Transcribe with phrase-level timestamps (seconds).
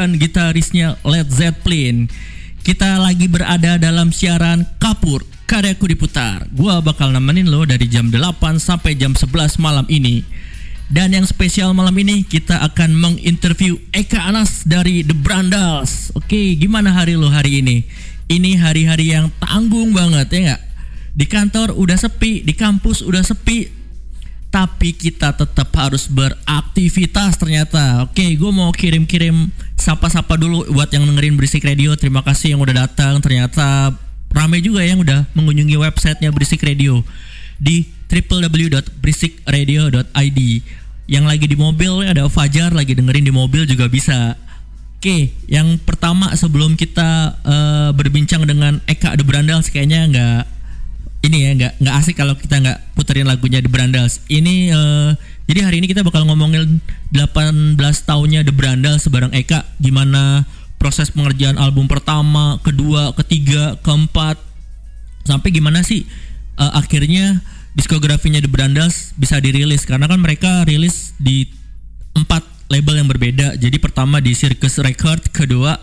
[0.00, 2.08] Bukan gitarisnya Led Zeppelin
[2.64, 8.16] Kita lagi berada dalam siaran Kapur Karyaku diputar Gua bakal nemenin lo dari jam 8
[8.56, 10.24] sampai jam 11 malam ini
[10.88, 16.96] Dan yang spesial malam ini Kita akan menginterview Eka Anas dari The Brandals Oke gimana
[16.96, 17.84] hari lo hari ini?
[18.24, 20.62] Ini hari-hari yang tanggung banget ya nggak?
[21.12, 23.68] Di kantor udah sepi, di kampus udah sepi,
[24.50, 28.10] tapi kita tetap harus beraktivitas ternyata.
[28.10, 31.94] Oke, gue mau kirim-kirim sapa-sapa dulu buat yang dengerin Berisik Radio.
[31.94, 33.22] Terima kasih yang udah datang.
[33.22, 33.94] Ternyata
[34.34, 37.06] rame juga yang udah mengunjungi websitenya Berisik Radio
[37.62, 40.40] di www.berisikradio.id.
[41.10, 44.34] Yang lagi di mobil ada Fajar lagi dengerin di mobil juga bisa.
[44.98, 50.59] Oke, yang pertama sebelum kita eh, berbincang dengan Eka The Brandals kayaknya nggak
[51.20, 54.24] ini ya nggak nggak asik kalau kita nggak puterin lagunya The Brandals.
[54.32, 55.10] Ini eh,
[55.44, 56.80] jadi hari ini kita bakal ngomongin
[57.12, 57.76] 18
[58.08, 60.48] tahunnya The Brandals bareng Eka gimana
[60.80, 64.40] proses pengerjaan album pertama, kedua, ketiga, keempat
[65.28, 66.08] sampai gimana sih
[66.56, 67.44] eh, akhirnya
[67.76, 71.44] diskografinya The Brandals bisa dirilis karena kan mereka rilis di
[72.16, 73.60] empat label yang berbeda.
[73.60, 75.76] Jadi pertama di Circus Record, kedua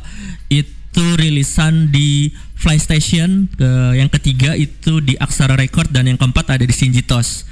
[0.50, 0.77] itu
[1.18, 6.66] rilisan di Fly Station, ke- yang ketiga itu di Aksara Record dan yang keempat ada
[6.66, 7.46] di Sinjitos.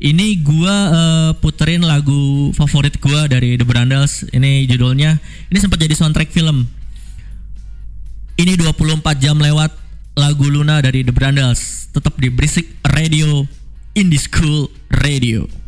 [0.00, 4.24] Ini gua eh, puterin lagu favorit gua dari The Brandals.
[4.32, 5.20] Ini judulnya
[5.52, 6.64] ini sempat jadi soundtrack film.
[8.40, 9.76] Ini 24 jam lewat
[10.16, 11.92] lagu Luna dari The Brandals.
[11.92, 13.44] Tetap di Berisik Radio
[13.92, 15.59] Indie School Radio.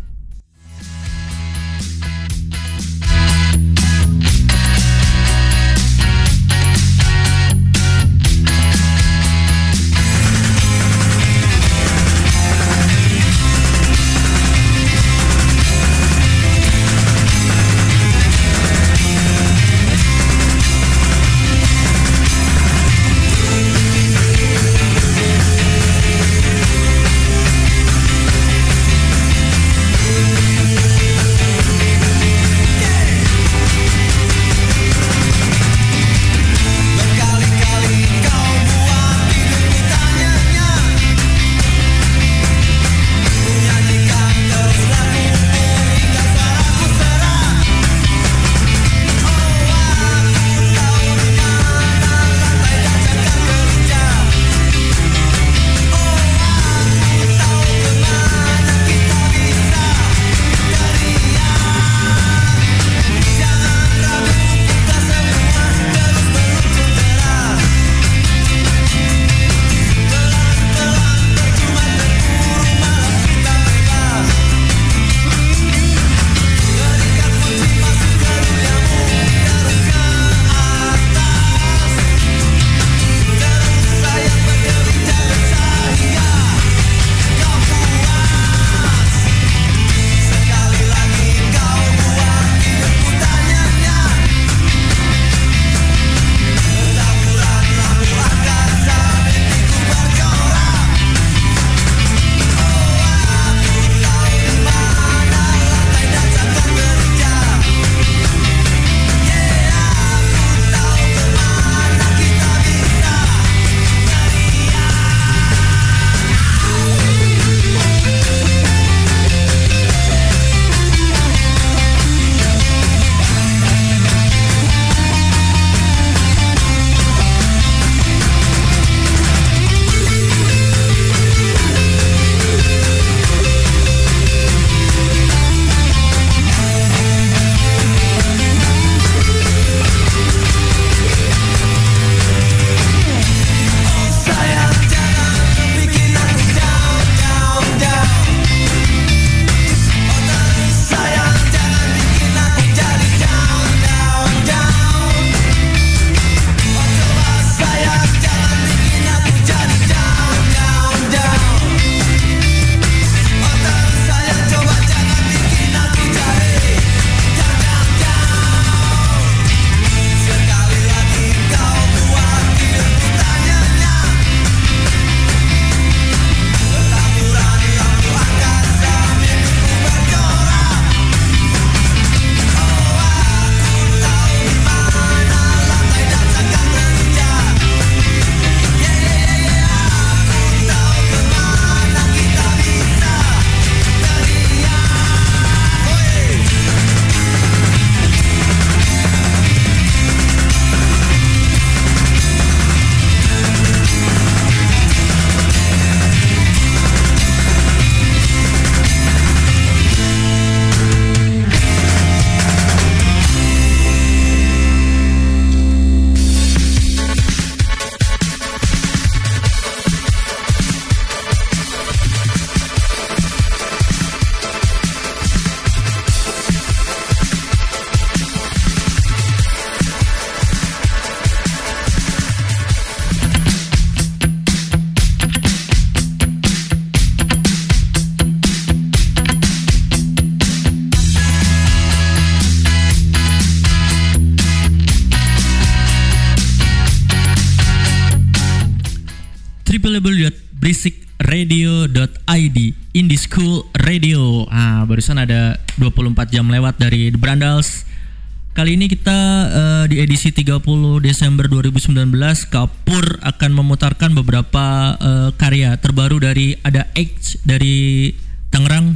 [258.63, 259.19] Kali ini kita
[259.51, 260.63] eh, di edisi 30
[261.03, 261.99] Desember 2019
[262.47, 268.15] Kapur akan memutarkan beberapa eh, karya terbaru dari ada X dari
[268.55, 268.95] Tangerang,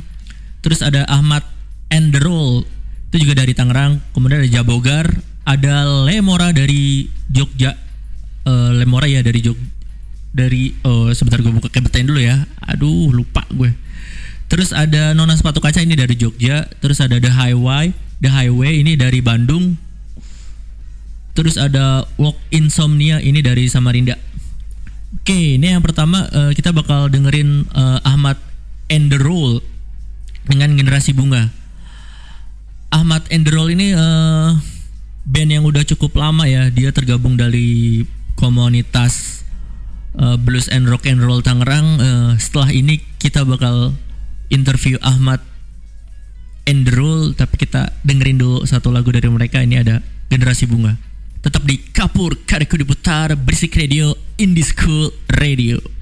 [0.63, 1.43] terus ada Ahmad
[1.91, 2.63] and the Roll
[3.11, 5.11] itu juga dari Tangerang, kemudian ada Jabogar,
[5.43, 7.75] ada Lemora dari Jogja,
[8.47, 9.59] Eh, Lemora ya dari Jog
[10.31, 13.75] dari oh sebentar gue buka kebetain dulu ya, aduh lupa gue.
[14.47, 18.97] Terus ada Nona Sepatu Kaca ini dari Jogja, terus ada The Highway, The Highway ini
[18.97, 19.77] dari Bandung.
[21.37, 24.17] Terus ada Walk Insomnia ini dari Samarinda.
[25.21, 28.41] Oke, ini yang pertama eh, kita bakal dengerin eh, Ahmad
[28.89, 29.61] and the Roll
[30.49, 31.53] dengan generasi bunga.
[32.89, 34.51] Ahmad and the Roll ini eh,
[35.27, 36.73] band yang udah cukup lama ya.
[36.73, 38.09] Dia tergabung dari
[38.41, 39.45] komunitas
[40.17, 42.01] eh, blues and rock and roll Tangerang.
[42.01, 43.93] Eh, setelah ini kita bakal
[44.49, 45.43] interview Ahmad
[46.67, 49.63] and the Roll, tapi kita dengerin dulu satu lagu dari mereka.
[49.63, 50.99] Ini ada generasi bunga.
[51.41, 55.96] Tetap di Kapur Kareku diputar Berisik Radio Indie School Radio.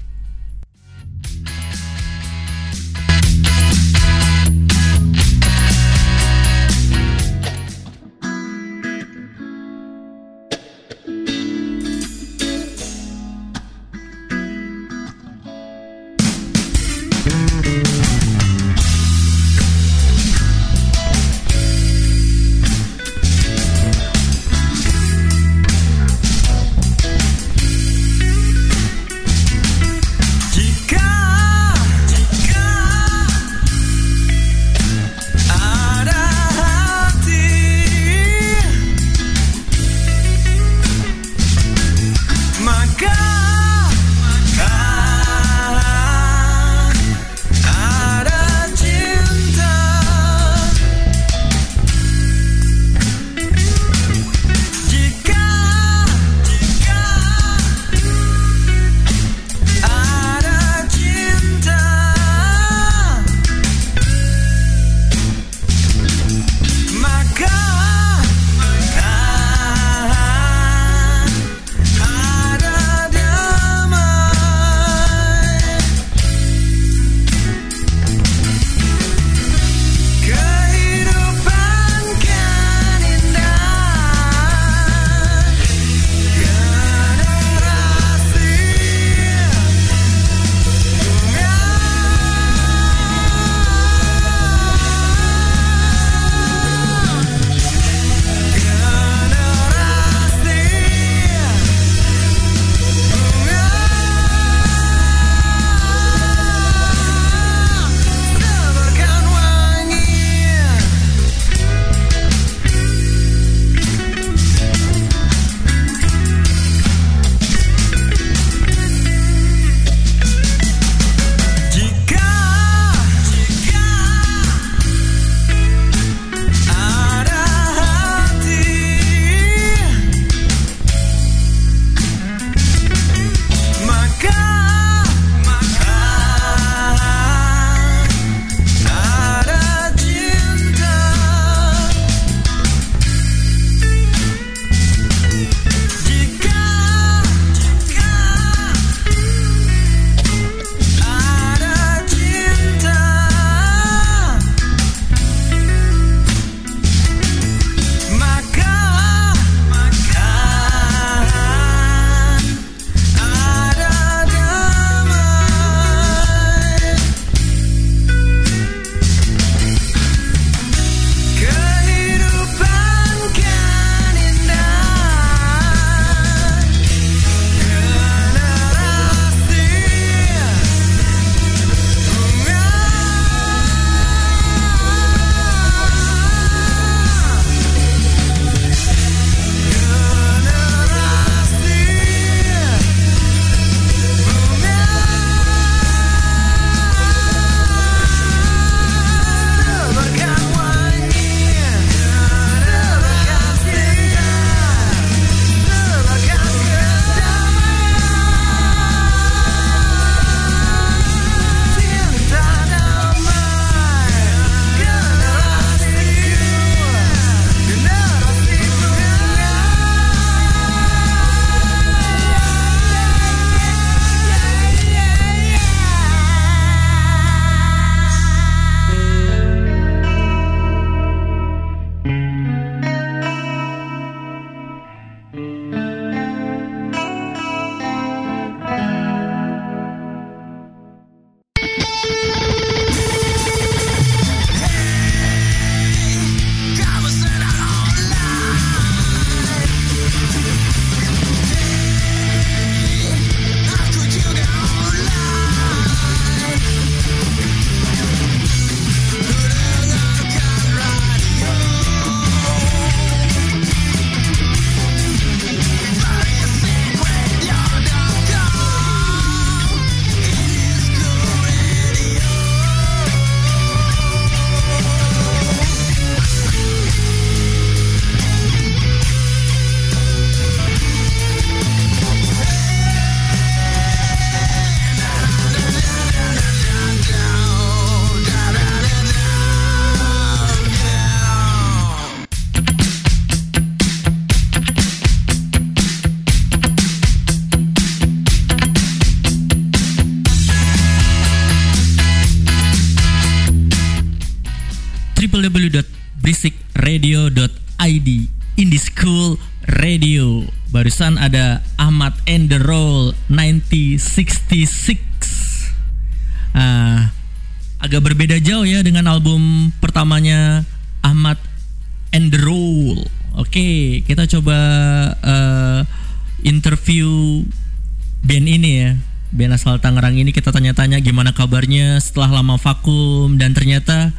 [331.99, 334.11] Setelah lama vakum dan ternyata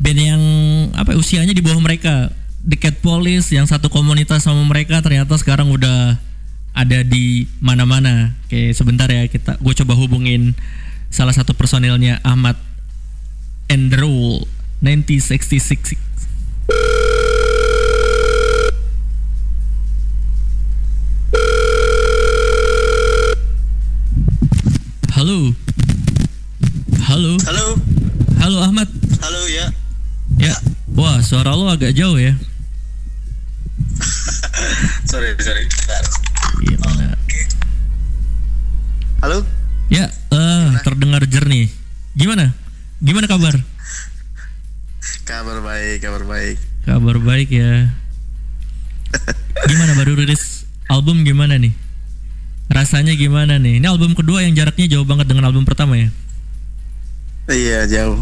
[0.00, 0.42] band yang
[0.96, 2.32] apa ya, usianya di bawah mereka
[2.64, 6.16] The Cat Police yang satu komunitas sama mereka ternyata sekarang udah
[6.72, 8.36] ada di mana-mana.
[8.46, 10.56] Oke, sebentar ya kita gue coba hubungin
[11.10, 12.56] salah satu personilnya Ahmad
[13.68, 14.46] Enderul
[14.80, 16.00] 1966.
[25.20, 25.52] Halo.
[27.04, 27.36] Halo.
[27.44, 27.66] Halo,
[28.40, 28.88] Halo Ahmad.
[29.20, 29.68] halo ya.
[30.40, 30.56] Ya.
[30.96, 32.34] Wah, suara lo agak jauh ya.
[35.10, 35.62] Sorry, sorry.
[35.66, 36.04] Bentar.
[36.58, 37.06] Gimana?
[39.22, 39.38] Halo,
[39.90, 41.70] Ya, eh, terdengar jernih.
[42.18, 42.50] Gimana?
[42.98, 43.54] Gimana kabar?
[45.26, 46.58] kabar baik, kabar baik.
[46.82, 47.94] Kabar baik ya.
[49.70, 51.70] Gimana baru rilis album gimana nih?
[52.70, 53.78] Rasanya gimana nih?
[53.82, 56.10] Ini album kedua yang jaraknya jauh banget dengan album pertama ya.
[57.50, 58.18] Iya jauh.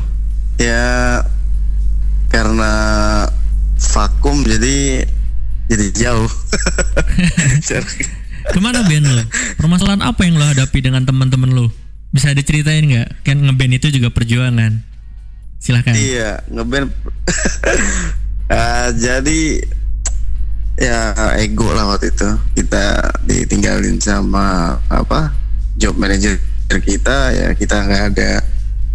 [0.57, 1.21] Ya
[2.29, 2.73] karena
[3.93, 5.05] vakum jadi
[5.69, 6.31] jadi jauh.
[8.53, 9.25] Ke mana band lo?
[9.61, 11.69] Permasalahan apa yang lo hadapi dengan teman-teman lo?
[12.09, 13.09] Bisa diceritain nggak?
[13.21, 14.81] Kan ngeband itu juga perjuangan.
[15.61, 15.93] Silahkan.
[15.93, 16.89] iya ngeband.
[18.49, 19.61] Ah, jadi
[20.79, 21.13] ya
[21.43, 25.35] ego lah waktu itu kita ditinggalin sama apa
[25.75, 26.39] job manager
[26.71, 28.31] kita ya kita nggak ada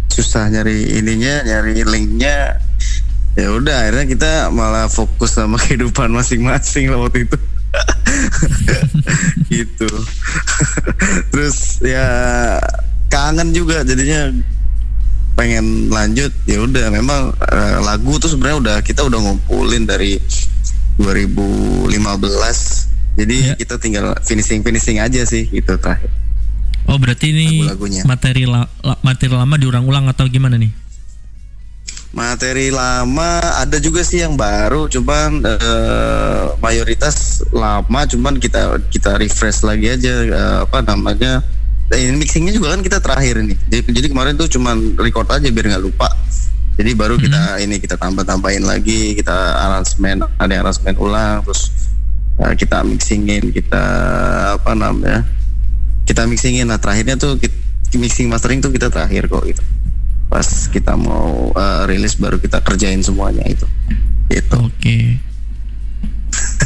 [0.08, 2.56] susah nyari ininya nyari linknya
[3.34, 7.36] ya udah akhirnya kita malah fokus sama kehidupan masing-masing lah waktu itu
[9.50, 9.90] gitu
[11.28, 12.06] terus ya
[13.08, 14.30] kangen juga jadinya
[15.34, 20.22] pengen lanjut ya udah memang eh, lagu tuh sebenarnya udah kita udah ngumpulin dari
[20.96, 21.90] 2015
[23.14, 23.54] jadi Ya.
[23.54, 26.10] kita tinggal finishing finishing aja sih gitu terakhir
[26.84, 28.04] Oh berarti ini Lagu-lagunya.
[28.04, 28.68] materi la-
[29.00, 30.68] materi lama diulang-ulang atau gimana nih?
[32.14, 39.66] Materi lama ada juga sih yang baru cuman eh, mayoritas lama cuman kita kita refresh
[39.66, 41.42] lagi aja eh, apa namanya
[41.92, 43.54] ini mixingnya juga kan kita terakhir ini.
[43.70, 46.08] Jadi, jadi kemarin tuh cuman record aja biar nggak lupa.
[46.74, 49.30] Jadi baru kita ini kita tambah tambahin lagi kita
[49.62, 51.70] aransemen ada aransemen ulang terus
[52.40, 53.84] eh, kita mixingin kita
[54.58, 55.22] apa namanya
[56.08, 56.66] kita mixingin.
[56.66, 57.62] Nah terakhirnya tuh kit-
[57.94, 59.62] mixing mastering tuh kita terakhir kok gitu
[60.34, 63.62] pas kita mau eh, rilis baru kita kerjain semuanya itu
[64.26, 65.22] gitu Oke.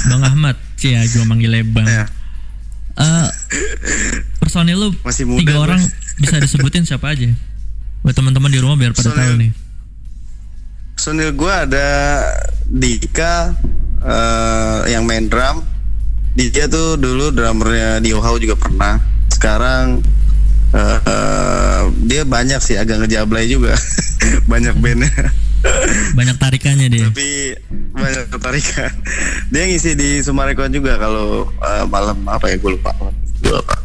[0.08, 1.84] Bang Ahmad, ya gue manggilnya Bang.
[1.84, 2.08] Ya.
[2.96, 3.28] Eh,
[4.38, 5.80] personil lu Masih muda, tiga orang
[6.16, 7.28] bisa disebutin siapa aja?
[8.00, 9.52] Buat teman-teman di rumah biar pada Personil- tahu nih.
[10.94, 11.88] personil gue ada
[12.64, 13.52] Dika
[14.00, 15.60] eh, yang main drum
[16.32, 18.96] dia tuh dulu drummernya di Ohio juga pernah
[19.28, 20.00] sekarang
[20.70, 23.72] eh, eh, dia banyak sih agak ngejablay juga
[24.50, 25.08] banyak bandnya
[26.14, 27.04] Banyak tarikannya dia.
[27.04, 27.52] tapi
[27.92, 28.88] banyak ketarikan
[29.48, 32.90] dia ngisi di Sumarekon juga kalau eh, malam apa ya gue lupa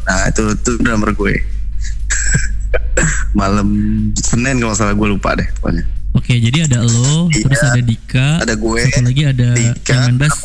[0.04, 1.34] nah itu itu drummer gue
[3.34, 3.66] malam
[4.16, 7.42] Senin kalau salah gue lupa deh pokoknya Oke, jadi ada lo, Iya.
[7.42, 9.92] terus ada Dika, Ada gue, satu lagi ada Dika.
[9.98, 10.36] main bass,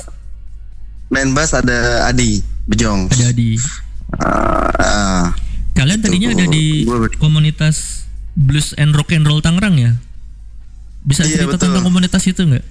[1.07, 3.53] main bass ada Adi Bejong ada Adi.
[4.17, 5.23] Ah, ah.
[5.79, 6.83] Kalian tadinya ada di
[7.23, 8.03] komunitas
[8.35, 9.95] blues and rock and roll Tangerang ya?
[11.07, 11.71] Bisa Iya, cerita betul.
[11.71, 12.65] tentang komunitas itu nggak?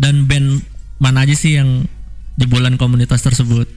[0.00, 0.64] Dan band
[0.96, 1.84] mana aja sih yang
[2.40, 3.68] jebolan komunitas tersebut?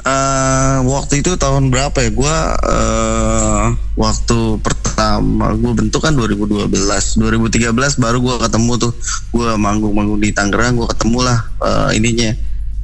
[0.00, 2.10] Eh, waktu itu tahun berapa ya?
[2.16, 3.64] Gua eh,
[4.00, 6.72] waktu pertama gue bentuk kan 2012,
[7.20, 8.92] 2013 baru gua ketemu tuh.
[9.28, 12.32] Gua manggung-manggung di Tangerang, gua ketemu lah eh, ininya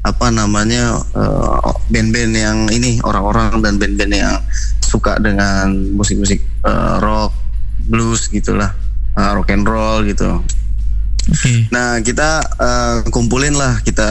[0.06, 4.38] apa namanya eh, band-band yang ini orang-orang dan band-band yang
[4.78, 7.34] suka dengan musik-musik eh, rock,
[7.90, 8.70] blues gitulah,
[9.18, 10.38] eh, rock and roll gitu.
[11.26, 14.06] Oke, Nah kita eh, kumpulin lah kita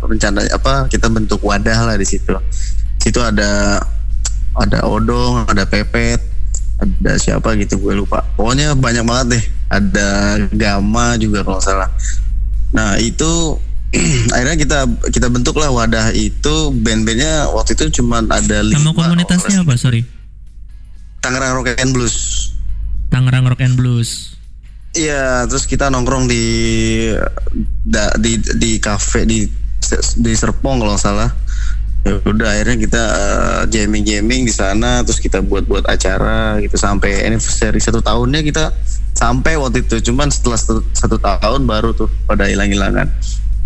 [0.00, 2.32] rencana apa kita bentuk wadah lah di situ.
[3.04, 3.84] Situ ada
[4.56, 6.24] ada odong, ada pepet,
[6.80, 8.24] ada siapa gitu gue lupa.
[8.40, 9.44] Pokoknya banyak banget deh.
[9.68, 10.08] Ada
[10.54, 11.90] gama juga kalau salah.
[12.72, 13.60] Nah itu
[14.34, 14.78] akhirnya kita
[15.10, 18.82] kita bentuk lah wadah itu band-bandnya waktu itu cuma ada lima.
[18.82, 19.78] nama komunitasnya apa?
[19.78, 20.02] Sorry,
[21.22, 22.16] Tangerang Rock and Blues.
[23.08, 24.34] Tangerang Rock and Blues.
[24.94, 26.44] Iya, terus kita nongkrong di
[27.82, 29.42] da- di di kafe di
[30.22, 31.30] di Serpong kalau nggak salah.
[32.04, 33.04] Ya udah akhirnya kita
[33.72, 38.70] jamming jamming di sana, terus kita buat buat acara gitu sampai anniversary satu tahunnya kita
[39.16, 40.12] sampai waktu itu.
[40.12, 43.08] Cuman setelah satu, satu tahun baru tuh pada hilang-hilangan.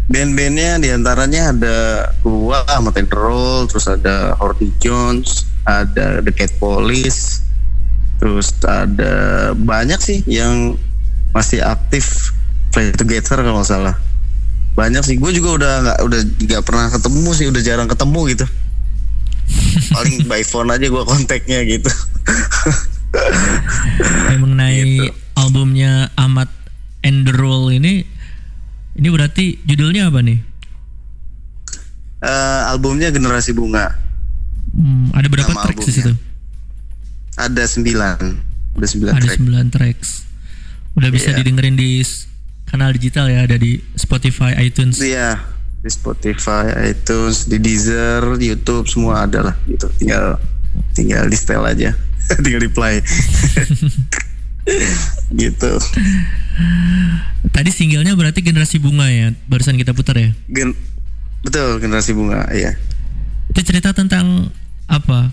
[0.09, 1.77] Band-bandnya di antaranya ada
[2.25, 7.45] gua sama Roll, terus ada Horty Jones, ada The Cat Police,
[8.17, 10.81] terus ada banyak sih yang
[11.37, 12.33] masih aktif
[12.73, 14.01] play together kalau salah.
[14.75, 15.21] Banyak sih.
[15.21, 18.47] Gue juga udah nggak udah nggak pernah ketemu sih udah jarang ketemu gitu.
[19.93, 21.91] Paling by phone aja gue kontaknya gitu.
[24.41, 26.49] Mengenai albumnya Ahmad
[27.35, 28.18] Roll ini
[28.99, 30.39] ini berarti judulnya apa nih?
[32.19, 33.95] Eh, albumnya generasi bunga
[34.69, 36.13] Hmm, ada berapa Nama tracks di situ?
[37.35, 38.21] ada sembilan
[38.77, 40.09] ada sembilan Ada track 9 tracks.
[40.93, 41.37] Udah bisa Iya.
[41.41, 42.03] didengerin di
[42.65, 44.99] kanal digital ya, ada di Spotify, iTunes.
[44.99, 45.39] Iya
[45.79, 49.89] di Spotify, iTunes, di Deezer, YouTube semua ada lah gitu.
[49.97, 50.37] Tinggal
[50.93, 51.91] tinggal di setel aja,
[52.45, 52.99] tinggal di play.
[55.43, 55.73] gitu.
[57.55, 60.31] Tadi singlenya berarti Generasi Bunga ya, barusan kita putar ya.
[60.51, 60.75] Gen
[61.39, 62.75] betul generasi bunga, iya.
[63.51, 64.51] Itu cerita tentang
[64.91, 65.31] apa?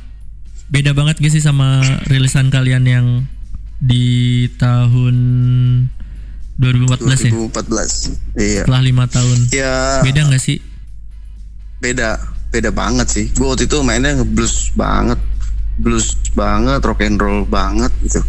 [0.70, 3.06] Beda banget gak sih sama rilisan kalian yang
[3.82, 5.16] di tahun
[6.58, 7.32] 2014 ya?
[7.34, 8.38] 2014.
[8.40, 8.62] Iya.
[8.64, 9.38] Setelah lima tahun.
[9.52, 10.60] Ya Beda nggak sih?
[11.84, 12.18] beda,
[12.50, 13.26] beda banget sih.
[13.36, 15.20] Gue waktu itu mainnya ngeblues banget,
[15.78, 18.22] blues banget, rock and roll banget gitu.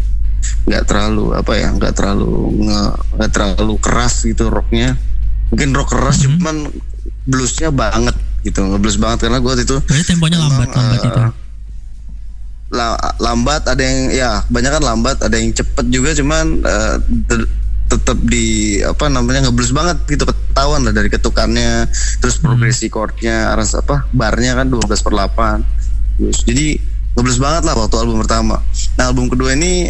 [0.67, 2.33] Nggak terlalu apa ya, nggak terlalu
[2.67, 4.99] nggak terlalu keras gitu rocknya.
[5.51, 6.69] Mungkin rock keras cuman
[7.23, 11.23] bluesnya banget gitu, ngeblues banget karena gue itu Berarti temponya Emang, lambat lambat eh, itu.
[12.71, 16.95] la- lambat ada yang ya banyak kan lambat ada yang cepet juga cuman eh,
[17.27, 17.51] te-
[17.87, 21.87] tetap di apa namanya ngeblues banget gitu ketahuan lah dari ketukannya
[22.19, 25.63] terus progresi chordnya aras apa barnya kan 12 per 8
[26.17, 26.67] Terus, jadi
[27.17, 28.61] ngeblues banget lah waktu album pertama.
[29.01, 29.89] Nah album kedua ini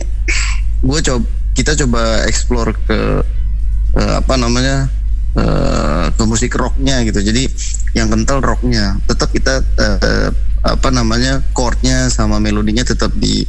[0.80, 2.98] gue coba kita coba explore ke
[3.98, 4.86] eh, apa namanya
[5.34, 7.18] eh, ke musik rocknya gitu.
[7.20, 7.50] Jadi
[7.98, 8.94] yang kental rocknya.
[9.10, 10.30] Tetap kita eh,
[10.66, 13.46] apa namanya chordnya sama melodinya tetap di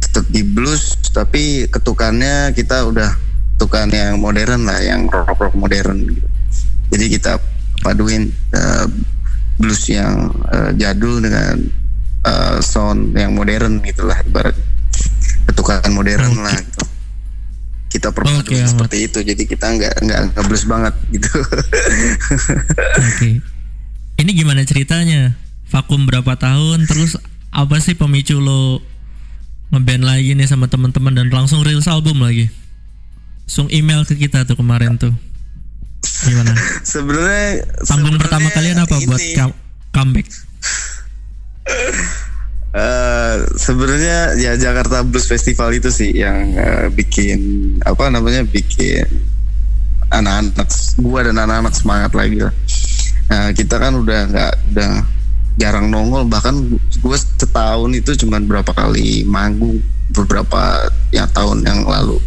[0.00, 3.12] tetap di blues tapi ketukannya kita udah
[3.56, 6.28] ketukan yang modern lah yang rock rock modern gitu.
[6.92, 7.32] jadi kita
[7.84, 8.86] paduin eh,
[9.60, 11.60] blues yang eh, jadul dengan
[12.26, 14.56] eh, sound yang modern gitulah ibarat
[15.46, 16.84] ketukan modern lah gitu
[17.86, 18.70] kita perpaduin Oke, Ahmad.
[18.74, 21.30] seperti itu jadi kita nggak nggak nggak blues banget gitu
[22.98, 23.30] Oke.
[24.16, 25.36] Ini gimana ceritanya?
[25.68, 26.88] Vakum berapa tahun?
[26.88, 27.20] Terus
[27.52, 28.80] apa sih pemicu lo
[29.68, 32.48] ngeband lagi nih sama teman-teman dan langsung rilis album lagi?
[33.44, 35.12] Langsung email ke kita tuh kemarin tuh.
[36.24, 36.56] Gimana?
[36.96, 39.58] sebenarnya Panggung pertama kalian apa buat ini, come-
[39.92, 40.26] comeback?
[42.76, 47.40] eh, sebenarnya ya Jakarta Blues Festival itu sih yang eh, bikin
[47.82, 49.08] apa namanya bikin
[50.12, 50.68] anak-anak
[51.00, 52.54] gua dan anak-anak semangat lagi lah.
[53.26, 54.92] Nah, kita kan udah nggak udah
[55.58, 56.28] jarang nongol.
[56.28, 56.54] Bahkan
[57.02, 59.82] gue setahun itu cuman berapa kali manggung
[60.14, 62.22] beberapa ya tahun yang lalu.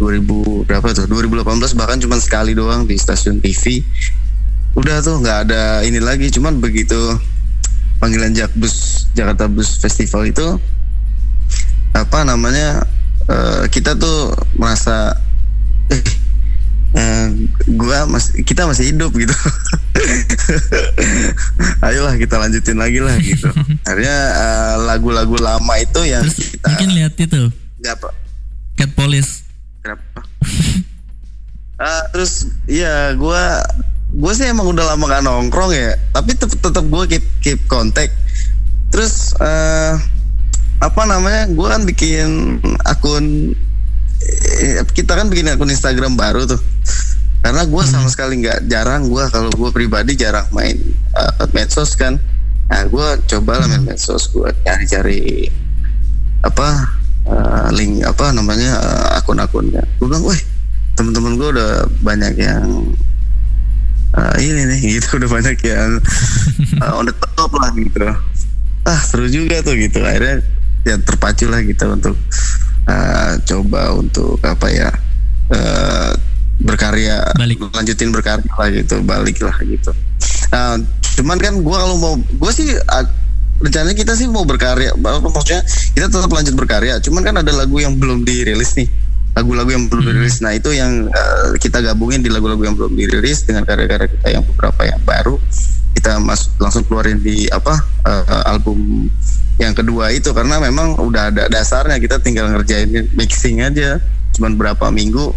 [0.00, 1.04] 2000 berapa tuh?
[1.04, 3.84] 2018 bahkan cuman sekali doang di stasiun TV
[4.78, 6.96] udah tuh nggak ada ini lagi cuman begitu
[8.00, 10.46] panggilan Jakbus Jakarta Bus Festival itu
[11.92, 12.82] apa namanya
[13.28, 15.14] eh, kita tuh merasa
[15.92, 16.02] eh,
[16.96, 17.26] eh,
[17.76, 19.36] gua masih kita masih hidup gitu
[21.86, 23.52] ayolah kita lanjutin lagi lah gitu
[23.88, 27.42] akhirnya eh, lagu-lagu lama itu yang Terus kita mungkin lihat itu
[27.80, 28.10] nggak apa
[28.80, 29.44] Cat Police.
[29.84, 30.24] Kenapa?
[31.76, 33.60] Ah, terus iya gua
[34.10, 38.10] gue sih emang udah lama gak nongkrong ya tapi tetep tetep gue keep keep kontak
[38.90, 39.94] terus eh
[40.80, 42.28] apa namanya gue kan bikin
[42.88, 43.52] akun
[44.64, 46.60] eh, kita kan bikin akun Instagram baru tuh.
[47.40, 50.76] Karena gue sama sekali nggak jarang gue kalau gue pribadi jarang main
[51.16, 52.16] eh, medsos kan.
[52.72, 55.52] Nah gue coba lah main medsos gue cari-cari
[56.40, 56.68] apa
[57.28, 59.84] eh, link apa namanya eh, akun-akunnya.
[60.00, 60.40] Gue bilang weh
[60.96, 62.92] teman-teman gue udah banyak yang
[64.16, 65.90] eh, ini nih gitu udah banyak yang
[66.80, 68.10] eh, on the top lah gitu.
[68.86, 70.02] Ah seru juga tuh gitu.
[70.02, 70.42] Akhirnya
[70.86, 72.16] ya terpacu lah kita untuk
[72.88, 74.88] eh, coba untuk apa ya
[75.52, 76.12] eh,
[76.60, 77.72] berkarya Balik.
[77.72, 79.92] lanjutin berkarya lah gitu balik lah gitu.
[80.50, 80.76] Nah,
[81.16, 83.06] cuman kan gue kalau mau gue sih ah,
[83.60, 85.64] rencananya kita sih mau berkarya maksudnya
[85.96, 87.00] kita tetap lanjut berkarya.
[87.00, 88.88] Cuman kan ada lagu yang belum dirilis nih
[89.40, 90.44] lagu-lagu yang belum dirilis.
[90.44, 94.44] Nah itu yang eh, kita gabungin di lagu-lagu yang belum dirilis dengan karya-karya kita yang
[94.44, 95.40] beberapa yang baru.
[95.96, 97.72] Kita masuk langsung keluarin di apa
[98.04, 99.08] eh, album
[99.56, 100.28] yang kedua itu.
[100.36, 103.96] Karena memang udah ada dasarnya kita tinggal ngerjain mixing aja.
[104.36, 105.32] Cuman berapa minggu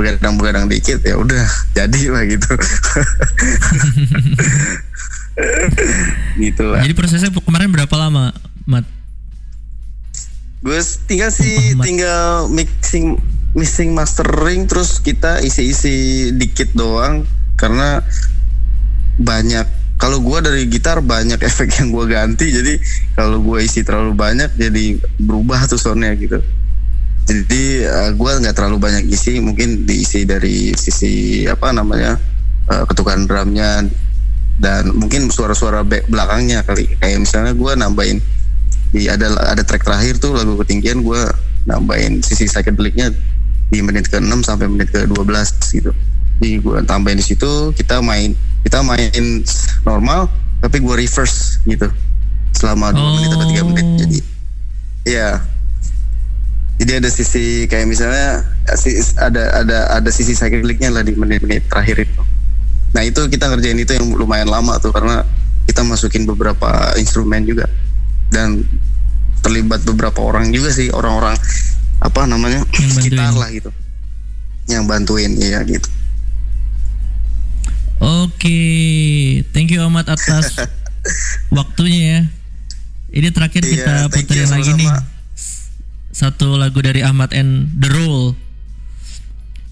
[0.00, 1.44] begadang-begadang dikit ya udah
[1.78, 2.52] jadi lah gitu.
[6.36, 6.84] Gitu lah.
[6.84, 8.34] Jadi prosesnya kemarin berapa lama,
[8.68, 8.84] Mat?
[10.60, 10.76] Gue
[11.08, 13.16] tinggal sih tinggal mixing
[13.56, 17.26] mixing mastering terus kita isi-isi dikit doang.
[17.56, 18.00] Karena
[19.20, 22.46] banyak kalau gue dari gitar banyak efek yang gue ganti.
[22.52, 22.74] Jadi
[23.16, 26.40] kalau gue isi terlalu banyak jadi berubah tuh soundnya gitu.
[27.30, 29.40] Jadi eh, gue nggak terlalu banyak isi.
[29.40, 32.16] Mungkin diisi dari sisi apa namanya
[32.68, 33.84] eh, ketukan drumnya
[34.60, 36.84] dan mungkin suara-suara belakangnya kali.
[37.00, 38.18] Kayak misalnya gue nambahin
[38.90, 41.22] di ada ada track terakhir tuh lagu ketinggian gue
[41.66, 43.14] nambahin sisi psychedelicnya
[43.70, 45.30] di menit ke-6 sampai menit ke-12
[45.78, 45.94] gitu.
[46.40, 48.34] Jadi gue tambahin di situ kita main
[48.66, 49.44] kita main
[49.86, 50.26] normal
[50.58, 51.86] tapi gue reverse gitu.
[52.50, 53.96] Selama dua menit atau tiga menit Oh.
[53.96, 54.18] jadi
[55.08, 55.28] ya
[56.80, 58.42] jadi ada sisi kayak misalnya
[59.20, 62.22] ada ada ada sisi psychedelicnya lah di menit-menit terakhir itu.
[62.96, 65.22] Nah itu kita ngerjain itu yang lumayan lama tuh karena
[65.68, 67.68] kita masukin beberapa instrumen juga.
[68.32, 68.64] Dan
[69.40, 71.36] terlibat beberapa orang juga sih orang-orang
[72.00, 73.70] apa namanya Yang sekitar lah gitu
[74.66, 75.88] yang bantuin ya gitu
[78.00, 78.60] Oke,
[79.52, 80.56] thank you amat atas
[81.56, 82.20] waktunya ya.
[83.12, 85.04] Ini terakhir Iya, kita puterin you, lagi nih sama-sama.
[86.08, 88.32] satu lagu dari Ahmad and The Roll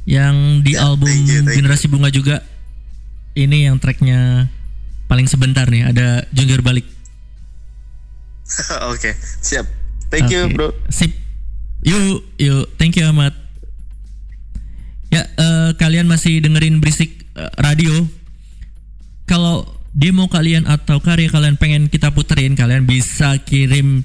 [0.05, 1.57] yang di Ya, album thank you, thank you.
[1.57, 2.45] Generasi Bunga juga.
[3.33, 4.51] Ini yang tracknya
[5.09, 6.85] paling sebentar nih, ada Jungkir Balik.
[8.93, 9.11] oke
[9.45, 9.67] siap
[10.09, 11.29] thank you Oke, bro Sip.
[11.83, 12.67] Yuk, yuk.
[12.75, 13.35] Thank you Ahmad.
[15.09, 17.95] Ya, eh, kalian masih dengerin berisik eh, radio.
[19.29, 24.03] Kalau demo kalian atau karya kalian pengen kita puterin, kalian bisa kirim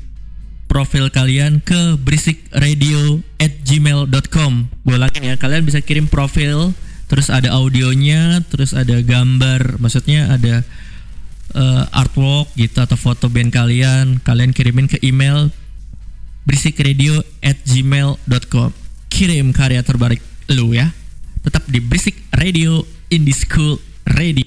[0.69, 4.53] profil kalian ke berisikradio at gmail.com
[4.83, 6.75] Gue ulangin ya, kalian bisa kirim profil,
[7.07, 10.65] terus ada audionya, terus ada gambar, maksudnya ada
[11.53, 15.49] eh, artwork gitu atau foto band kalian, kalian kirimin ke email
[16.43, 18.71] berisikradio at gmail.com
[19.07, 20.89] Kirim karya terbaik lu ya.
[21.45, 22.81] Tetap di Berisik Radio
[23.13, 23.77] Indie School
[24.09, 24.41] Radio.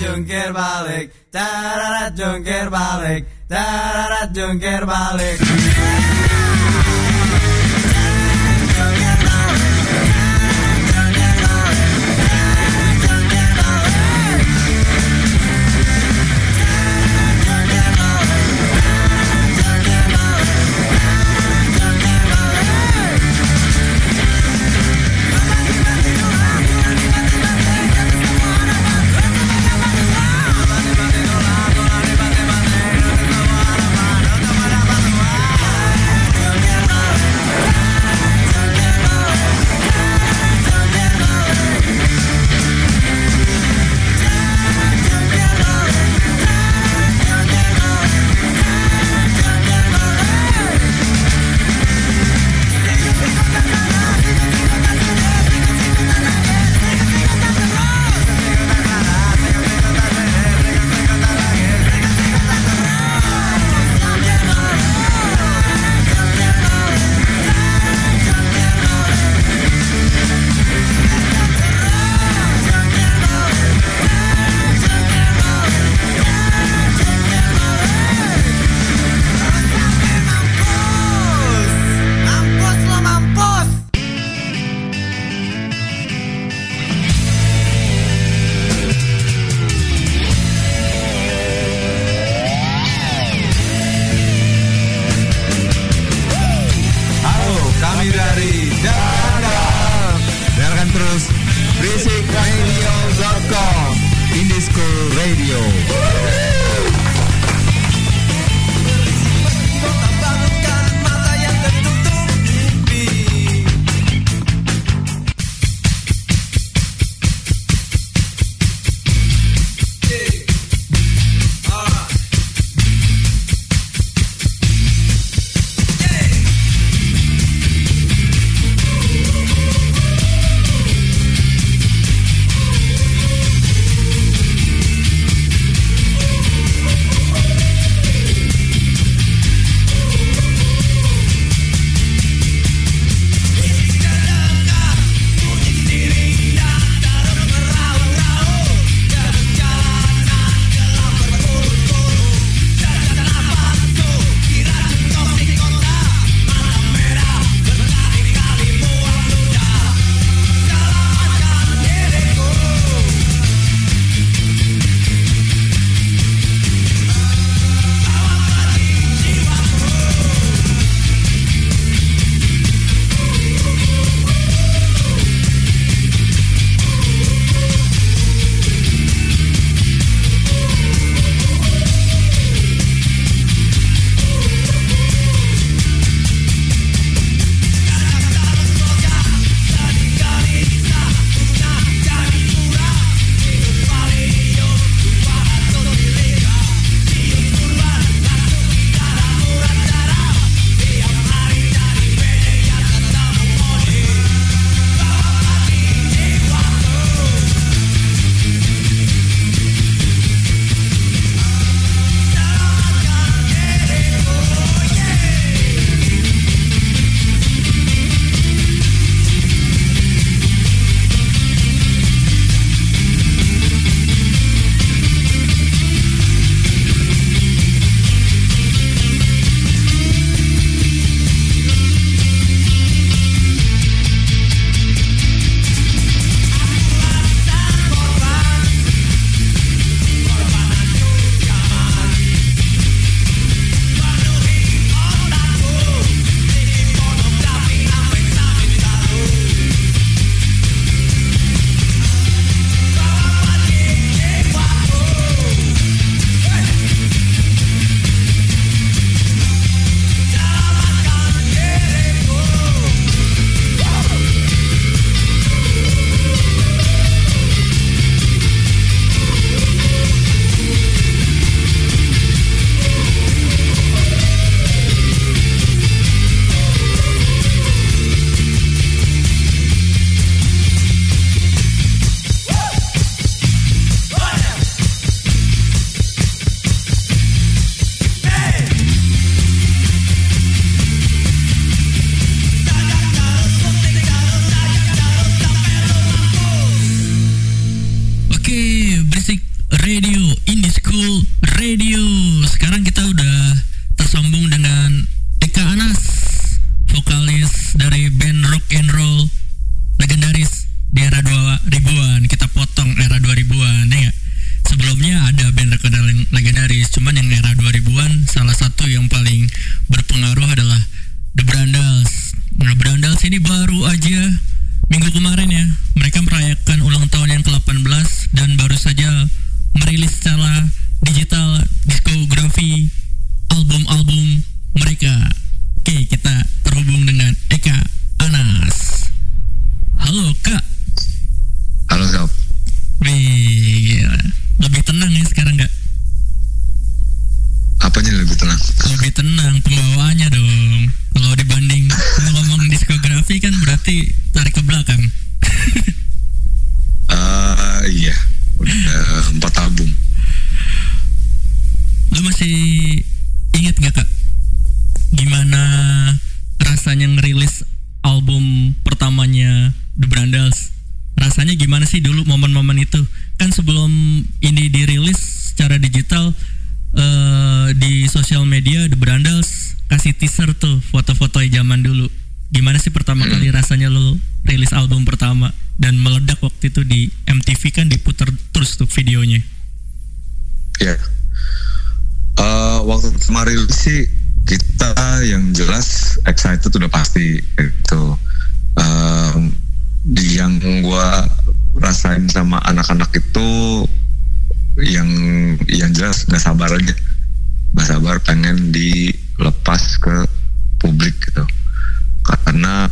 [0.00, 5.38] Jungkir balik, tararat jungkir balik, tararat jungkir balik.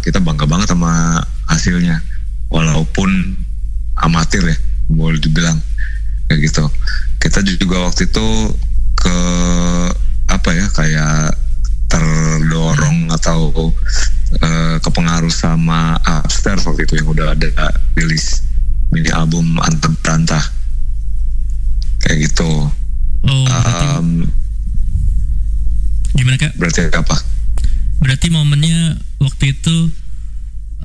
[0.09, 1.21] Kita bangga banget sama
[1.53, 2.01] hasilnya.
[2.49, 3.37] Walaupun
[4.01, 4.57] amatir ya
[4.89, 5.61] boleh dibilang
[6.33, 6.65] kayak gitu.
[7.21, 8.27] Kita juga waktu itu
[8.97, 9.17] ke
[10.33, 11.37] apa ya kayak
[11.93, 13.53] terdorong atau
[14.41, 18.41] eh, kepengaruh sama upstairs waktu itu yang udah ada rilis
[18.89, 20.45] mini album antar berantah.
[22.01, 22.73] Kayak gitu.
[23.29, 24.25] Oh, Em,
[26.17, 26.57] gimana kak?
[26.57, 27.19] berarti apa
[27.99, 29.77] Berarti momennya waktu itu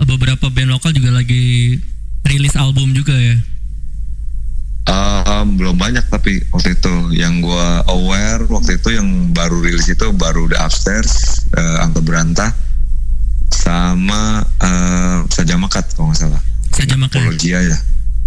[0.02, 1.78] eh, beberapa band lokal juga lagi
[2.26, 3.38] rilis album juga ya.
[4.84, 10.12] Um, belum banyak tapi waktu itu yang gua aware waktu itu yang baru rilis itu
[10.12, 12.52] baru The Upstairs, uh, Angka Berantah,
[13.48, 16.42] sama uh, Saja Makat kalau nggak salah.
[16.76, 17.32] Saja makan.
[17.32, 17.78] Apologia ya.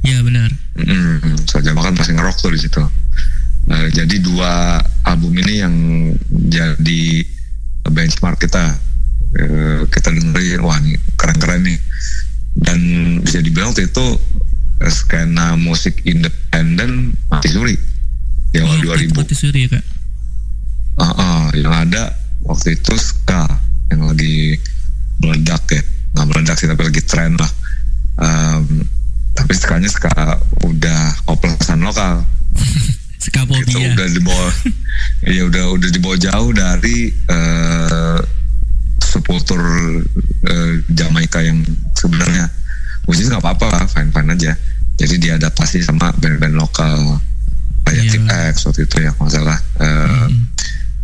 [0.00, 0.48] Ya benar.
[0.80, 2.80] Mm, Saja Makat masih ngerok tuh di situ.
[3.66, 5.74] Nah, jadi dua album ini yang
[6.30, 7.26] jadi
[7.90, 8.78] benchmark kita.
[9.36, 11.78] Eh, kita dengerin, wah nih keren-keren nih.
[12.56, 12.80] Dan
[13.20, 14.06] bisa dibilang waktu itu
[14.80, 17.76] eh, skena musik independen mati suri
[18.54, 19.12] di awal Oh, 2000.
[19.12, 19.84] Mati Suri ya kak.
[20.96, 22.16] Ah, ah, yang ada
[22.48, 23.44] waktu itu ska
[23.92, 24.56] yang lagi
[25.20, 25.82] meledak ya
[26.16, 27.52] nggak meledak sih tapi lagi tren lah
[28.16, 28.80] Em,
[29.36, 30.08] tapi skanya ska
[30.64, 32.24] udah oplosan lokal
[33.26, 33.92] gitu Skapobia.
[33.92, 34.48] udah dibawa
[35.34, 38.18] ya udah udah dibawa jauh dari eh
[38.98, 39.60] sepultur
[40.42, 41.62] eh, Jamaika yang
[41.92, 42.46] sebenarnya
[43.08, 44.52] is nggak apa-apa lah fine fine aja
[44.96, 47.20] jadi diadaptasi sama band-band lokal
[47.82, 48.10] kayak Iya.
[48.10, 50.50] Tip X waktu itu ya kalau salah eh, Hmm.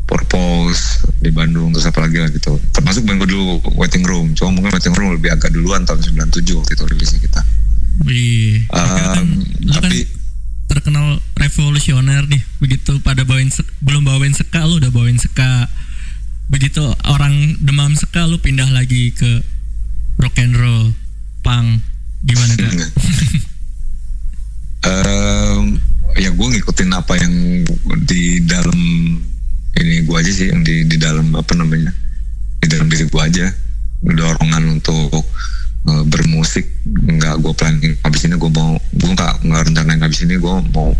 [0.05, 0.83] Purpose
[1.17, 3.45] di Bandung terus apa lagi lah gitu termasuk band gue dulu
[3.77, 7.41] Waiting Room cuma mungkin Waiting Room lebih agak duluan tahun 97 waktu itu rilisnya kita
[8.03, 9.27] Wih, Um, kan
[9.79, 10.09] tapi-
[10.67, 12.43] terkenal revolusioner nih.
[12.59, 13.51] Begitu pada bawain
[13.83, 15.69] belum bawain seka, lu udah bawain seka.
[16.51, 19.43] Begitu orang demam seka, lu pindah lagi ke
[20.19, 20.93] rock and roll,
[21.41, 21.81] punk.
[22.23, 22.71] Gimana kak?
[24.83, 25.79] Em,
[26.19, 27.63] ya gue ngikutin apa yang
[28.03, 28.75] di dalam
[29.79, 31.95] ini gue aja sih yang di di dalam apa namanya
[32.59, 33.47] di dalam diri gue aja
[34.03, 35.23] dorongan untuk
[35.89, 40.37] eh, bermusik nggak gue planning habis ini gue mau gue nggak nggak rencanain habis ini
[40.39, 40.91] gue mau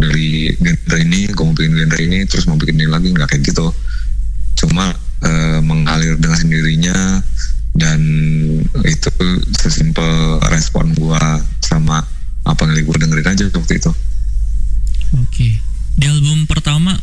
[0.00, 3.42] dari genre ini gue mau bikin genre ini terus mau bikin ini lagi nggak kayak
[3.46, 3.66] gitu
[4.64, 4.92] cuma
[5.24, 7.22] eh, mengalir dengan sendirinya
[7.70, 8.00] dan
[8.82, 9.10] itu
[9.54, 12.02] sesimpel respon gua sama
[12.42, 13.92] apa yang gue dengerin aja waktu itu
[15.18, 15.58] Oke.
[15.98, 16.94] Di album pertama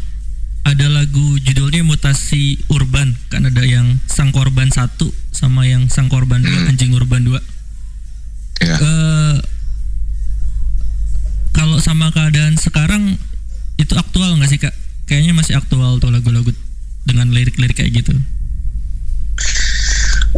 [0.67, 3.15] ada lagu judulnya Mutasi Urban.
[3.31, 6.69] Kan ada yang Sang Korban satu sama yang Sang Korban dua, Hmm.
[6.75, 7.39] Anjing Urban 2.
[8.57, 9.35] ya Eh,
[11.53, 13.15] kalau sama keadaan sekarang
[13.77, 14.75] itu aktual nggak sih kak?
[15.07, 16.51] Kayaknya masih aktual tuh lagu-lagu
[17.07, 18.11] dengan lirik-lirik kayak gitu.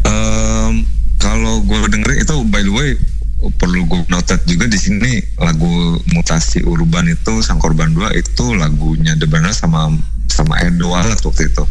[0.06, 0.86] Em,
[1.18, 2.90] kalau gue dengerin itu by the way
[3.56, 9.16] perlu gue noted juga di sini lagu mutasi urban itu sang korban dua itu lagunya
[9.16, 9.96] The Brothers sama
[10.40, 11.64] sama Edo Alat waktu itu.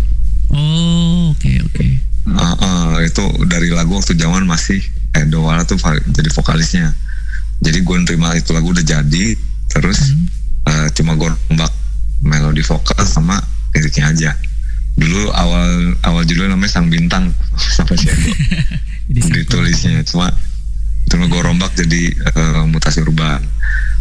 [0.53, 1.87] Oh, oke oke.
[2.29, 4.85] Uh, uh, itu dari lagu waktu zaman masih
[5.17, 5.81] Edo Alat tuh
[6.13, 6.93] jadi vokalisnya.
[7.65, 9.35] Jadi gue nerima itu lagu udah jadi,
[9.73, 10.15] terus
[10.69, 11.73] uh, cuma gue rombak
[12.23, 13.41] melodi vokal sama
[13.73, 14.31] liriknya aja.
[14.99, 17.33] Dulu awal awal judulnya namanya Sang Bintang
[17.77, 18.31] sama si Edo
[19.41, 20.29] ditulisnya cuma
[21.09, 23.41] cuma gue rombak jadi eh, mutasi urban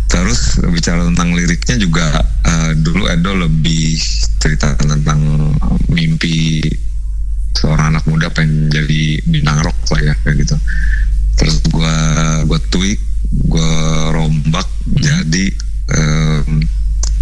[0.08, 2.08] terus bicara tentang liriknya juga
[2.48, 4.00] eh, dulu Edo lebih
[4.40, 5.52] cerita tentang
[5.92, 6.64] mimpi
[7.58, 10.56] seorang anak muda pengen jadi bintang rock lah ya kayak gitu.
[11.38, 11.98] Terus gue
[12.48, 13.74] gue tweak gue
[14.14, 15.46] rombak jadi
[15.92, 16.64] em,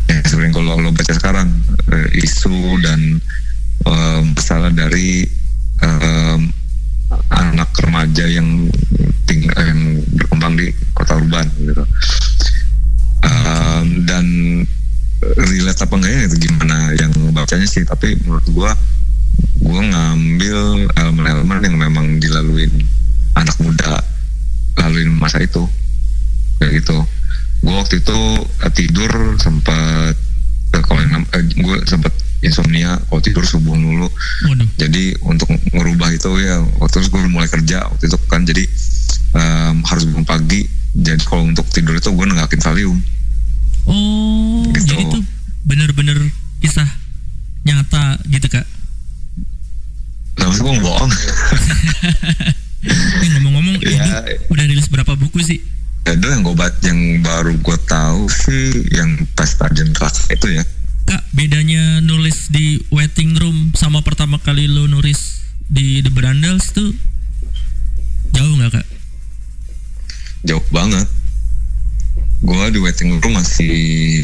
[0.06, 1.50] ya sebenarnya kalau lo baca sekarang
[1.90, 3.02] eh, isu dan
[3.88, 5.26] em, masalah dari
[5.82, 6.42] em,
[7.32, 8.68] anak remaja yang
[9.26, 9.82] tinggal yang
[10.14, 11.84] berkembang di kota urban gitu
[13.26, 14.26] Um, dan
[15.34, 18.72] relate apa enggak ya itu gimana yang bacanya sih tapi menurut gua
[19.66, 22.70] gua ngambil elemen-elemen yang memang dilaluin
[23.34, 23.98] anak muda
[24.78, 25.66] laluin masa itu
[26.62, 27.02] kayak gitu
[27.66, 28.20] gua waktu itu
[28.62, 29.12] eh, tidur
[29.42, 30.14] sempat
[30.78, 32.14] eh, kalau eh, gua sempat
[32.46, 34.06] insomnia kalau tidur subuh dulu
[34.46, 34.70] Waduh.
[34.78, 38.64] jadi untuk merubah itu ya waktu itu gue mulai kerja waktu itu kan jadi
[39.36, 40.64] em, harus bangun pagi
[40.96, 42.98] jadi kalau untuk tidur itu gue nengakin Valium
[43.86, 44.90] Oh, Gitu.
[44.90, 45.22] jadi tuh
[45.62, 46.18] bener-bener
[46.58, 46.88] kisah
[47.62, 48.66] nyata gitu kak.
[50.36, 51.12] nah maksud gue bohong
[53.36, 54.22] ngomong-ngomong, Ya.
[54.26, 55.60] Edo udah rilis berapa buku sih?
[56.06, 59.66] itu yang gue bat yang baru gue tahu sih yang pesta
[59.98, 60.62] rasa itu ya
[61.06, 66.94] Kak, bedanya nulis di waiting room sama pertama kali lo nulis di The Brandals tuh
[68.34, 68.86] jauh nggak kak?
[70.46, 71.08] Jauh banget
[72.40, 74.22] gue di waiting room masih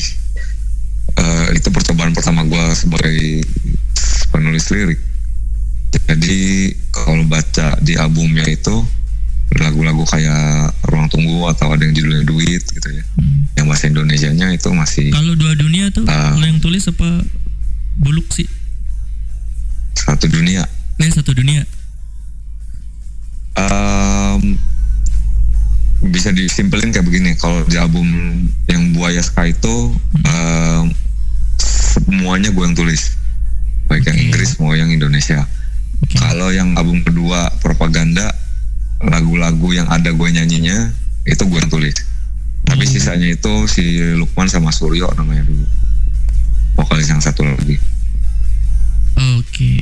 [1.13, 3.41] eh, itu percobaan pertama gue sebagai
[4.30, 4.99] penulis lirik
[6.07, 6.41] jadi
[6.89, 8.86] kalau baca di albumnya itu
[9.51, 13.43] lagu-lagu kayak ruang tunggu atau ada yang judulnya duit gitu ya Hmm.
[13.53, 17.28] yang bahasa Indonesianya itu masih Kalau dua dunia tuh lo yang tulis apa
[17.97, 18.47] buluk sih?
[19.93, 20.63] satu dunia
[20.95, 21.67] Eh satu dunia.
[23.51, 24.55] Em,
[26.01, 28.05] bisa disimpelin kayak begini kalau di album
[28.65, 29.93] yang Buaya Sky itu
[30.25, 30.89] em,
[31.61, 33.13] semuanya gue yang tulis
[33.85, 34.17] baik yang.
[34.17, 35.45] Inggris mau yang Indonesia
[36.01, 36.17] Oke.
[36.17, 38.33] kalau yang album kedua propaganda
[39.01, 40.89] lagu-lagu yang ada gue nyanyinya
[41.29, 41.93] itu gue yang tulis
[42.65, 42.93] tapi Hmm.
[42.93, 43.83] sisanya itu si
[44.15, 45.65] Lukman sama Suryo namanya dulu
[46.77, 47.77] vokalis yang satu lagi
[49.37, 49.75] Oke.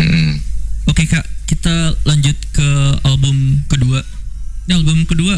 [0.00, 0.38] Mm-mm.
[0.86, 2.68] Oke kak, kita lanjut ke
[3.04, 4.00] album kedua.
[4.64, 5.36] Ini album kedua,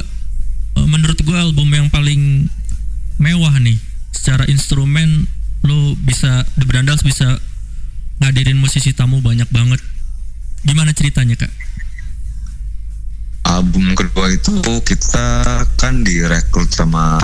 [0.76, 2.46] eh, menurut gue album yang paling
[3.18, 3.78] mewah nih.
[4.14, 5.26] Secara instrumen
[5.66, 7.38] lo bisa The Brandals bisa
[8.22, 9.82] ngadirin musisi tamu banyak banget.
[10.66, 11.52] Gimana ceritanya kak?
[13.46, 17.16] album kedua itu kita kan direkrut sama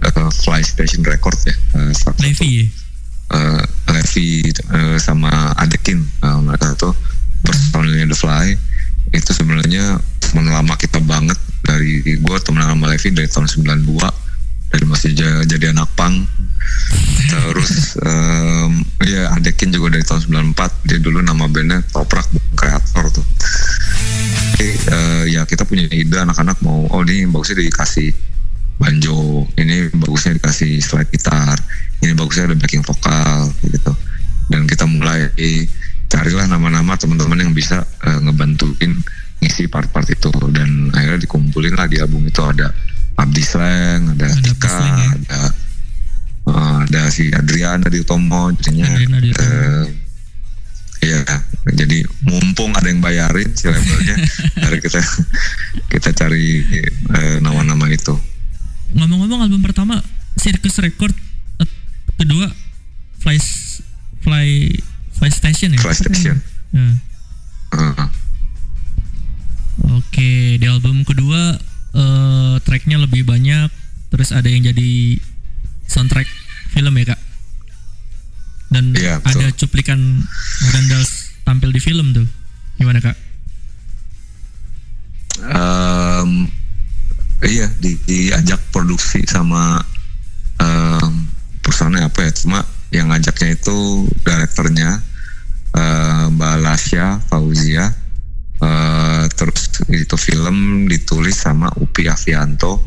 [0.00, 1.54] eh, Fly Station Record ya
[1.92, 2.66] satu, Levi ya?
[3.34, 6.94] eh, Levi eh, sama Adekin eh, mereka tuh
[7.42, 8.46] personilnya The Fly
[9.12, 11.36] itu sebenarnya teman lama kita banget.
[11.64, 14.08] Dari gue temen sama Levi dari tahun 92
[14.68, 16.24] dari masih ja- jadi anak pang.
[17.28, 23.04] Terus em, ya Adekin juga dari tahun 94 dia dulu nama bandnya Toprak bukan kreator
[23.12, 23.26] tuh.
[24.58, 28.10] Jadi, eh, ya kita punya ide anak-anak mau oh ini bagusnya dikasih
[28.78, 29.46] banjo.
[29.56, 31.56] Ini bagusnya dikasih slide gitar.
[32.04, 33.92] Ini bagusnya ada backing vokal gitu.
[34.48, 35.28] Dan kita mulai
[36.08, 38.96] carilah nama-nama teman-teman yang bisa eh, ngebantuin
[39.38, 42.74] ngisi part-part itu dan akhirnya dikumpulin lah di album itu ada
[43.18, 45.06] Abdi Slang ada, Ada Tika ya.
[45.14, 45.40] ada
[46.48, 49.86] eh, ada si Adrian dari Utomo jadinya eh,
[50.98, 51.22] Iya,
[51.78, 54.18] jadi mumpung ada yang bayarin si labelnya,
[54.66, 54.98] hari kita
[55.94, 56.66] kita cari
[57.14, 58.18] eh, nama-nama itu.
[58.98, 60.02] Ngomong-ngomong album pertama
[60.34, 61.14] Circus Record,
[62.18, 62.50] kedua
[63.22, 63.38] Fly
[64.26, 64.48] Fly
[65.18, 65.80] Fly Station ya?
[65.82, 66.36] Fly Station.
[66.70, 66.94] Hmm.
[67.74, 68.08] Heeh.
[69.98, 71.58] Oke, di album kedua
[71.94, 73.70] eh, tracknya lebih banyak,
[74.10, 75.18] terus ada yang jadi
[75.90, 76.26] soundtrack
[76.74, 77.20] film ya kak.
[78.68, 79.24] Dan betul.
[79.24, 79.98] ada cuplikan
[80.68, 82.28] Brandals tampil di film tuh,
[82.76, 83.16] gimana kak?
[85.38, 86.50] Em,
[87.46, 89.80] iya, di, diajak produksi sama
[90.60, 91.24] em,
[91.64, 92.30] perusahaannya apa ya?
[92.36, 95.00] Cuma yang ngajaknya itu direkturnya
[95.76, 97.84] eh, Mbak Lasya Fauzia,
[98.64, 102.80] eh, terus itu film ditulis sama Upi Avianto.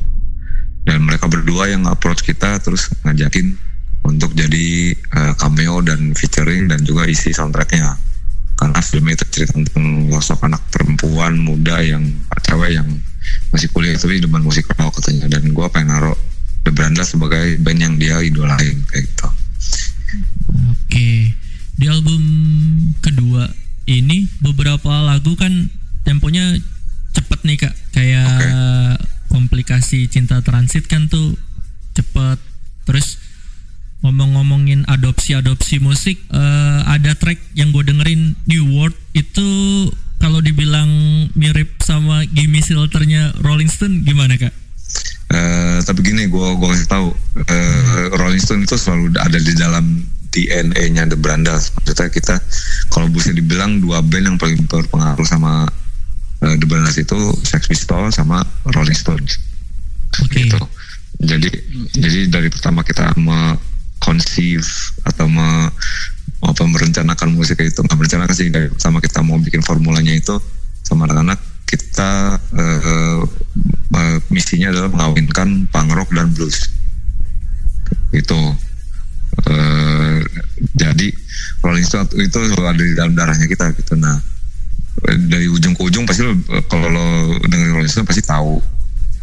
[0.82, 3.54] Dan mereka berdua yang approach kita terus ngajakin
[4.02, 7.94] untuk jadi eh, cameo dan featuring dan juga isi soundtracknya.
[8.58, 12.06] Karena film itu cerita tentang sosok anak perempuan muda yang
[12.46, 12.90] cewek yang
[13.54, 15.38] masih kuliah tapi demen musik rock katanya.
[15.38, 16.18] Dan gue pengen naruh
[16.66, 19.41] The Brandlas sebagai band yang dia idolain kayak gitu
[20.72, 21.34] Oke.
[21.76, 22.22] Di album
[23.02, 23.50] kedua
[23.90, 25.70] ini beberapa lagu kan
[26.06, 26.58] temponya
[27.12, 27.74] cepet nih kak.
[27.92, 28.32] Kayak
[29.32, 31.36] komplikasi cinta transit kan tuh
[31.96, 32.38] cepet.
[32.88, 33.18] Terus
[34.02, 39.48] ngomong-ngomongin adopsi-adopsi musik, eh, ada track yang gue dengerin New World itu
[40.22, 40.90] kalau dibilang
[41.34, 44.54] mirip sama Gimme Shelternya Rolling Stone gimana kak?
[45.32, 47.08] Eh, tapi gini gue gue kasih tahu
[47.48, 51.72] eh, Rolling Stone itu selalu ada di dalam DNA-nya The Brandals.
[51.80, 52.36] Maksudnya kita
[52.92, 55.64] kalau bisa dibilang dua band yang paling berpengaruh sama
[56.44, 57.16] eh, The Brandals itu
[57.48, 58.44] Sex Pistols sama
[58.76, 59.40] Rolling Stones.
[60.20, 60.44] Oke.
[60.44, 60.60] Gitu.
[61.24, 61.50] Jadi
[61.96, 63.16] jadi dari pertama kita
[64.04, 64.68] conceive
[65.08, 65.70] atau me,
[66.42, 70.36] apa merencanakan musik itu nggak merencanakan sih dari pertama kita mau bikin formulanya itu
[70.82, 73.22] sama anak-anak kita eh,
[74.28, 76.68] misinya adalah mengawinkan punk rock dan blues
[78.12, 78.42] itu
[79.48, 80.20] eh,
[80.76, 81.08] jadi
[81.64, 84.20] Rolling Stone itu ada di dalam darahnya kita gitu nah
[85.32, 86.36] dari ujung ke ujung pasti lo,
[86.68, 87.08] kalau lo
[87.48, 88.60] dengerin Rolling Stone pasti tahu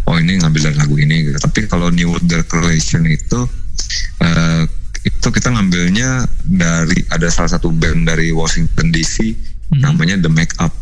[0.09, 1.39] oh ini ngambil dari lagu ini gitu.
[1.45, 3.45] tapi kalau New World Declaration itu
[4.25, 4.65] eh,
[5.05, 9.37] itu kita ngambilnya dari ada salah satu band dari Washington DC
[9.69, 9.81] Mhm.
[9.85, 10.73] namanya The Make Up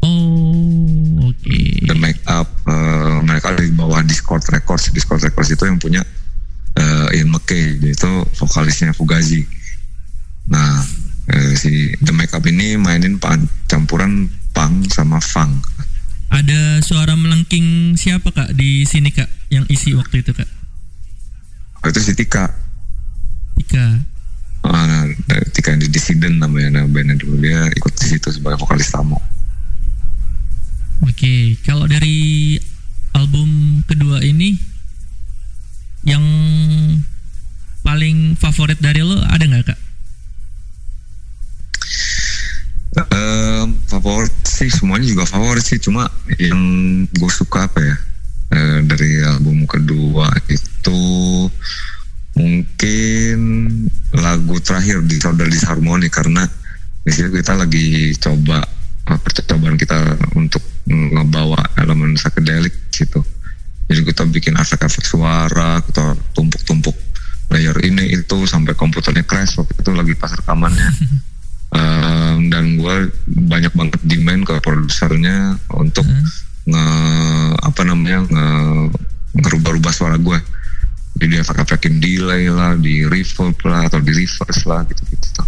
[0.00, 1.56] Oh, oke.
[1.84, 4.88] The Make Up eh, mereka di bawah Discord Records.
[4.96, 6.00] Discord Records itu yang punya
[6.76, 7.76] eh, Ian McKay.
[7.76, 9.44] Dia itu vokalisnya Fugazi.
[10.48, 10.80] Nah
[11.28, 15.68] eh, si The Make Up ini mainin pan, campuran punk sama funk.
[16.30, 19.28] Ada suara melengking siapa kak di sini kak?
[19.50, 20.48] Yang isi waktu itu kak?
[21.80, 22.44] itu si Tika.
[23.56, 23.86] Tika.
[24.62, 25.08] Ah,
[25.50, 29.16] Tika yang di Dissident namanya nah, dulu dia ikut di situ sebagai vokalis tamu
[31.00, 32.60] Oke, kalau dari
[33.16, 34.52] album kedua ini
[36.04, 36.24] yang
[37.80, 39.80] paling favorit dari lo ada nggak kak?
[42.90, 46.58] Eh, favorit sih semuanya juga favorit sih cuma yang
[47.06, 47.96] gue suka apa ya
[48.58, 51.00] eh, dari album kedua itu
[52.34, 53.38] mungkin
[54.10, 56.42] lagu terakhir di Saudara Disharmoni karena
[57.06, 58.58] di situ kita lagi coba
[59.18, 59.98] percobaan kita
[60.38, 63.22] untuk ngebawa elemen psychedelic gitu
[63.90, 66.94] jadi kita bikin efek-efek suara kita tumpuk-tumpuk
[67.50, 70.90] layer ini itu sampai komputernya crash waktu itu lagi pas rekamannya
[71.70, 76.26] Um, dan gue banyak banget demand ke produsernya untuk Hmm.
[76.66, 76.86] nge
[77.62, 78.46] apa namanya nge
[79.38, 80.34] ngerubah-rubah suara gue
[81.14, 85.42] jadi efek-efekin delay lah di reverb lah atau di reverse lah gitu gitu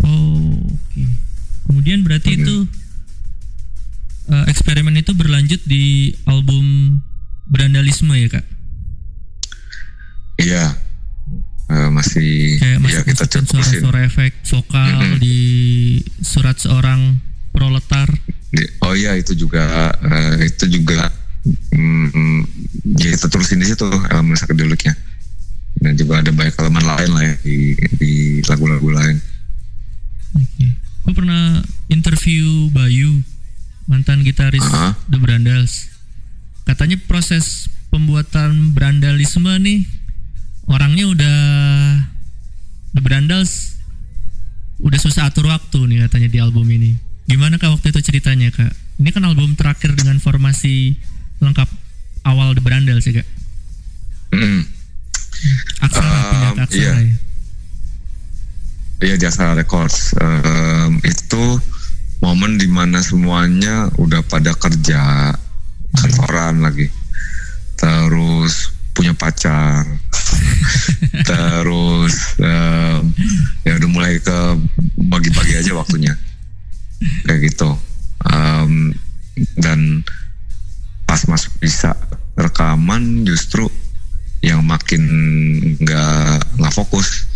[0.00, 1.02] Oh, oke.
[1.68, 2.40] Kemudian berarti Hmm.
[2.40, 2.56] itu
[4.28, 6.98] eh, eksperimen itu berlanjut di album
[7.46, 8.44] Brandalisme ya kak?
[10.38, 10.64] iya
[11.68, 15.16] Eh, masih Kayak ya masuk kita masukin coba sih suara-suara efek vokal Mm-mm.
[15.20, 15.38] di
[16.24, 17.00] surat seorang
[17.52, 18.08] proletar.
[18.80, 21.12] Oh iya itu juga eh, itu juga
[21.76, 22.40] mm,
[22.96, 24.96] ya kita terusin di situ elemen psychedelicnya
[25.84, 27.76] dan juga ada banyak elemen lain lah ya di,
[28.48, 29.16] lagu-lagu lain
[32.28, 33.24] interview Bayu,
[33.88, 34.92] mantan gitaris Ah.
[35.08, 35.88] The Brandals.
[36.68, 39.88] Katanya proses pembuatan Brandalisme nih
[40.68, 41.38] orangnya udah
[42.92, 43.80] The Brandals
[44.76, 47.00] udah susah atur waktu nih katanya di album ini.
[47.24, 48.76] Gimana kak waktu itu ceritanya kak?
[49.00, 51.00] Ini kan album terakhir dengan formasi
[51.40, 51.68] lengkap
[52.28, 53.28] awal The Brandals ya kak?
[54.36, 54.68] Mm.
[55.80, 56.92] Aksara Um, pindah ke Aksara iya.
[57.08, 57.16] ya?
[58.98, 61.44] Iya jasa records Em, itu
[62.18, 65.32] momen di mana semuanya udah pada kerja
[65.94, 66.90] kantoran lagi.
[67.78, 69.86] Terus punya pacar.
[71.28, 73.02] Terus em,
[73.62, 74.38] ya udah mulai ke
[74.98, 76.14] bagi-bagi aja waktunya.
[77.26, 77.70] Kayak gitu.
[78.26, 78.90] Em,
[79.54, 80.02] dan
[81.06, 81.94] pas masuk bisa
[82.34, 83.70] rekaman justru
[84.42, 85.02] yang makin
[85.78, 87.26] nggak nggak fokus.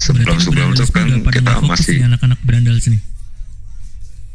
[0.00, 2.98] Sebelum sebelum itu kan kita masih anak-anak Brandals nih.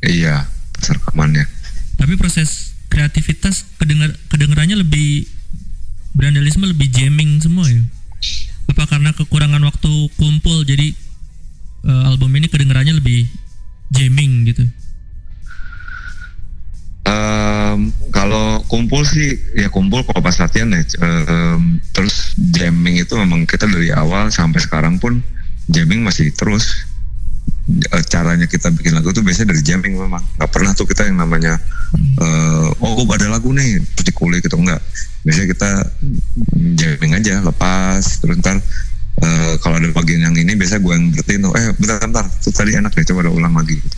[0.03, 1.47] Iya rekamannya
[1.95, 5.27] Tapi proses kreativitas kedenger kedengerannya lebih
[6.15, 7.83] Brandalisme lebih jamming semua ya.
[8.71, 10.95] Apa karena kekurangan waktu kumpul jadi
[11.83, 13.27] eh, album ini kedengerannya lebih
[13.91, 14.63] jamming gitu.
[18.15, 20.81] Kalau kumpul sih ya kumpul kalau pas latihan ya.
[21.03, 25.19] em, terus jamming itu memang kita dari awal sampai sekarang pun
[25.67, 26.87] jamming masih terus.
[27.65, 30.21] Eh, Caranya kita bikin lagu tuh biasanya dari jamming memang.
[30.37, 31.57] Gak pernah tuh kita yang namanya
[31.97, 34.77] eh, oh ada lagu nih terus dikulik gitu enggak.
[35.25, 35.69] Biasanya kita
[36.77, 38.61] jamming aja lepas terus ntar
[39.25, 42.53] eh, kalau ada bagian yang ini biasa gue yang berarti tuh eh bentar bentar tuh
[42.53, 43.97] tadi enak deh coba ada ulang lagi gitu.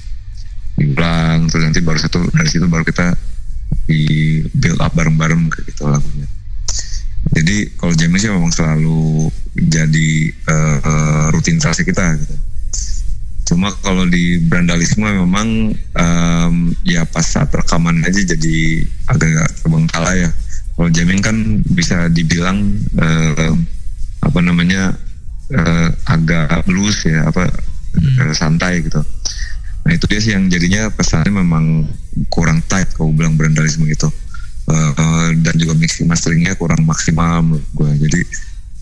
[0.79, 3.19] Diulang terus nanti baru satu dari situ baru kita
[3.83, 3.99] di
[4.55, 6.27] build up bareng-bareng kayak gitu lagunya.
[7.35, 9.27] Jadi kalau jamming sih memang selalu
[9.59, 12.46] jadi eh, rutinitas kita gitu.
[13.47, 20.31] Cuma kalau di brandalisme memang em, ya pas saat rekaman aja jadi agak terbengkalai ya.
[20.75, 21.37] Kalau jamming kan
[21.71, 23.55] bisa dibilang eh,
[24.19, 24.91] apa namanya
[25.47, 27.47] eh, agak loose ya apa
[27.95, 28.99] eh, santai gitu.
[29.87, 31.87] Nah itu dia sih yang jadinya pesannya memang
[32.27, 34.11] kurang tight kalau bilang brandalisme gitu.
[34.67, 37.91] Eh, eh, dan juga mixing masteringnya kurang maksimal menurut gue.
[38.03, 38.19] Jadi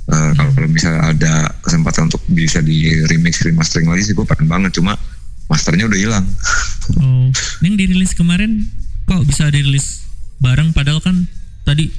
[0.10, 4.48] eh, kalau kalau misalnya ada kesempatan untuk bisa di remix remastering lagi sih gue pengen
[4.50, 4.78] banget.
[4.78, 4.98] Cuma
[5.50, 6.26] masternya udah hilang.
[6.86, 7.34] Oh,
[7.66, 8.62] ini yang dirilis kemarin
[9.10, 10.06] kok bisa dirilis
[10.38, 11.26] bareng padahal kan
[11.66, 11.90] tadi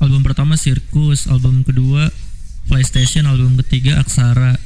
[0.00, 2.08] album pertama Sirkus, album kedua
[2.72, 4.56] PlayStation, album ketiga Aksara,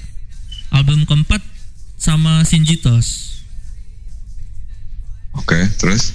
[0.71, 1.43] album keempat
[1.99, 3.43] sama Sinjitos.
[5.35, 6.15] Oke, terus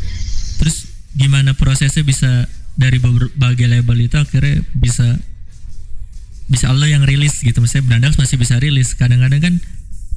[0.59, 5.19] Terus gimana prosesnya bisa dari berbagai label itu akhirnya bisa
[6.50, 7.62] bisa lo yang rilis gitu.
[7.62, 8.97] Misalnya Brandax masih bisa rilis.
[8.97, 9.54] Kadang-kadang kan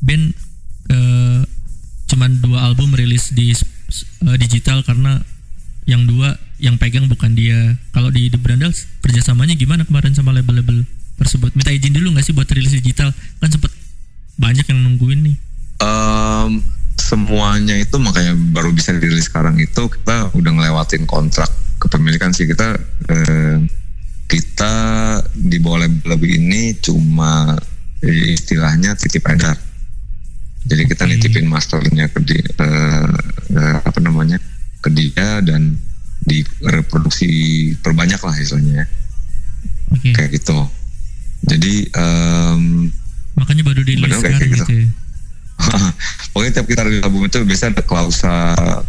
[0.01, 0.33] band
[0.89, 1.41] eh,
[2.09, 5.21] cuman dua album rilis di eh, digital karena
[5.85, 7.77] yang dua yang pegang bukan dia.
[7.93, 10.89] Kalau di The Brandax kerjasamanya gimana kemarin sama label-label
[11.21, 11.53] tersebut?
[11.53, 13.13] Minta izin dulu nggak sih buat rilis digital?
[13.39, 13.71] Kan sempet
[14.41, 15.37] banyak yang nungguin nih.
[15.83, 16.63] Em,
[16.97, 22.49] semuanya itu makanya baru bisa dirilis sekarang itu kita udah ngelewatin kontrak kepemilikan sih.
[22.49, 22.79] Kita
[23.11, 23.82] eh,
[24.33, 24.75] kita
[25.37, 27.53] di bawah label ini cuma
[28.33, 29.61] istilahnya titip edar.
[30.65, 33.13] Jadi kita nitipin masternya ke di, eh,
[33.53, 34.41] eh, apa namanya
[34.81, 35.77] ke dia dan
[36.25, 37.29] direproduksi
[37.85, 38.87] perbanyak lah istilahnya ya.
[39.93, 40.11] oke.
[40.17, 40.59] Kayak gitu.
[41.43, 42.89] Jadi em,
[43.37, 44.65] makanya baru dirilis Bener kayak sekarang gitu.
[44.65, 44.89] gitu ya?
[46.33, 48.35] Pokoknya tiap kita rilis album itu biasa ada klausa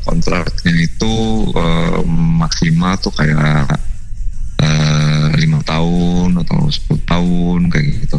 [0.07, 1.13] kontraknya itu
[1.51, 1.99] eh,
[2.39, 3.67] maksimal tuh kayak
[4.63, 8.17] eh, lima tahun atau 10 tahun kayak gitu.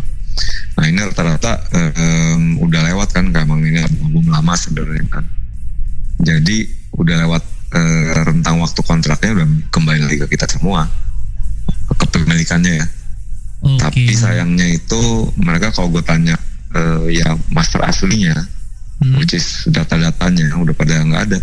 [0.77, 5.25] Nah ini rata-rata eh, em, udah lewat kan, emang ini album lama sebenarnya kan.
[6.21, 7.43] Jadi udah lewat
[7.75, 10.87] eh, rentang waktu kontraknya udah kembali lagi ke kita semua
[11.99, 12.87] kepemilikannya ya.
[13.65, 16.37] oke Tapi sayangnya itu mereka kalau gue tanya
[16.75, 18.35] eh, ya master aslinya,
[18.95, 19.19] Hmm.
[19.19, 21.39] which is data-datanya udah pada nggak ada,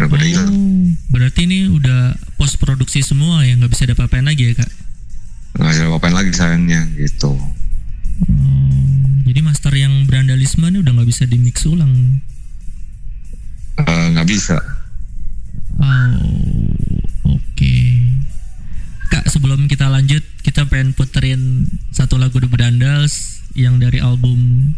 [0.00, 0.48] udah hilang.
[0.48, 2.00] Oh, berarti ini udah
[2.34, 4.70] post produksi semua ya nggak bisa ada apa-apain lagi ya kak?
[5.54, 7.34] Nggak ada apa-apain lagi sayangnya gitu.
[8.20, 8.86] Oh,
[9.24, 12.22] jadi master yang berandalisme ini udah nggak bisa di mix ulang.
[13.76, 14.58] Eh, Nggak bisa.
[15.76, 16.18] Oh,
[17.28, 17.74] oke.
[19.08, 24.74] Kak, sebelum kita lanjut, kita pengen puterin satu lagu The Berandals yang dari album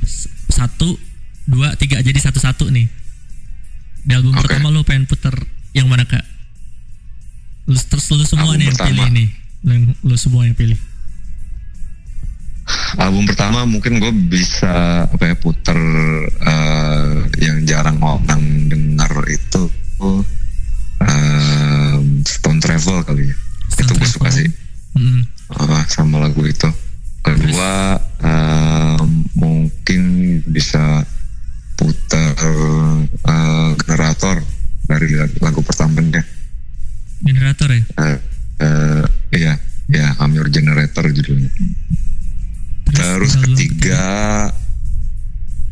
[0.00, 0.96] s- satu,
[1.44, 2.88] dua, tiga, jadi satu-satu nih.
[4.02, 4.46] Di album Oke.
[4.46, 5.34] pertama lo pengen puter
[5.72, 6.24] yang mana kak?
[7.66, 8.88] Lu, terus lu semua Album nih yang pertama.
[8.88, 9.28] pilih nih,
[9.62, 9.72] lu,
[10.02, 10.78] lu semua yang pilih.
[12.96, 15.76] Album pertama mungkin gue bisa apa ya puter
[16.40, 19.62] eh, yang jarang orang dengar itu
[21.00, 23.36] eh, Stone Travel kali ya.
[23.78, 24.48] itu gue suka sih.
[24.96, 26.68] Mm, Ah, sama lagu itu.
[27.20, 29.00] Kedua eh,
[29.32, 30.00] mungkin
[30.44, 31.04] bisa
[31.78, 32.34] putar
[33.22, 34.36] eh, generator
[34.88, 35.06] dari
[35.38, 36.26] lagu, pertamanya.
[37.22, 37.82] generator ya.
[38.02, 38.18] Eh,
[38.62, 39.04] eh,
[39.38, 39.54] iya,
[39.86, 41.50] ya I'm Your Generator judulnya.
[42.88, 44.04] Terus album ketiga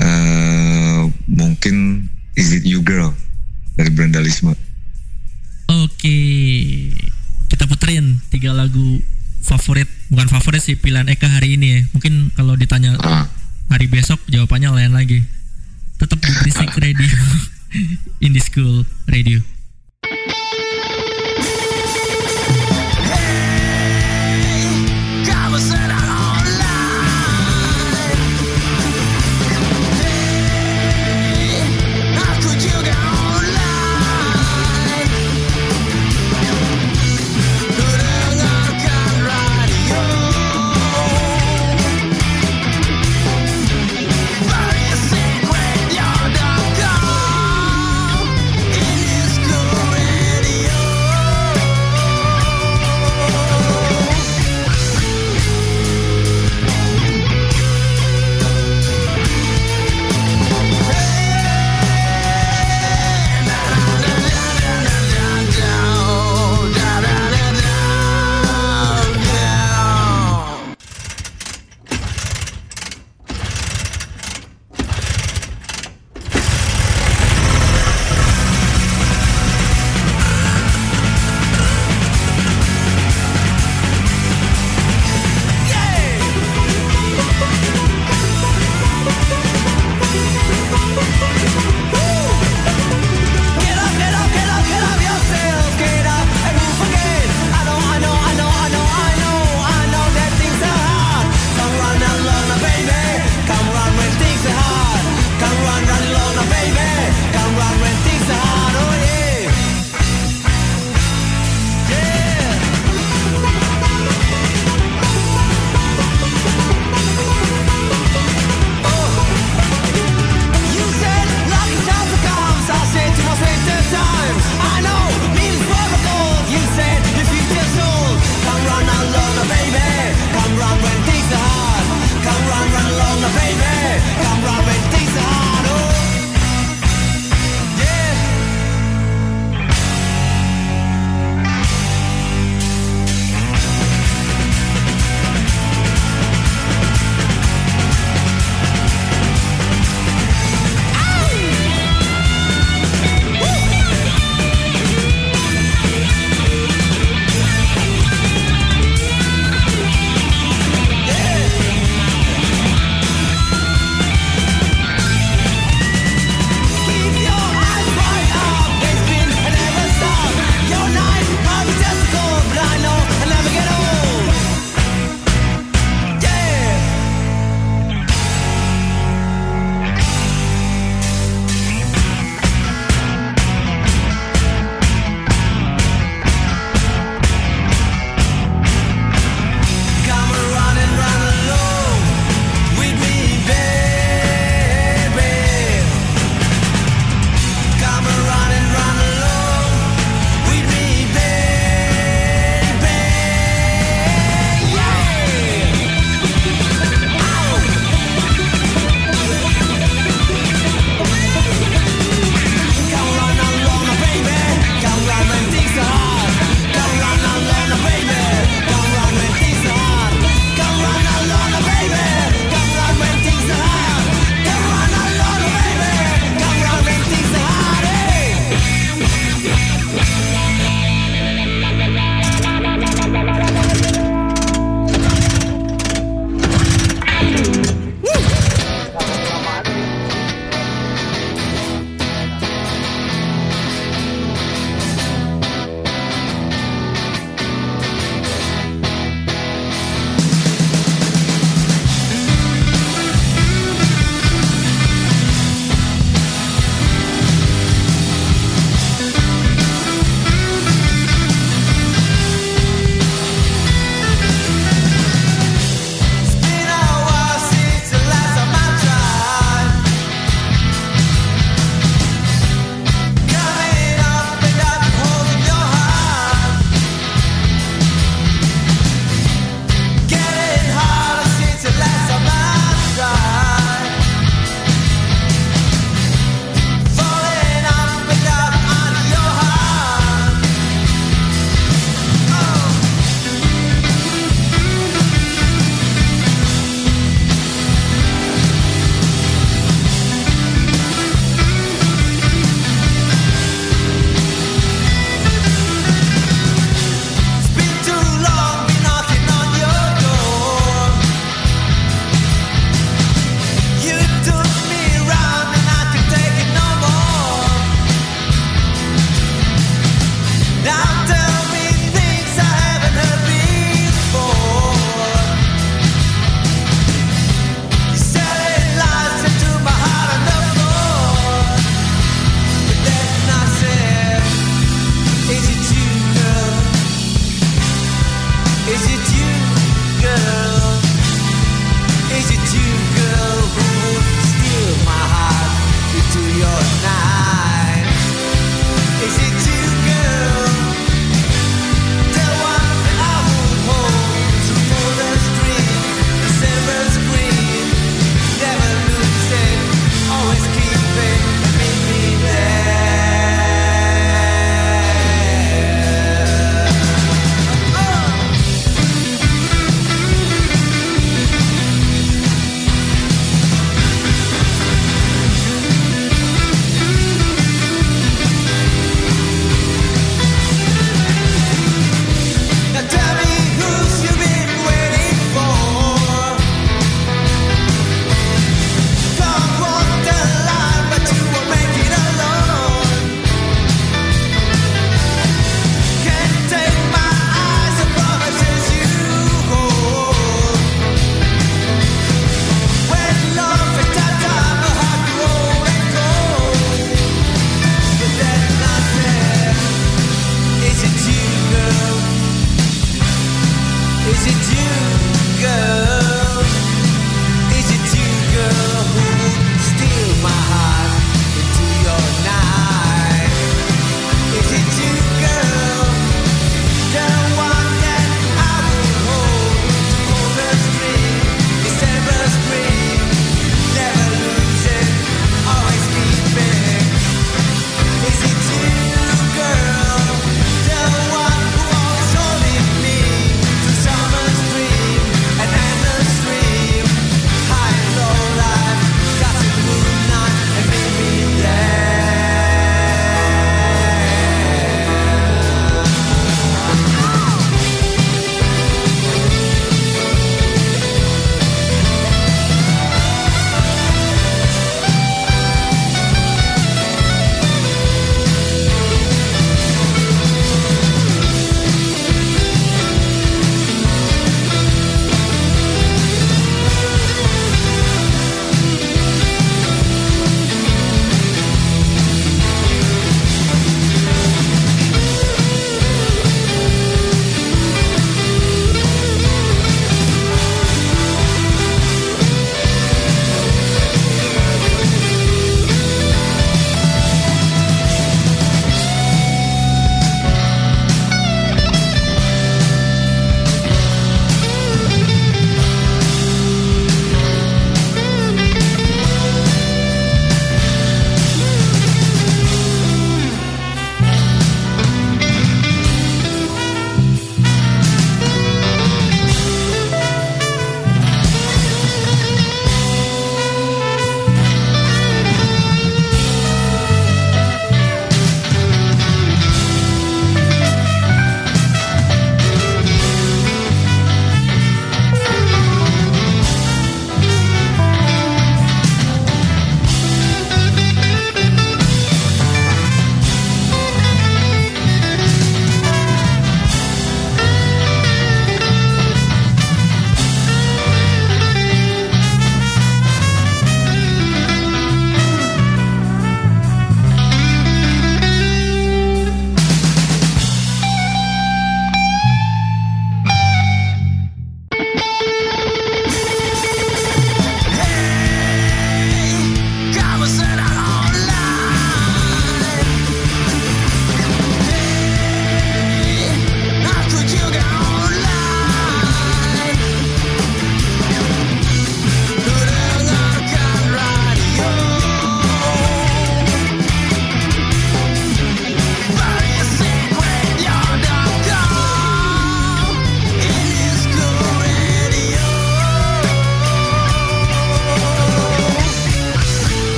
[0.00, 3.12] eh, mungkin Is It You Girl
[3.76, 4.56] dari Brandalisme.
[5.72, 6.18] Oke,
[7.48, 9.00] kita puterin tiga lagu
[9.42, 11.80] favorit, bukan favorit sih pilihan Eka hari ini ya.
[11.96, 13.28] Mungkin kalau ditanya Ah,
[13.68, 15.20] hari besok jawabannya lain lagi.
[16.02, 17.14] Tetap di Berisik Radio,
[18.26, 19.38] Indie School Radio.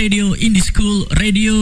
[0.00, 1.52] Radio Indie School Radio.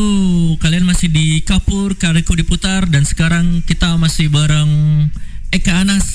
[0.62, 4.70] Kalian masih di Kapur, Kariko diputar dan sekarang kita masih bareng
[5.50, 6.07] Eka Anas.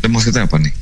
[0.00, 0.74] Tandem maksudnya apa nih?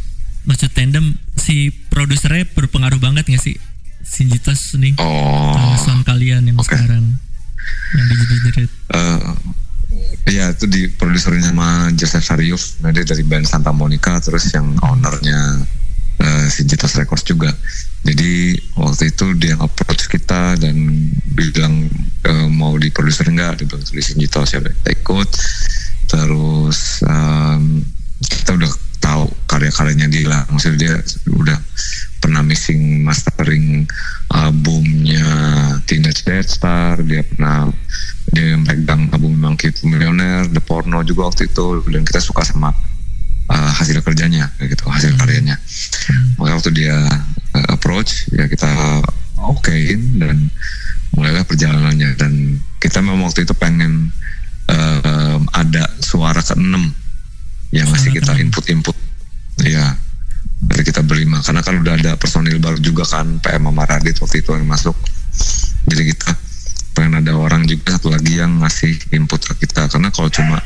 [0.48, 3.56] maksud tandem si produsernya berpengaruh banget nggak sih?
[4.00, 4.96] Sinjitas nih.
[4.96, 6.64] Oh, sound kalian yang oke.
[6.64, 7.20] sekarang
[7.92, 9.20] yang di generate eh
[10.28, 14.76] ya itu di produserin sama Joseph Sariuf nah, dia dari band Santa Monica terus yang
[14.80, 15.64] ownernya
[16.20, 17.52] eh, si Jitos Records juga.
[18.06, 20.76] Jadi waktu itu dia approach kita dan
[21.36, 21.92] bilang
[22.24, 25.28] eh, mau diproduser enggak dia bilang tulisin Jitos ya ikut.
[26.08, 27.84] Terus em,
[28.24, 28.72] kita udah
[29.58, 30.94] karya-karyanya dia lah maksudnya dia
[31.34, 31.58] udah
[32.22, 33.82] pernah mixing mastering
[34.30, 35.26] albumnya
[35.82, 37.66] Teenage Dead Star dia pernah
[38.30, 42.46] dia yang pegang album Monkey to Millionaire The Porno juga waktu itu dan kita suka
[42.46, 42.70] sama
[43.48, 45.56] uh, hasil kerjanya gitu hasil karyanya.
[46.36, 46.96] Makanya waktu dia
[47.56, 48.68] uh, approach ya kita
[49.40, 50.52] okein dan
[51.16, 52.14] mulailah perjalanannya.
[52.20, 54.12] Dan kita memang waktu itu pengen
[54.68, 56.92] um, ada suara keenam
[57.72, 58.96] yang Suara kita input-input
[59.62, 59.96] ya
[60.62, 61.42] dari kita berlima.
[61.42, 64.96] Karena kan udah ada personil baru juga kan PM sama Radit waktu itu yang masuk.
[65.88, 66.30] Jadi kita
[66.98, 69.86] pengen ada orang juga satu lagi yang ngasih input ke kita.
[69.86, 70.58] Karena kalau cuma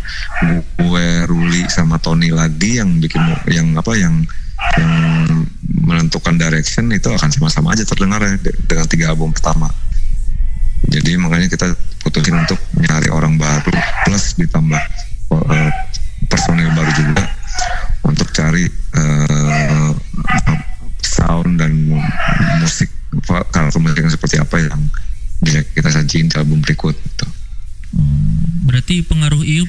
[0.80, 3.20] gue Ruli sama Tony lagi yang bikin
[3.52, 4.24] yang apa yang
[4.80, 4.92] yang
[5.84, 9.68] menentukan direction itu akan sama-sama aja terdengar ya de- dengan tiga album pertama.
[10.88, 11.66] Jadi makanya kita
[12.02, 13.74] putusin untuk nyari orang baru
[14.06, 14.82] plus ditambah
[15.52, 15.70] eh,
[16.26, 17.41] personil baru juga
[18.06, 19.90] untuk cari eh,
[21.02, 22.12] sound dan mu-
[22.62, 24.80] musik musik yang seperti apa yang
[25.42, 27.26] bisa kita sajiin di album berikut gitu.
[27.92, 29.68] Hmm, berarti pengaruh Iup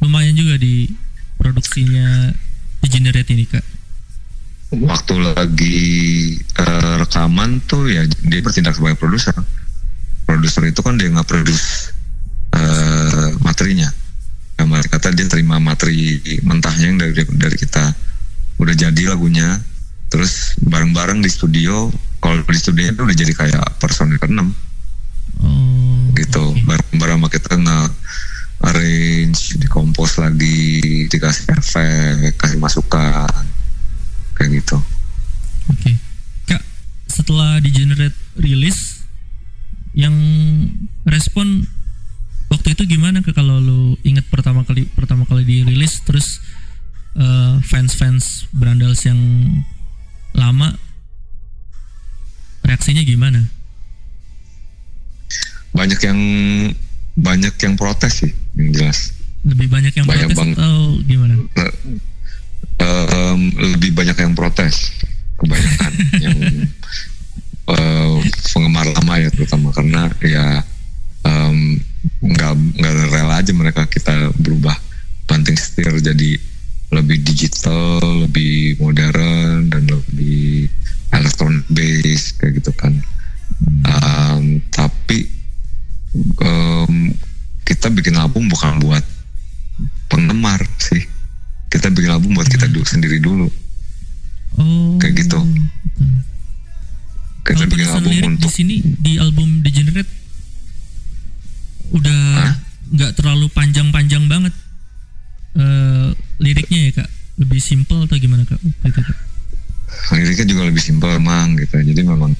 [0.00, 0.88] lumayan juga di
[1.36, 2.32] produksinya
[2.80, 3.64] di generate ini kak
[4.70, 5.82] Waktu lagi
[6.38, 9.34] eh, rekaman tuh ya dia bertindak sebagai produser.
[10.22, 11.90] Produser itu kan dia nggak produce
[12.54, 13.90] eh, materinya.
[14.66, 17.94] Mereka kata dia terima materi mentahnya yang dari dari kita.
[18.60, 19.60] Udah jadi lagunya.
[20.10, 21.86] Terus bareng-bareng di studio,
[22.18, 24.50] kalau di studio itu udah jadi kayak personil keenam.
[25.40, 26.10] oh.
[26.18, 26.44] Gitu.
[26.66, 27.80] Bareng-bareng sama kita nge
[28.60, 33.30] arrange dikompos lagi dikasih efek kasih masukan.
[34.36, 34.76] Kayak gitu.
[35.70, 35.94] Oke.
[36.50, 36.62] Kak
[37.10, 39.02] setelah di generate rilis
[39.94, 40.14] yang
[41.02, 41.66] respon
[42.50, 46.42] waktu itu gimana kak kalau lu inget pertama kali pertama kali dirilis terus
[47.14, 49.18] eh, fans-fans Brandals yang
[50.30, 50.74] lama
[52.62, 53.46] reaksinya gimana?
[55.70, 56.18] banyak yang
[57.14, 60.56] banyak yang protes sih yang jelas Lebih banyak yang Banyak protes banget.
[60.58, 61.34] atau gimana?
[62.76, 63.40] Em,
[63.72, 64.90] lebih banyak yang protes
[65.36, 65.92] kebanyakan
[66.26, 66.36] yang
[67.70, 68.16] eh,
[68.50, 70.46] penggemar lama ya terutama karena ya
[71.24, 71.78] em,
[72.20, 74.76] nggak nggak rela aja mereka kita berubah.
[75.28, 76.36] Banting setir jadi
[76.90, 80.66] lebih digital lebih modern dan lebih
[81.14, 82.98] electronic base kayak gitu kan.
[83.86, 85.30] Em, tapi
[86.42, 87.14] em,
[87.62, 89.04] kita bikin album bukan buat
[90.10, 90.60] penggemar
[91.70, 93.46] kita bikin album buat kita dulu sendiri dulu.
[94.58, 94.98] Oh.
[94.98, 95.38] Kayak gitu.
[97.46, 100.19] kita Kalau bikin album lirik di untuk sini di album Degenerate
[101.90, 102.54] udah
[102.90, 104.54] nggak terlalu panjang-panjang banget
[105.58, 107.10] eh liriknya ya kak.
[107.40, 108.60] Lebih simple atau gimana kak?
[108.62, 109.18] Itu kak?
[110.14, 111.78] Liriknya juga lebih simpel emang gitu.
[111.78, 112.32] Jadi memang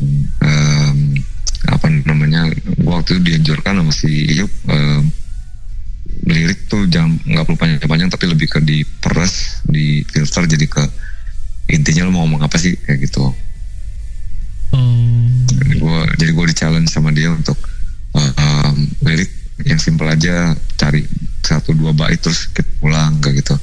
[0.42, 0.98] em,
[1.68, 2.48] apa namanya
[2.86, 5.10] waktu itu dianjurkan sama si Iyuk em,
[6.26, 10.82] lirik tuh jangan nggak perlu panjang-panjang tapi lebih ke diperes di filter jadi ke
[11.70, 13.30] intinya lo mau ngomong apa sih kayak gitu.
[14.70, 15.26] Oh.
[15.50, 17.58] Jadi gue jadi gue di challenge sama dia untuk
[18.14, 18.76] uh, um,
[19.06, 21.04] lirik yang simple aja cari
[21.40, 23.54] satu dua bait terus kita pulang kayak gitu.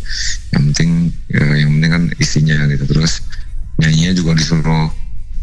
[0.52, 0.90] Yang penting
[1.32, 2.84] ya, yang penting kan isinya gitu.
[2.90, 3.24] Terus
[3.80, 4.90] nyanyinya juga disuruh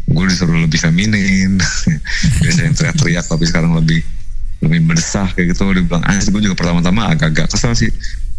[0.05, 1.57] gue disuruh lebih feminin.
[2.43, 4.05] Biasanya teriak-teriak tapi sekarang lebih
[4.61, 5.73] lebih mendesah kayak gitu.
[5.73, 7.91] Dia bilang ah gue juga pertama-tama agak-agak kesel sih.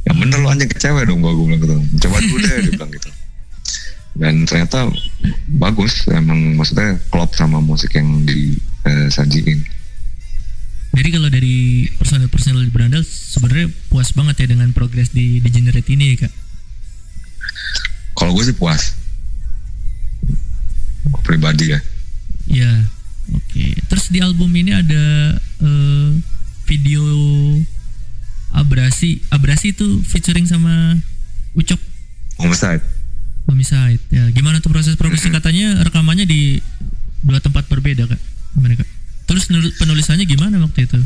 [0.06, 1.76] Yang bener lo anjing ke cewek dong gue bilang gitu.
[2.06, 3.10] Coba dulu deh dia bilang gitu.
[4.16, 4.88] Dan ternyata
[5.60, 9.75] bagus emang maksudnya klop sama musik yang disajiin
[10.96, 16.16] jadi kalau dari personel-personel di Berandal sebenarnya puas banget ya dengan progres di Degenerate ini
[16.16, 16.32] ya kak?
[18.16, 18.96] Kalau gue sih puas.
[21.12, 21.80] Gua pribadi ya.
[22.48, 22.72] Ya
[23.28, 23.64] oke.
[23.92, 26.10] Terus di album ini ada eh,
[26.64, 27.04] video
[28.56, 29.20] abrasi.
[29.28, 30.96] Abrasi itu featuring sama
[31.52, 31.80] Ucok
[32.40, 32.84] homicide
[33.44, 34.32] Homicide ya.
[34.32, 36.64] Gimana tuh proses produksi katanya rekamannya di
[37.20, 38.20] dua tempat berbeda kak.
[38.56, 38.95] Gimana kak
[39.26, 40.98] terus nul- penulisannya gimana waktu itu?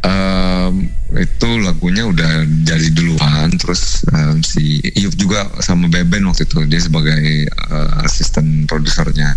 [0.00, 6.64] Em, itu lagunya udah jadi duluan terus em, si Iyub juga sama Beben waktu itu
[6.64, 9.36] dia sebagai eh, asisten produsernya.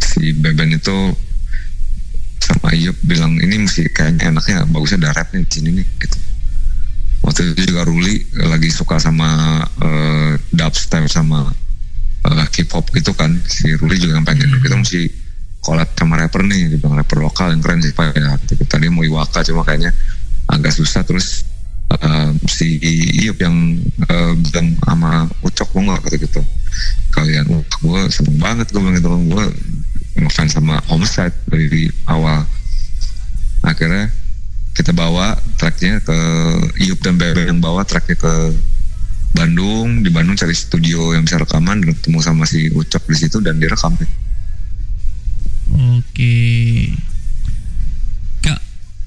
[0.00, 1.12] Si Beben itu
[2.40, 6.18] sama Iyub bilang ini mesti kayaknya enaknya bagusnya ada rap nih di sini nih gitu.
[7.20, 11.52] Waktu itu juga Ruli lagi suka sama eh, dubstep sama
[12.24, 15.19] eh, hip hop gitu kan si Ruli juga pengen kita mesti
[15.60, 18.32] collab sama rapper nih bilang rapper lokal yang keren sih pak ya.
[18.48, 18.64] Gitu.
[18.64, 19.92] tadi mau Iwaka cuma kayaknya
[20.48, 21.04] agak susah.
[21.04, 21.44] Terus
[22.00, 22.80] eh, si
[23.20, 23.76] Iup yang
[24.08, 26.40] eh, bilang sama Ucok mau nggak kata gitu.
[27.12, 29.08] Kalian wah gue seneng banget gue bilang gitu.
[29.12, 29.44] Gue
[30.16, 32.44] ngefans sama Homicide dari awal.
[33.60, 34.08] Akhirnya
[34.72, 36.18] kita bawa tracknya ke
[36.88, 38.34] Iup dan Bebe yang bawa tracknya ke
[39.36, 40.00] Bandung.
[40.00, 43.60] Di Bandung cari studio yang bisa rekaman dan ketemu sama si Ucok di situ dan
[43.60, 43.92] direkam
[46.20, 46.36] oke.
[48.44, 48.60] Kak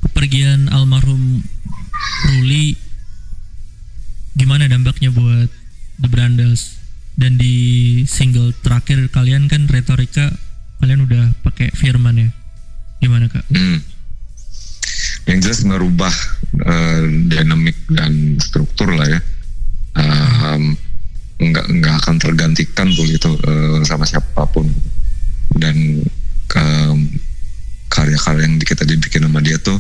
[0.10, 1.46] kepergian almarhum
[2.30, 2.74] Ruli
[4.34, 5.50] gimana dampaknya buat
[6.02, 6.82] The Brandals?
[7.14, 10.34] Dan di single terakhir kalian kan retorika
[10.82, 12.30] kalian udah pakai Firman ya?
[12.98, 13.46] Gimana kak?
[13.54, 13.78] Hmm.
[15.30, 16.16] Yang jelas ngerubah
[16.66, 19.22] eh, dinamik dan struktur lah ya.
[19.94, 20.74] Um,
[21.38, 24.66] nggak nggak akan tergantikan tuh itu eh, sama siapa pun.
[25.54, 26.02] Dan
[26.58, 27.10] em,
[27.90, 29.78] karya-karya yang kita dibikin sama dia tuh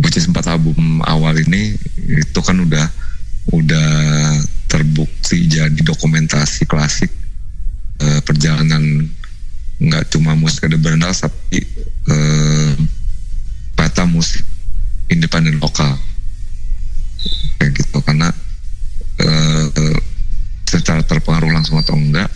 [0.00, 2.86] which is empat album awal ini itu kan udah
[3.50, 3.90] udah
[4.70, 7.10] terbukti jadi dokumentasi klasik
[7.98, 9.10] eh, perjalanan
[9.80, 11.64] nggak cuma musik The Brandals tapi
[12.08, 12.72] eh,
[13.72, 14.44] peta musik
[15.08, 15.96] independen lokal.
[17.56, 18.28] Kayak gitu karena
[19.20, 19.96] eh,
[20.68, 22.28] secara terpengaruh langsung atau enggak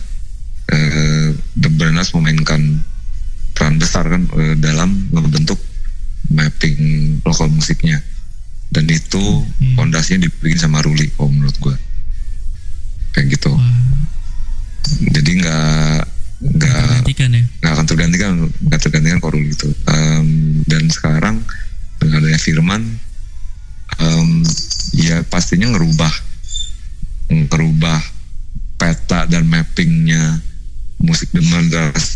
[0.73, 2.81] eh, The Brandals memainkan
[3.55, 5.57] peran besar kan eh, dalam membentuk
[6.29, 6.75] mapping
[7.23, 8.03] lokal musiknya.
[8.67, 9.21] Dan itu
[9.55, 9.75] Hmm.
[9.79, 11.75] fondasinya dibikin sama Ruli kalau menurut gue
[13.15, 13.55] kayak gitu.
[13.55, 13.71] Wah.
[14.85, 15.97] Jadi nggak
[16.45, 17.43] nggak ya?
[17.63, 18.31] nggak akan tergantikan
[18.67, 21.39] nggak tergantikan Korul gitu Em, dan sekarang
[21.97, 22.83] dengan adanya Firman
[23.97, 24.43] em,
[24.93, 26.11] ya pastinya ngerubah
[27.31, 27.99] ngerubah
[28.77, 30.43] peta dan mappingnya
[31.01, 31.41] musik The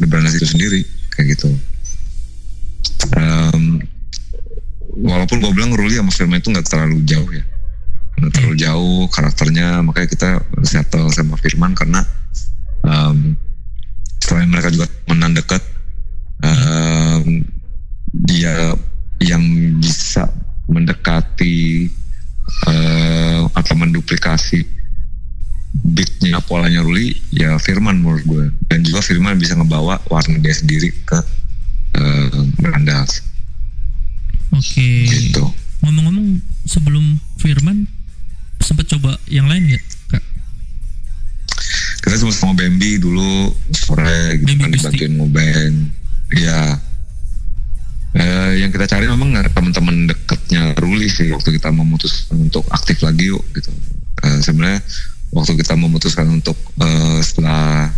[0.06, 0.82] Brandas itu sendiri
[1.20, 1.52] kayak gitu.
[3.20, 3.84] Em,
[5.04, 7.44] walaupun gue bilang Ruli sama Firman itu nggak terlalu jauh ya.
[8.24, 10.30] Nggak terlalu jauh karakternya makanya kita
[10.64, 12.00] settle sama Firman karena
[12.88, 13.36] em,
[14.24, 15.60] selain mereka juga temenan dekat
[16.40, 17.44] em,
[18.16, 18.72] dia
[19.20, 19.44] yang
[19.84, 20.24] bisa
[20.72, 21.92] mendekati
[22.72, 24.79] eh, atau menduplikasi
[25.74, 28.46] beatnya polanya Ruli ya Firman menurut gue.
[28.70, 31.20] Dan juga Firman bisa ngebawa warna dia sendiri ke
[32.60, 33.30] Brandas
[34.54, 34.90] oke.
[35.08, 35.46] Gitu.
[35.86, 37.06] Ngomong-ngomong sebelum
[37.40, 37.88] Firman
[38.60, 40.24] sempat coba yang lain nggak kak?
[42.04, 45.78] Kita cuma sama Bambi dulu sore gitu Bambi kan dibantuin ngeband
[46.36, 46.60] ya
[48.10, 53.30] Eh, yang kita cari memang teman-teman dekatnya Ruli sih waktu kita memutuskan untuk aktif lagi
[53.30, 53.70] yuk gitu.
[54.26, 54.82] Eh, sebenarnya
[55.30, 57.90] waktu kita memutuskan untuk eh, setelah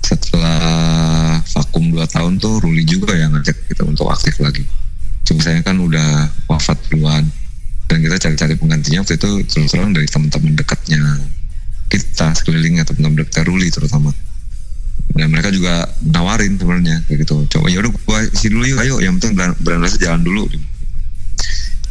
[0.00, 0.60] setelah
[1.44, 4.64] vakum 2 tahun tuh Ruli juga yang ngajak kita untuk aktif lagi.
[5.22, 7.28] Cuma saya kan udah wafat duluan
[7.86, 11.02] dan kita cari-cari penggantinya waktu itu terus terang dari teman-teman dekatnya
[11.90, 14.10] kita sekelilingnya teman-teman dekat Ruli terutama.
[15.10, 17.44] Dan mereka juga nawarin sebenarnya kayak gitu.
[17.50, 18.94] Coba ya udah gua isi dulu yuk ayo.
[19.02, 20.46] Yang penting beran- berandal jalan dulu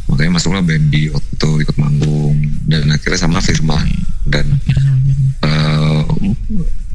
[0.10, 2.36] makanya masuklah Bambi waktu itu ikut manggung.
[2.69, 3.88] Dan akhirnya sama Firman
[4.30, 4.45] dan
[5.45, 6.02] eh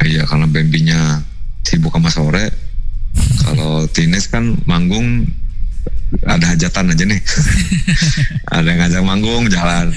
[0.06, 1.22] iya karena Bambinya
[1.64, 2.52] sibuk sama sore
[3.42, 5.26] kalau Tines kan manggung
[6.22, 7.20] ada hajatan aja nih.
[8.54, 9.90] Ada yang ngajak manggung jalan.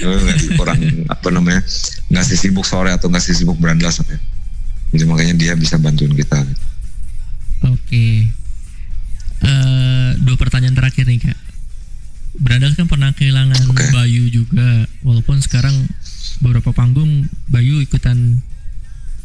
[0.58, 1.62] Kurang apa namanya
[2.10, 4.18] nggak sih sibuk sore atau nggak sih sibuk berandal ya.
[4.88, 6.42] jadi makanya dia bisa bantuin kita.
[7.70, 8.26] Oke.
[9.38, 11.38] Eh, dua pertanyaan terakhir nih kak.
[12.38, 13.84] Berandal kan pernah kehilangan Oke.
[13.90, 15.74] Bayu juga, walaupun sekarang
[16.38, 18.42] beberapa panggung Bayu ikutan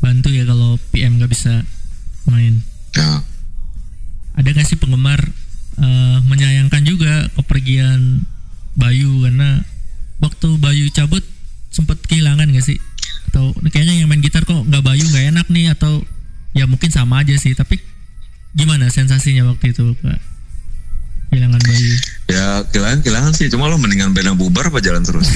[0.01, 1.63] bantu ya kalau PM nggak bisa
[2.27, 2.59] main.
[2.97, 3.21] ya
[4.33, 5.21] Ada nggak sih penggemar
[5.77, 8.25] eh, menyayangkan juga kepergian
[8.73, 9.61] Bayu karena
[10.17, 11.21] waktu Bayu cabut
[11.69, 12.81] sempat kehilangan nggak sih?
[13.29, 16.01] Atau kayaknya yang main gitar kok nggak Bayu nggak enak nih atau
[16.57, 17.81] ya mungkin sama aja sih tapi
[18.53, 20.32] gimana sensasinya waktu itu Pak?
[21.33, 21.97] Kehilangan Bayu.
[22.29, 23.49] ya kehilangan kehilangan sih.
[23.49, 25.25] Cuma lo mendingan yang bubar apa jalan terus?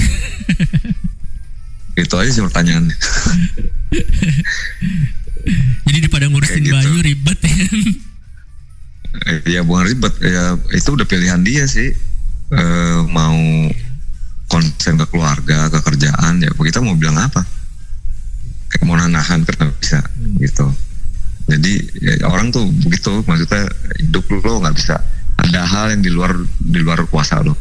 [1.98, 2.94] Itu aja sih pertanyaannya.
[5.88, 6.78] Jadi daripada ngurusin Kayak gitu.
[6.78, 7.58] Bayu ribet ya.
[9.50, 10.14] Ya bukan ribet.
[10.22, 11.90] Ya itu udah pilihan dia sih.
[12.54, 13.34] Eh, mau
[14.46, 17.42] konsen ke keluarga ke kerjaan ya kita mau bilang apa?
[18.70, 19.98] Kayak mau nahan karena bisa
[20.38, 20.70] gitu.
[21.50, 23.26] Jadi ya, orang tuh begitu.
[23.26, 23.66] Maksudnya
[23.98, 25.02] hidup lo nggak bisa
[25.38, 27.54] ada hal yang di luar di luar kuasa lo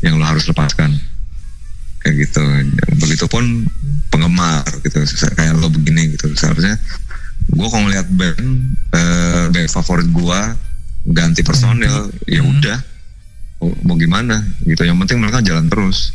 [0.00, 0.90] yang lo harus lepaskan.
[2.02, 2.42] Kayak gitu.
[2.98, 3.62] Begitupun
[4.10, 4.98] penggemar gitu.
[5.32, 6.32] Kayak lo begini gitu.
[6.34, 6.74] Seharusnya
[7.46, 8.42] gue kalau ngeliat band
[8.90, 10.40] eh, band favorit gue
[11.08, 12.50] ganti personil ya Hmm.
[12.58, 12.78] udah.
[13.86, 14.42] Mau, gimana?
[14.66, 14.82] Gitu.
[14.82, 16.10] Yang penting mereka jalan terus.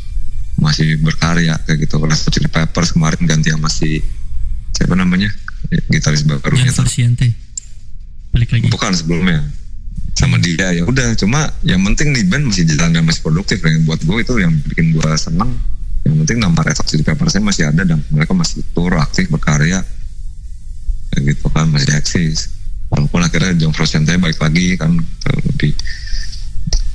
[0.60, 1.96] Masih berkarya kayak gitu.
[1.96, 4.04] Red Hot Chili Peppers kemarin ganti sama si
[4.76, 5.32] siapa namanya?
[5.88, 6.84] Gitaris barunya Yang tuh.
[6.84, 7.28] Frusciante.
[8.28, 8.68] Balik lagi.
[8.68, 9.40] bukan sebelumnya
[10.18, 10.74] sama dia.
[10.74, 13.62] Ya udah cuma yang penting nih band masih jalan dan masih produktif.
[13.62, 15.54] Yang buat gue itu yang bikin gue seneng.
[16.02, 19.86] Yang penting nama Red Hot Chili Peppers masih ada dan mereka masih tour aktif berkarya.
[21.14, 22.50] Kayak gitu kan masih eksis.
[22.90, 24.98] Walaupun akhirnya John Frusciante balik lagi kan
[25.54, 25.72] lebih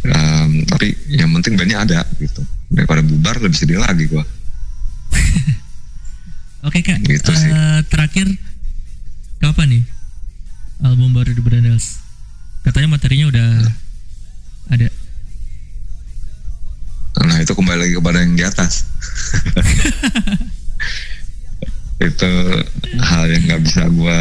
[0.04, 2.44] em, tapi yang penting bandnya ada gitu.
[2.68, 4.26] Daripada bubar lebih sedih lagi gue
[6.68, 7.06] Oke kak.
[7.06, 7.52] Gitu sih.
[7.54, 8.26] Eh, terakhir
[9.38, 9.84] kapan nih
[10.84, 12.03] album baru The Brandals?
[12.64, 13.50] Katanya materinya udah
[14.72, 14.88] ada.
[17.24, 18.84] Nah itu kembali lagi kepada yang di atas.
[22.04, 22.32] itu
[23.00, 24.20] hal yang nggak bisa gue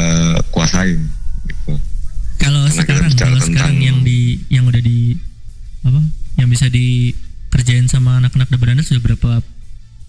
[0.51, 1.01] kuasain.
[1.49, 1.73] Gitu.
[2.43, 5.15] Kalau sekarang, kalau sekarang yang di yang udah di
[5.87, 6.03] apa?
[6.37, 9.41] Yang bisa dikerjain sama anak-anak The Brandals sudah berapa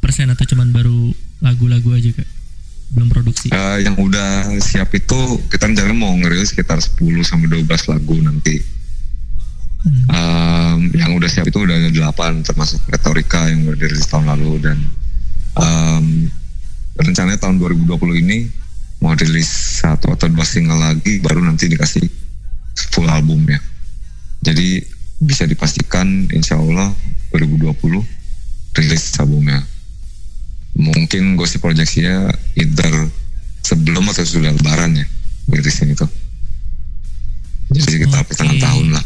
[0.01, 2.27] persen atau cuman baru lagu-lagu aja kak?
[2.94, 3.49] Belum produksi.
[3.49, 8.56] Eh, yang udah siap itu kita rencana mau ngerilis sekitar 10 sampai 12 lagu nanti.
[9.84, 10.06] Hmm.
[10.07, 14.52] Em, yang udah siap itu udah ada 8 termasuk retorika yang udah dirilis tahun lalu
[14.64, 14.78] dan
[15.60, 16.32] em,
[16.95, 18.48] rencananya tahun 2020 ini
[19.03, 22.07] mau rilis satu atau dua single lagi baru nanti dikasih
[22.95, 23.60] full albumnya.
[24.40, 24.80] Jadi
[25.20, 26.95] bisa dipastikan insya Allah
[27.36, 27.74] 2020
[28.80, 29.72] rilis albumnya.
[30.73, 33.09] Mungkin gue sih proyeksinya either
[33.61, 35.05] sebelum atau sudah lebaran ya
[35.49, 36.07] rilisnya itu.
[37.73, 38.33] Jadi sekitar Oke.
[38.33, 39.05] pertengahan tahun lah.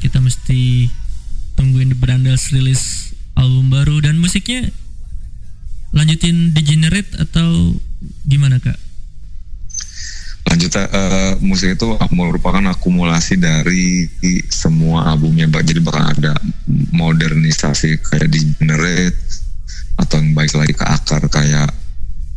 [0.00, 0.88] Kita mesti
[1.56, 4.68] tungguin The Brandals rilis album baru dan musiknya
[5.96, 7.76] lanjutin Degenerate atau
[8.28, 8.76] gimana kak?
[10.46, 14.06] lanjut eh, musik itu merupakan akumulasi dari
[14.46, 16.38] semua albumnya jadi bakal ada
[16.94, 19.18] modernisasi kayak di generate
[19.96, 21.68] atau yang baik lagi ke akar kayak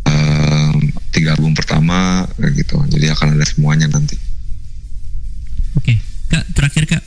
[0.04, 0.76] em,
[1.12, 2.80] tiga album pertama kayak gitu.
[2.88, 4.16] Jadi akan ada semuanya nanti.
[5.76, 7.04] Oke, kak terakhir kak.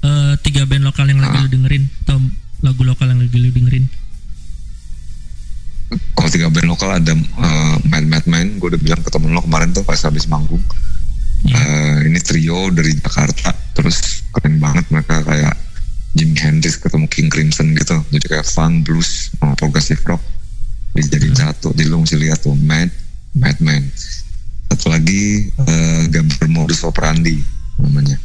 [0.00, 1.42] Eh, tiga band lokal yang lagi Ah.
[1.44, 2.16] lu dengerin atau
[2.62, 3.86] lagu lokal yang lagi lu dengerin?
[6.14, 9.42] kalau tiga band lokal ada eh, Mad Mad Man gue udah bilang ke temen lo
[9.42, 10.62] kemarin tuh pas habis manggung.
[11.42, 15.56] Eh, ini trio dari Jakarta terus keren banget mereka kayak
[16.10, 17.96] Jimi Hendrix ketemu King Crimson gitu.
[18.10, 20.22] Jadi kayak funk blues sama progressive rock.
[20.90, 22.90] Dijadiin satu jadi lo mesti lihat tuh Mad
[23.38, 23.86] Madman.
[24.70, 27.38] Satu lagi eh, gambar modus operandi
[27.78, 28.18] namanya.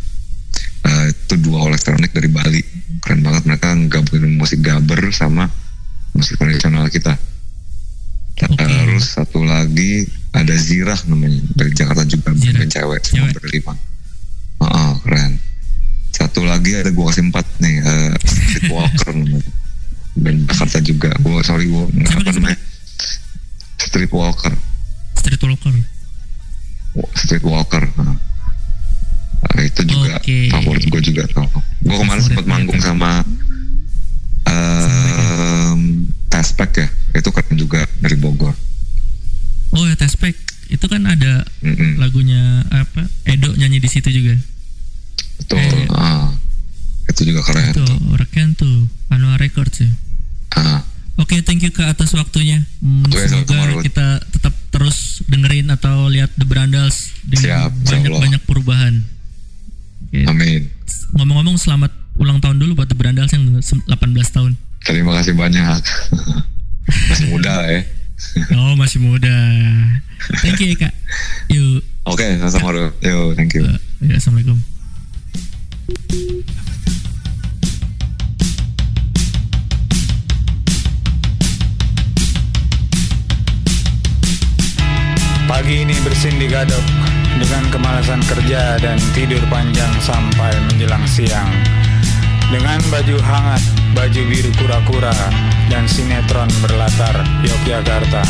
[0.85, 2.61] Eh, itu dua elektronik dari Bali.
[3.05, 3.45] Keren banget.
[3.45, 5.45] Mereka gabungin musik gabber sama
[6.17, 7.13] musik tradisional kita.
[8.35, 8.51] Oke.
[8.67, 11.39] terus satu lagi ada Zirah namanya.
[11.53, 13.39] Dari Jakarta juga band cewek semua Cewek.
[13.39, 13.73] berlima.
[14.59, 15.37] Ah, ah, keren
[16.15, 19.51] satu lagi ada gua kasih empat nih eh, Streetwalker namanya
[20.15, 22.59] band Jakarta juga gua sorry Siapa, apa namanya
[23.75, 24.55] Streetwalker
[25.19, 25.73] Street Walker.
[27.11, 28.15] Streetwalker nah.
[29.45, 30.49] Nah, itu juga Oke.
[30.51, 31.45] favorit gue juga tuh
[31.85, 33.21] gue kemarin sempat manggung sama
[34.47, 35.79] um,
[36.27, 38.55] Tespek ya itu keren juga dari Bogor
[39.75, 40.31] Oh ya Tespek.
[40.71, 41.99] Itu kan ada Mm-mm.
[41.99, 43.03] lagunya apa?
[43.27, 44.39] Edo nyanyi di situ juga.
[45.37, 46.31] Betul Eh, ah.
[47.05, 47.85] itu juga keren Tuh,
[48.15, 48.75] rekan tuh
[49.07, 49.91] Anwar Records ya.
[50.53, 50.81] ah.
[51.15, 52.59] Oke, thank you Kak atas waktunya.
[52.77, 57.87] Hmm, Oke, semoga sama-sama, kita tetap terus dengerin atau lihat The Brandals dengan Siap, insya
[57.93, 58.21] banyak Allah.
[58.21, 58.93] banyak perubahan.
[60.05, 60.19] Oke.
[60.25, 60.61] amin
[61.13, 63.87] Ngomong-ngomong selamat ulang tahun dulu buat The Brandals yang 18
[64.29, 64.59] tahun.
[64.81, 65.81] terima kasih banyak
[67.09, 67.81] masih muda ya
[68.55, 69.33] Oh, masih muda.
[70.39, 70.93] Thank you ya, Kak.
[71.49, 71.79] Yuk.
[72.05, 72.95] oke sama-sama Ruth.
[72.99, 74.59] yo thank you eh, ya, Assalamualaikum.
[75.85, 75.93] Pagi
[85.85, 86.81] ini bersin di gadok
[87.37, 91.53] dengan kemalasan kerja dan tidur panjang sampai menjelang siang.
[92.49, 93.61] Dengan baju hangat,
[93.93, 95.13] baju biru kura-kura,
[95.69, 98.25] dan sinetron berlatar Yogyakarta.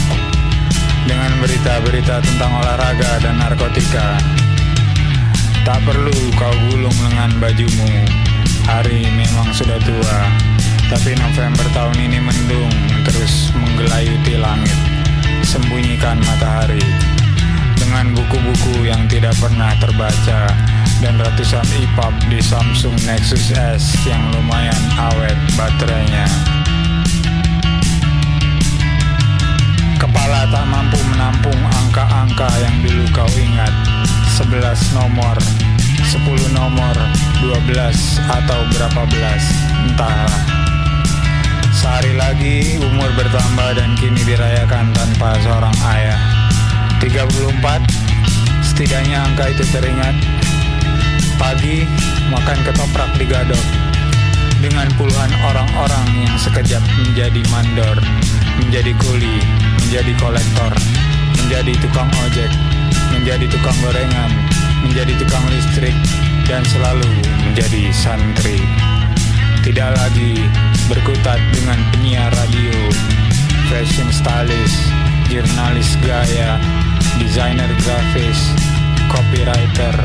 [1.08, 4.20] Dengan berita-berita tentang olahraga dan narkotika.
[5.66, 7.90] Tak perlu kau gulung lengan bajumu.
[8.70, 10.18] Hari memang sudah tua,
[10.94, 12.70] tapi November tahun ini mendung
[13.02, 14.78] terus menggelayuti langit.
[15.42, 16.86] Sembunyikan matahari
[17.82, 20.54] dengan buku-buku yang tidak pernah terbaca
[21.02, 26.30] dan ratusan EPUB di Samsung Nexus S yang lumayan awet baterainya.
[29.98, 33.74] Kepala tak mampu menampung angka-angka yang dulu kau ingat
[34.36, 35.40] 11 nomor
[36.12, 36.96] 10 nomor
[37.40, 37.72] 12
[38.28, 39.44] atau berapa belas
[39.88, 40.44] Entahlah.
[41.72, 46.20] Sehari lagi umur bertambah dan kini dirayakan tanpa seorang ayah.
[47.00, 47.88] 34
[48.60, 50.16] Setidaknya angka itu teringat.
[51.40, 51.88] Pagi
[52.28, 53.66] makan ketoprak di gadok.
[54.60, 57.96] Dengan puluhan orang-orang yang sekejap menjadi mandor,
[58.60, 59.40] menjadi kuli,
[59.80, 60.76] menjadi kolektor,
[61.40, 62.52] menjadi tukang ojek,
[63.26, 64.32] menjadi tukang gorengan,
[64.86, 65.98] menjadi tukang listrik,
[66.46, 67.10] dan selalu
[67.42, 68.62] menjadi santri.
[69.66, 70.46] Tidak lagi
[70.86, 72.78] berkutat dengan penyiar radio,
[73.66, 74.78] fashion stylist,
[75.26, 76.62] jurnalis gaya,
[77.18, 78.54] desainer grafis,
[79.10, 79.98] copywriter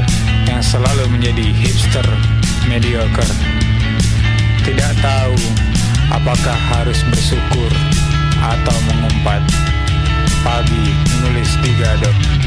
[0.48, 2.08] yang selalu menjadi hipster
[2.72, 3.28] mediocre.
[4.64, 5.36] Tidak tahu
[6.08, 7.72] apakah harus bersyukur
[8.40, 9.44] atau mengumpat.
[10.40, 10.88] Pagi
[11.20, 12.39] menulis di gadok.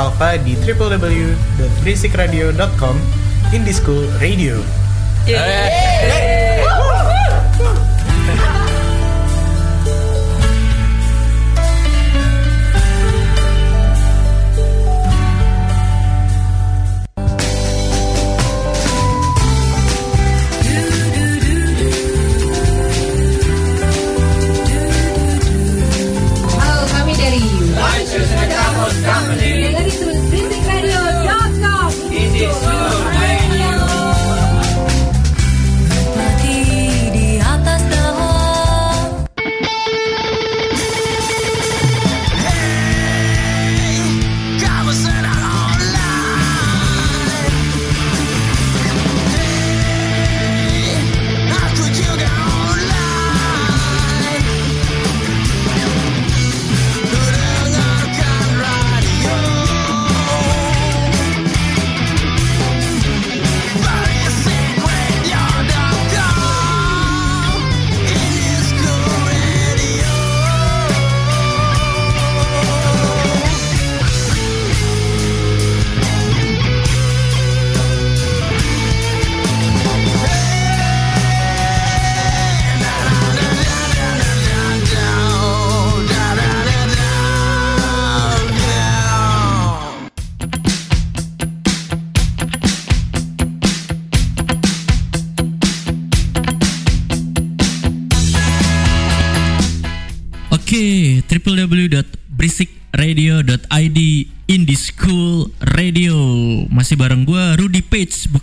[0.00, 2.96] Alpha di www.basikradio.com
[3.52, 4.64] Indie School Radio.
[5.28, 5.89] Halo,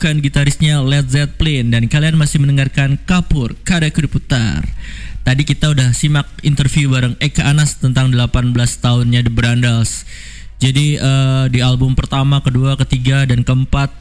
[0.07, 4.63] Bukan gitarisnya Led Zeppelin Dan kalian masih mendengarkan Kapur Kada Kudiputar
[5.27, 10.07] Tadi kita udah simak interview bareng Eka Anas Tentang 18 tahunnya The Brandals.
[10.63, 13.91] Jadi eh, di album pertama, kedua, ketiga, dan keempat.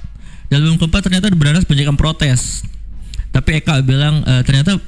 [0.47, 2.63] Di album keempat ternyata The Brandals banyak protes.
[3.35, 4.79] Tapi Eka bilang eh, ternyata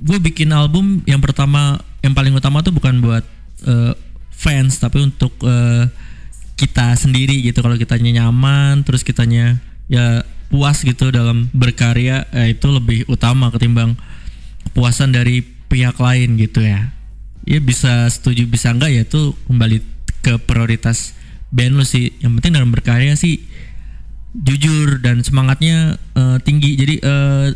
[0.00, 3.24] gue bikin album yang pertama yang paling utama tuh bukan buat
[3.68, 3.92] eh,
[4.32, 5.92] fans tapi untuk eh,
[6.56, 7.60] kita sendiri gitu.
[7.60, 9.60] Kalau kitanya nyaman terus kitanya
[9.92, 10.24] ya
[10.54, 13.98] puas gitu dalam berkarya eh, itu lebih utama ketimbang
[14.70, 16.94] kepuasan dari pihak lain gitu ya.
[17.42, 19.82] Ya bisa setuju bisa enggak ya itu kembali
[20.22, 21.18] ke prioritas
[21.50, 22.14] band lu sih.
[22.22, 23.42] Yang penting dalam berkarya sih
[24.46, 26.78] jujur dan semangatnya eh, tinggi.
[26.78, 27.46] Jadi eh,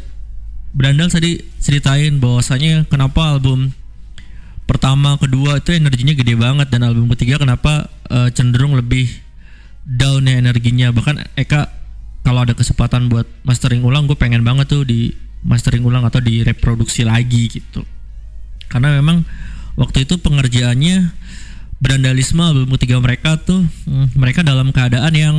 [0.75, 3.71] Brandal tadi ceritain bahwasanya kenapa album
[4.67, 9.07] pertama kedua itu energinya gede banget dan album ketiga kenapa eh, cenderung lebih
[9.87, 10.91] down ya energinya.
[10.91, 11.78] Bahkan Eka
[12.23, 16.43] kalau ada kesempatan buat mastering ulang gue pengen banget tuh di mastering ulang atau di
[16.43, 17.87] reproduksi lagi gitu.
[18.69, 19.25] Karena memang
[19.79, 21.29] waktu itu pengerjaannya
[21.79, 25.37] Brandalisme album ketiga mereka tuh hmm, mereka dalam keadaan yang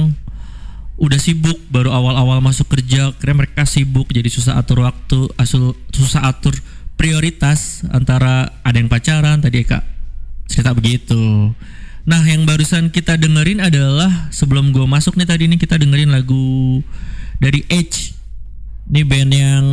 [0.95, 6.27] udah sibuk baru awal-awal masuk kerja kira mereka sibuk jadi susah atur waktu asul susah
[6.27, 6.55] atur
[6.95, 9.83] prioritas antara ada yang pacaran tadi kak
[10.47, 11.51] cerita begitu
[12.07, 16.79] nah yang barusan kita dengerin adalah sebelum gue masuk nih tadi nih kita dengerin lagu
[17.39, 18.13] dari Edge.
[18.89, 19.65] Ini band yang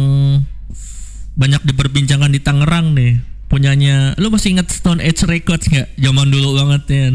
[1.37, 3.21] banyak diperbincangkan di Tangerang nih.
[3.47, 5.95] Punyanya lu masih ingat Stone Age Records nggak?
[6.03, 7.07] Zaman dulu banget ya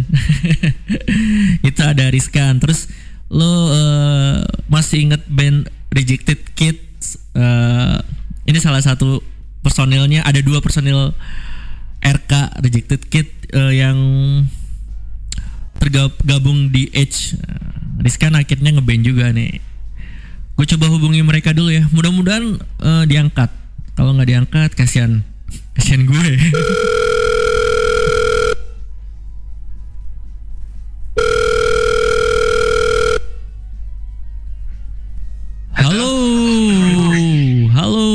[1.68, 2.60] itu ada Rizkan.
[2.62, 2.88] Terus
[3.28, 4.40] lu eh,
[4.72, 7.20] masih inget band Rejected Kids?
[7.36, 7.98] Eh,
[8.48, 9.20] ini salah satu
[9.60, 10.24] personilnya.
[10.24, 11.12] Ada dua personil
[12.02, 12.32] RK
[12.64, 13.98] Rejected Kid eh, yang
[15.82, 17.34] tergabung di Edge
[18.02, 19.62] Rizkan akhirnya ngeband juga nih.
[20.58, 21.86] Gue coba hubungi mereka dulu ya.
[21.94, 23.50] Mudah-mudahan eh, diangkat.
[23.94, 25.22] Kalau nggak diangkat kasihan
[25.78, 26.30] kasihan gue.
[35.78, 36.10] Halo.
[37.70, 38.08] Halo.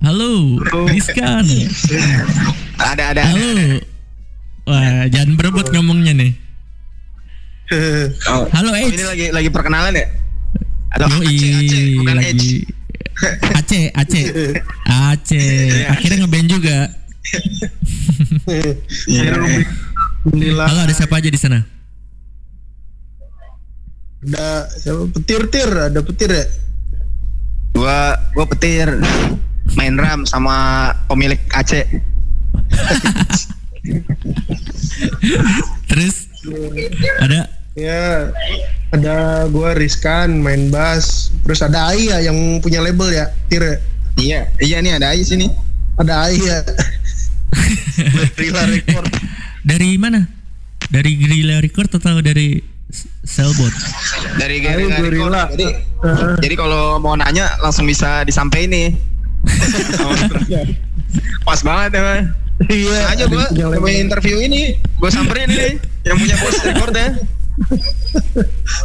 [0.00, 0.30] Halo.
[0.88, 1.44] Rizkan
[2.80, 3.22] Ada ada.
[3.24, 3.95] halo
[4.66, 6.32] wah jangan berebut ngomongnya nih
[8.30, 10.06] Oh, halo ini Edge lagi lagi perkenalan ya?
[10.94, 12.54] Atau Yoi, Aceh, Aceh, bukan lagi
[13.56, 14.24] Aceh, Aceh,
[14.86, 15.88] Aceh.
[15.88, 16.78] Akhirnya ngeband juga.
[18.46, 19.32] Iya.
[20.22, 20.66] Alhamdulillah.
[20.68, 21.64] Halo, ada siapa aja di sana?
[24.20, 25.02] Ada siapa?
[25.16, 26.44] Petir-tir, ada petir ya?
[27.72, 29.00] Gua gua petir
[29.74, 31.88] main ram sama pemilik Aceh.
[35.86, 36.14] Terus
[37.20, 38.32] ada Ya,
[38.88, 42.32] ada gua Rizkan main bass, terus ada Aya yang
[42.64, 43.76] punya label ya, Tir ya?
[44.16, 45.52] Iya, iya nih ada Ais ini.
[46.00, 46.64] Ada Aya.
[48.32, 49.12] Guerrilla Record.
[49.60, 50.24] Dari mana?
[50.88, 53.76] Dari Guerrilla Record atau dari S- Cellbot?
[54.40, 55.44] Dari Gary Gorilla.
[55.52, 55.68] Jadi,
[56.00, 56.34] Heeh.
[56.40, 58.88] jadi kalau mau nanya langsung bisa disampaikan nih.
[61.46, 62.24] Pas banget ya.
[62.58, 62.98] Iya.
[63.12, 67.08] aja gue Yang mau lain- interview ini gue samperin ini yang punya bos record ya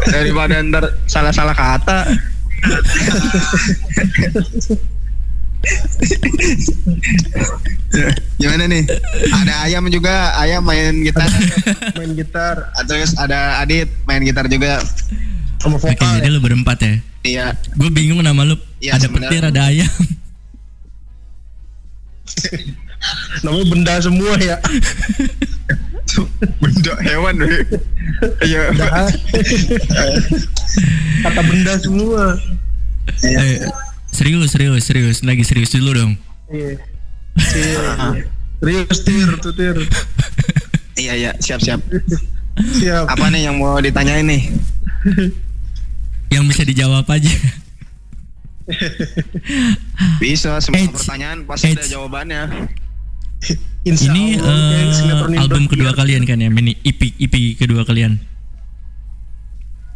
[0.07, 2.07] daripada ntar salah-salah kata
[8.35, 8.83] gimana nih
[9.29, 11.29] ada ayam juga ayam main gitar
[11.93, 14.79] main gitar terus ada Adit main gitar juga
[15.61, 16.33] sama Oke, jadi ya.
[16.33, 16.93] lu berempat ya.
[17.21, 17.45] iya
[17.77, 18.57] Gue bingung nama lu.
[18.81, 19.29] Iya, ada sebenarnya.
[19.29, 19.85] petir, ada ayam.
[23.41, 24.57] Namanya benda semua ya.
[26.61, 27.35] benda hewan
[28.43, 29.07] iya Dah.
[31.23, 32.35] Kata benda semua.
[33.21, 33.63] Eh,
[34.07, 35.17] serius, serius, serius.
[35.21, 36.11] Lagi serius dulu dong.
[36.47, 36.77] Iya.
[37.37, 38.21] Iya.
[38.59, 39.77] Serius tir, tuh tir.
[40.93, 41.81] iya iya siap siap
[42.77, 43.09] Siap.
[43.09, 44.53] apa nih yang mau ditanyain nih
[46.29, 47.31] Yang bisa dijawab aja.
[50.19, 50.93] bisa semua Eits.
[50.93, 51.89] pertanyaan pasti ada Eits.
[51.89, 52.41] jawabannya
[53.81, 56.53] Insya Ini Allah, sinetron album kedua kalian kan ya?
[56.53, 58.21] Mini EP EP kedua kalian.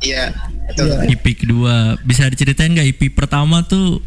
[0.01, 0.33] iya
[0.69, 0.89] betul.
[0.89, 1.13] Iya.
[1.13, 1.97] EP kedua.
[2.01, 4.01] Bisa diceritain nggak EP pertama tuh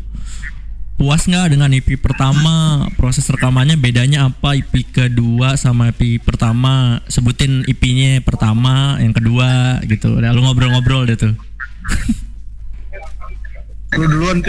[0.98, 2.86] puas nggak dengan EP pertama?
[2.98, 4.58] Proses rekamannya bedanya apa?
[4.58, 6.98] EP kedua sama EP pertama?
[7.06, 10.18] Sebutin EP-nya pertama yang kedua gitu.
[10.18, 11.38] Udah lu ngobrol-ngobrol deh tuh.
[13.94, 14.42] Lu duluan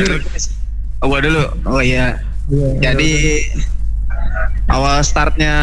[1.00, 1.44] oh, gua dulu.
[1.70, 2.18] Oh iya.
[2.50, 3.10] Iya, jadi
[4.70, 5.56] awal startnya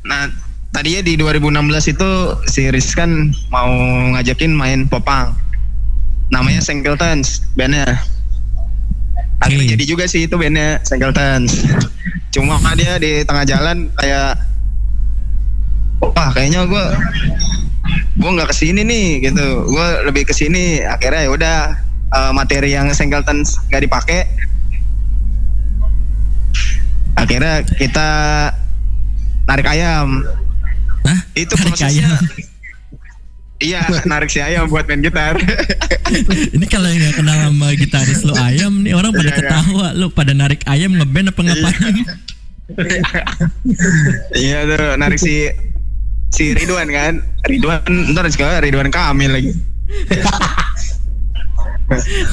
[0.06, 0.30] Nah
[0.70, 2.12] tadinya di 2016 itu
[2.46, 3.72] si Rizkan mau
[4.14, 5.34] ngajakin main popang.
[6.30, 7.88] Namanya Singletons bandnya.
[9.42, 11.66] Akhirnya jadi juga sih itu bandnya Singletons
[12.36, 14.36] cuma dia di tengah jalan kayak
[16.04, 16.86] wah kayaknya gue
[18.16, 19.46] gue nggak ke sini nih gitu.
[19.66, 21.58] Gue lebih ke sini akhirnya ya udah
[22.12, 24.26] eh, materi yang Singletons gak dipakai.
[27.16, 28.08] Akhirnya kita
[29.46, 30.24] narik ayam.
[31.06, 31.20] Hah?
[31.34, 32.10] itu Narik prosesnya.
[32.10, 32.24] ayam.
[33.56, 35.38] iya narik si ayam buat main gitar.
[36.56, 39.40] Ini kalau yang nggak kenal sama gitaris lu ayam nih orang pada Iya, iya.
[39.40, 39.88] ketawa.
[39.96, 41.96] Lu pada narik ayam ngeband apa ngapain?
[44.34, 45.48] Iya tuh narik si
[46.36, 47.14] si Ridwan kan?
[47.48, 47.80] Ridwan
[48.12, 49.52] ntar sekarang Ridwan Kamil lagi.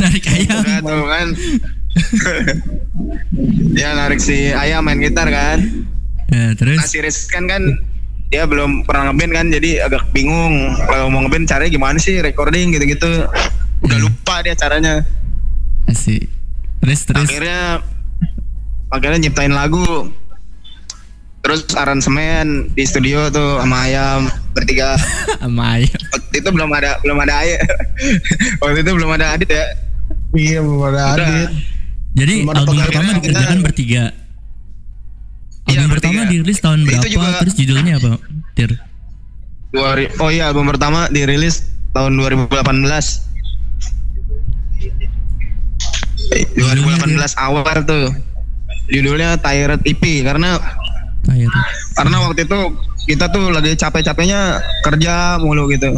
[0.01, 0.59] Narik ayam.
[0.59, 1.29] Udah tuh kan?
[3.73, 5.61] Ya narik si ayam main gitar kan?
[6.29, 6.81] Ya, terus?
[6.81, 7.61] Nah si Rizkan kan
[8.29, 9.47] dia belum pernah ngeband kan?
[9.49, 10.57] Jadi agak bingung
[10.89, 13.29] kalau mau ngeband caranya gimana sih recording gitu-gitu.
[13.83, 14.09] Udah Hmm.
[14.09, 15.05] lupa dia caranya.
[15.85, 16.33] Asik.
[16.81, 17.29] Terus terus?
[17.29, 17.85] Akhirnya
[18.89, 19.85] akhirnya nyiptain lagu
[21.43, 24.21] terus aransemen di studio tuh sama ayam
[24.53, 24.95] bertiga
[25.43, 27.63] sama ayam waktu itu belum ada belum ada ayam
[28.63, 29.67] waktu itu belum ada adit ya
[30.33, 31.29] Iya, belum ada Udah.
[31.29, 31.49] Adit.
[32.15, 34.03] Jadi Belum album pertama kita- dikerjakan bertiga.
[35.63, 36.33] Iya, Album pertama bertiga.
[36.33, 37.05] dirilis tahun Itu berapa?
[37.07, 38.11] juga- Terus judulnya apa?
[38.55, 38.71] Tir.
[40.19, 41.57] Oh iya album pertama dirilis
[41.93, 42.49] tahun 2018
[46.33, 48.09] Eh, 2018 awal tuh
[48.89, 50.57] judulnya Tired EP karena
[51.33, 51.51] Air.
[51.97, 52.61] karena waktu itu
[53.09, 55.91] kita tuh lagi capek-capeknya kerja mulu gitu.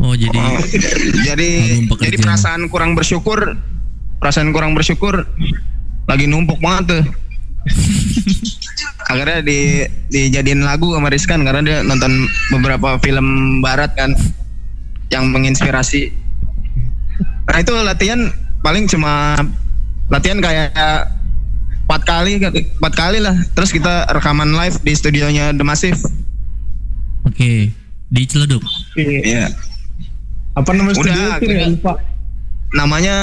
[0.00, 0.60] Oh jadi Oh,
[1.24, 1.50] jadi
[1.88, 3.56] jadi perasaan kurang bersyukur
[4.20, 5.24] perasaan kurang bersyukur
[6.08, 7.04] lagi numpuk banget tuh.
[9.12, 14.16] Akhirnya di dijadiin lagu sama Rizkan karena dia nonton beberapa film barat kan
[15.12, 16.08] yang menginspirasi.
[17.44, 18.32] Nah itu latihan
[18.64, 19.36] paling cuma
[20.08, 20.72] latihan kayak
[21.84, 26.00] empat kali empat kali lah terus kita rekaman live di studionya The Massive
[27.22, 27.52] oke
[28.06, 28.62] di Ciledug.
[28.94, 29.20] Iya.
[29.20, 29.46] Iya.
[30.54, 31.66] Apa nama Udah, studio Tir ya?
[31.66, 31.92] Lupa.
[32.70, 33.16] namanya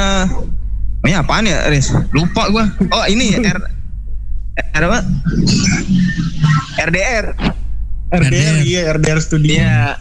[0.99, 1.95] namanya apaan ya Riz?
[2.11, 2.67] Lupa gua.
[2.91, 3.55] Oh ini R
[4.75, 4.99] R apa?
[6.81, 7.25] RDR.
[8.11, 8.55] RDR, RDR.
[8.61, 9.55] iya RDR Studio.
[9.55, 9.95] Iya.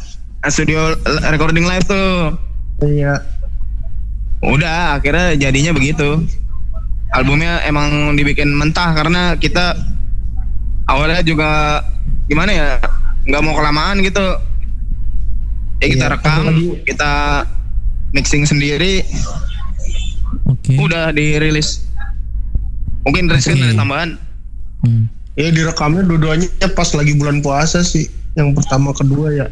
[0.49, 2.35] Studio l- recording live tuh.
[2.83, 3.23] Iya.
[4.43, 6.27] Udah akhirnya jadinya begitu.
[7.11, 9.75] Albumnya emang dibikin mentah karena kita
[10.87, 11.83] awalnya juga
[12.27, 12.69] gimana ya
[13.27, 14.23] nggak mau kelamaan gitu.
[15.81, 16.45] Ya kita Iya, rekam,
[16.85, 17.13] kita
[18.13, 19.01] mixing sendiri,
[20.45, 20.77] Oke.
[20.77, 21.89] udah dirilis.
[23.01, 23.65] Mungkin Riz kan Oke.
[23.65, 24.11] ada tambahan.
[24.85, 25.09] Hmm.
[25.35, 26.47] Iya direkamnya dua-duanya
[26.77, 28.07] pas lagi bulan puasa sih.
[28.37, 29.47] Yang pertama kedua ya.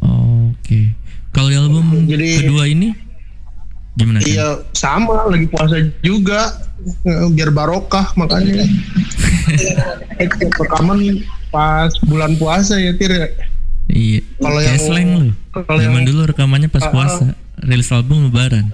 [0.00, 0.94] Oke.
[1.34, 2.94] Kalau di album Jadi- kedua ini
[3.94, 4.18] Gimana?
[4.20, 6.50] Iya sama lagi puasa juga
[7.00, 8.60] Eh, biar barokah makanya.
[10.14, 11.00] Eh, rekaman
[11.48, 13.08] pas bulan puasa ya Tir.
[13.10, 13.26] ya.
[13.86, 14.20] Iya.
[14.36, 15.30] Kalau yang- slang lu.
[15.54, 16.92] kalau Zaman yang- dulu rekamannya pas Ah, ah.
[16.92, 17.24] puasa.
[17.56, 18.68] Rilis album lebaran.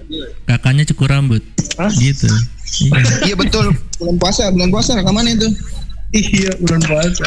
[0.44, 1.44] Kakaknya cukur rambut.
[1.76, 1.90] Hah?
[1.92, 2.26] Gitu.
[2.82, 3.30] Iya.
[3.30, 3.70] Iya betul.
[3.96, 5.46] Bulan puasa, bulan puasa rekaman itu.
[6.10, 7.26] Iya bulan puasa.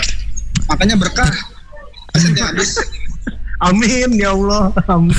[0.67, 1.31] Makanya berkah.
[2.11, 2.75] Asetnya habis.
[3.63, 4.75] Amin ya Allah.
[4.87, 5.15] Amin.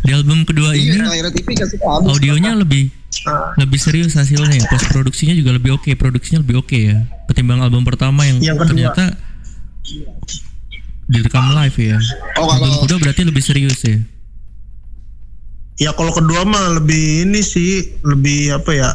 [0.00, 2.08] Di album kedua ini Iya, habis.
[2.08, 2.90] audionya lebih
[3.20, 4.64] Ah, lebih serius hasilnya ya.
[4.64, 7.04] Post produksinya juga lebih oke, produksinya lebih oke ya.
[7.28, 8.68] Ketimbang album pertama yang, Yang kedua.
[8.72, 9.04] ternyata
[11.04, 11.98] direkam live ya.
[12.38, 13.98] Oh Album kalau kedua berarti lebih serius ya.
[15.76, 18.90] Ya kalau kedua mah lebih ini sih lebih apa ya?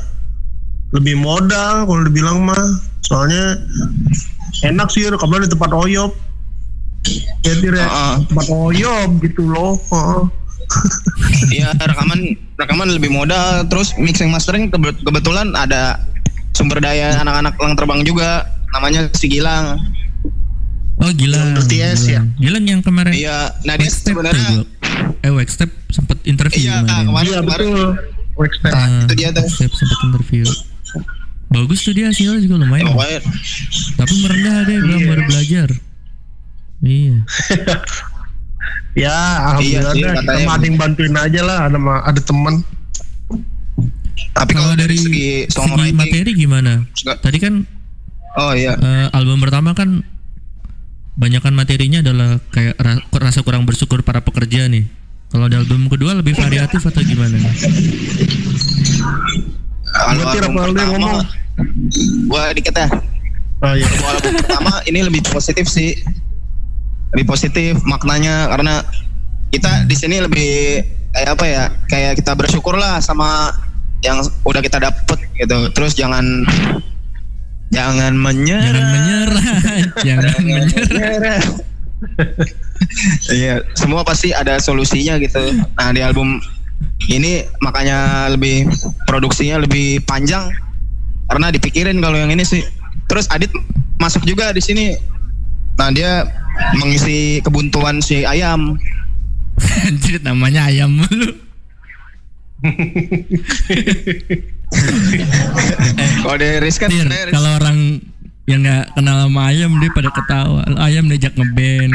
[0.90, 2.66] Lebih modal kalau dibilang mah.
[3.06, 3.62] Soalnya
[4.64, 6.18] enak sih rekaman di tempat oyop.
[7.41, 7.84] Ya Tir, ya.
[7.84, 8.15] Ah, ah.
[8.22, 9.77] tempat oyop gitu loh.
[9.86, 10.22] Heeh.
[11.53, 12.19] Iya rekaman
[12.56, 16.02] rekaman lebih modal terus mixing mastering kebe- kebetulan ada
[16.52, 18.30] sumber daya anak-anak lang terbang juga
[18.72, 19.77] namanya si Gilang.
[20.98, 21.53] Oh Gilang.
[21.53, 22.22] Yang BTS ya?
[22.23, 22.26] Gilang.
[22.36, 24.65] Gilang yang kemarin Iya, nah dia sebenarnya.
[25.22, 27.06] Eh Waxstep sempat interview iya kemarin.
[27.06, 27.90] kemarin Iya kemarin betul.
[28.36, 28.72] Waxstep.
[28.72, 29.45] Nah, Ah, itu dia tuh.
[29.45, 30.44] Sempat interview.
[31.45, 32.90] Bagus tuh dia hasilnya juga lumayan.
[33.95, 35.07] Tapi merendah deh, belum Iya.
[35.07, 35.69] baru belajar.
[36.80, 37.18] Iya.
[38.96, 39.12] Ya
[39.52, 42.64] alhamdulillah Iya sih, kita bantuin aja lah ada ma- ada teman.
[44.32, 46.88] tapi Kalau dari segi segi songwriting materi gimana?
[46.94, 47.68] juga- Tadi kan
[48.34, 50.00] oh iya eh, album pertama kan
[51.14, 54.88] banyakan materinya adalah kayak ra- rasa kurang bersyukur para pekerja nih.
[55.28, 57.36] Kalau di album kedua lebih variatif atau gimana?
[57.36, 57.52] nih?
[59.94, 61.20] album, pertama ngomong?
[62.26, 62.88] gua dikit ya
[63.60, 63.88] Ah, iya.
[63.88, 66.00] Album pertama ini lebih positif sih
[67.16, 68.84] lebih positif maknanya karena
[69.56, 70.84] kita di sini lebih
[71.16, 73.56] kayak apa ya kayak kita bersyukur lah sama
[74.04, 76.44] yang udah kita dapet gitu terus jangan
[77.72, 79.48] jangan menyerah Jangan menyerah,
[80.06, 81.42] jangan menyerah.
[83.32, 85.42] Iya, semua pasti ada solusinya gitu.
[85.80, 86.38] Nah, di album
[87.10, 88.68] ini makanya lebih
[89.08, 90.52] produksinya lebih panjang
[91.32, 92.62] karena dipikirin kalau yang ini sih.
[93.10, 93.50] Terus Adit
[93.98, 95.15] masuk juga di sini.
[95.76, 96.24] Nah, dia
[96.80, 98.80] mengisi kebuntuan si ayam.
[99.88, 101.32] Anjir namanya ayam mulu.
[106.24, 107.78] Kalau di Rizkan Tir, sebenarnya kalau orang
[108.46, 110.62] yang nggak kenal sama ayam dia pada ketawa.
[110.70, 111.94] Lu ayam diajak ngeband.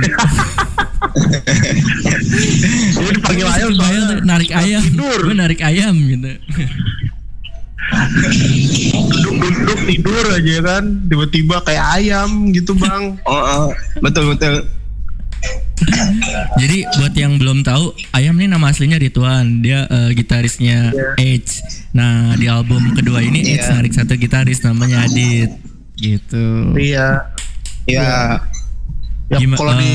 [3.01, 4.83] Gue dipanggil ayam soalnya narik ayam.
[4.95, 6.31] Gue narik ayam gitu.
[7.91, 13.19] Duduk-duduk tidur aja kan tiba-tiba kayak ayam gitu bang.
[13.25, 13.67] Oh, oh,
[14.01, 14.67] betul betul.
[16.55, 19.65] Jadi buat yang belum tahu, Ayam ini nama aslinya Rituan.
[19.65, 21.65] Dia eh, gitarisnya Edge.
[21.91, 23.75] Nah di album kedua ini Edge Iya.
[23.75, 25.49] narik satu gitaris namanya Adit.
[25.97, 26.77] Gitu.
[26.77, 27.25] Iya.
[27.89, 28.39] Ya,
[29.27, 29.95] Ya Gima- kalau di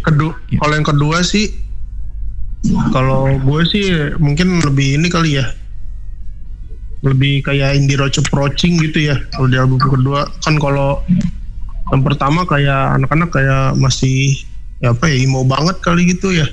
[0.00, 0.58] kedua Iya.
[0.58, 1.46] kalau yang kedua sih
[2.90, 3.84] kalau gue sih
[4.16, 5.46] mungkin lebih ini kali ya
[7.02, 11.02] lebih kayak indie rock approaching gitu ya kalau di album kedua kan kalau
[11.90, 14.38] yang pertama kayak anak-anak kayak masih
[14.78, 16.46] ya apa ya emo banget kali gitu ya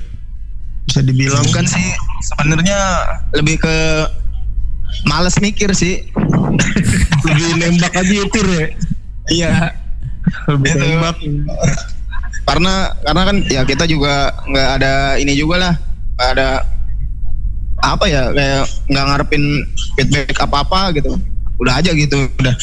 [0.84, 1.86] bisa dibilang bukan sih
[2.26, 2.78] sebenarnya
[3.38, 3.76] lebih ke
[5.06, 6.02] males mikir sih.
[7.26, 8.66] lebih nembak aja ya Tir ya
[9.30, 9.50] Iya.
[10.50, 10.82] lebih Itu.
[10.82, 11.16] nembak
[12.42, 12.74] karena
[13.06, 15.74] karena kan ya kita juga nggak ada ini juga lah
[16.18, 16.48] nggak ada
[17.80, 19.44] apa ya kayak nggak ngarepin
[19.96, 21.16] feedback apa apa gitu.
[21.60, 22.56] Udah aja gitu udah.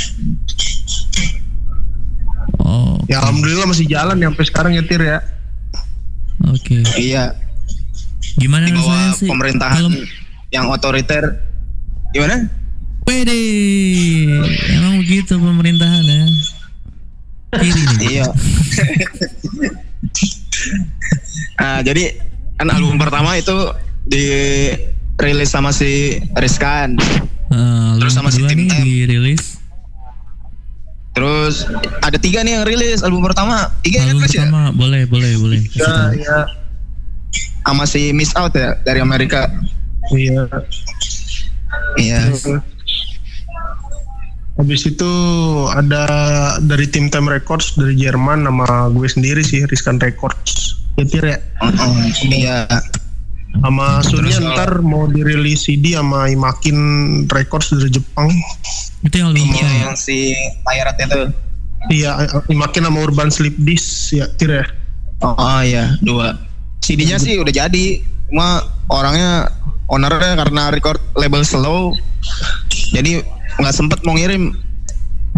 [2.67, 5.19] Oh, ya alhamdulillah masih jalan ya sampai sekarang ya Tir ya.
[6.47, 6.85] Oke.
[6.97, 7.33] iya.
[8.37, 9.25] Gimana di bawah sih?
[9.25, 11.41] pemerintahan Kalau yang otoriter.
[12.13, 12.47] Gimana?
[13.07, 13.39] Pede,
[14.75, 16.25] emang begitu pemerintahan ya.
[17.55, 18.27] Kiri iya.
[21.57, 22.13] Nah jadi
[22.57, 23.53] kan album pertama itu
[25.17, 26.97] dirilis sama si Rizkan
[27.49, 28.83] album Terus sama si Tim Tam.
[28.85, 29.57] dirilis.
[31.17, 31.65] terus
[32.05, 35.31] ada tiga nih yang rilis album pertama tiga yang Album rilis ya pertama boleh boleh
[35.41, 35.59] boleh.
[35.65, 36.13] Kasih ya tahu.
[36.21, 36.37] ya
[37.65, 39.49] sama si Miss Out ya dari Amerika
[40.13, 40.45] iya
[41.97, 42.21] iya
[44.57, 45.11] Habis itu
[45.69, 46.01] ada
[46.65, 50.81] dari tim Time Records dari Jerman nama gue sendiri sih Riskan Records.
[50.97, 51.37] Ya ya.
[51.61, 51.69] Oh,
[52.25, 52.65] iya
[53.57, 56.77] Sama kalau- ntar mau dirilis CD sama Imakin
[57.25, 58.29] Records dari Jepang.
[59.01, 61.21] Itu yang album iya yang si Pirates itu
[61.87, 62.11] Iya,
[62.49, 64.65] Imakin sama Urban Sleep Disc ya Tir ya.
[65.19, 66.35] oh, oh iya dua
[66.79, 67.85] CD-nya sih udah jadi
[68.27, 69.47] cuma orangnya
[69.87, 71.95] ownernya karena record label slow
[72.91, 73.23] jadi
[73.57, 74.51] nggak sempet mau ngirim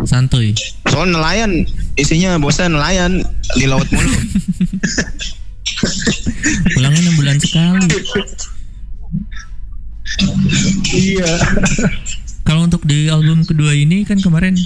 [0.02, 0.56] Santuy.
[0.84, 1.64] soal nelayan
[1.96, 3.22] isinya bosnya nelayan
[3.54, 4.10] di laut mulu
[6.74, 7.88] Pulangnya enam bulan sekali.
[10.90, 11.32] Iya.
[12.44, 14.58] Kalau untuk di album kedua ini kan kemarin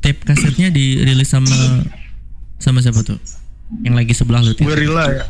[0.00, 1.84] tape kasetnya dirilis sama
[2.56, 3.20] sama siapa tuh?
[3.84, 4.64] Yang lagi sebelah lu tuh.
[4.64, 5.24] Guerrilla ya.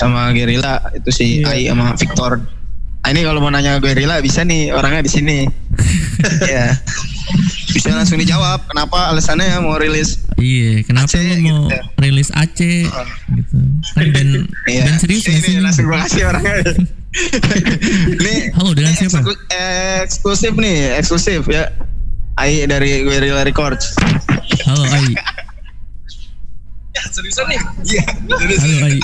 [0.00, 1.52] sama Gerila itu si Iya.
[1.52, 2.40] Ai sama Victor
[3.02, 5.38] Ah, ini kalau mau nanya Gerila bisa nih orangnya di sini
[6.54, 6.70] ya
[7.72, 11.78] bisa langsung dijawab kenapa alasannya mau rilis Iya, kenapa Aceh lu mau gitu.
[11.98, 12.82] rilis Aceh
[13.30, 13.56] gitu?
[13.94, 14.32] Kan band
[14.66, 14.82] Iya.
[14.84, 16.54] band serius ini, ini langsung gue kasih orangnya.
[18.16, 19.18] ini Halo, dengan ini siapa?
[19.18, 19.42] eksklu-
[20.00, 21.70] eksklusif nih, eksklusif ya.
[22.34, 23.94] Ai dari Guerrilla Records.
[24.64, 25.14] Halo Ai.
[26.92, 27.60] Ya, seriusan nih?
[27.88, 28.04] Iya.
[28.58, 28.98] Halo Ai.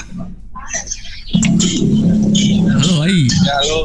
[2.68, 3.20] Halo Ai.
[3.24, 3.78] Ya, lo.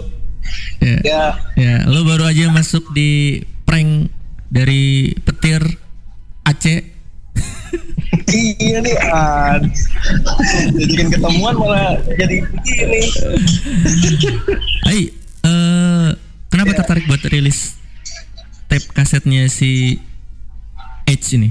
[0.79, 0.97] Ya.
[1.01, 1.23] Ya,
[1.55, 4.11] Ya, lo baru aja masuk di prank
[4.53, 4.83] dari
[5.17, 5.65] petir
[6.45, 6.79] Aceh.
[8.29, 8.95] iya nih.
[9.03, 9.57] Ah,
[10.71, 13.01] jadikan ketemuan malah jadi begini.
[14.85, 15.01] Ai,
[15.41, 16.09] eh
[16.47, 16.77] kenapa Ya.
[16.79, 17.73] tertarik buat rilis
[18.67, 19.97] tape kasetnya si
[21.03, 21.49] H ini?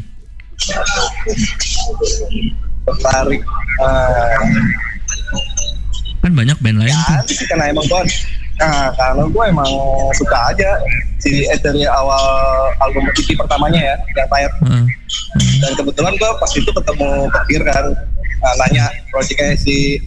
[2.82, 3.42] Tertarik.
[3.78, 4.38] Ah,
[6.22, 7.14] Kan banyak band lain tuh.
[7.18, 8.02] Ya, sih karena emang gue
[8.60, 9.70] Nah, karena gue emang
[10.14, 10.70] suka aja
[11.18, 12.22] si dari awal
[12.82, 14.54] album EP pertamanya ya, yang Tire.
[14.66, 14.84] Heeh.
[15.62, 17.84] Dan kebetulan gue pas itu ketemu Petir kan,
[18.42, 19.98] nah, nanya proyeknya si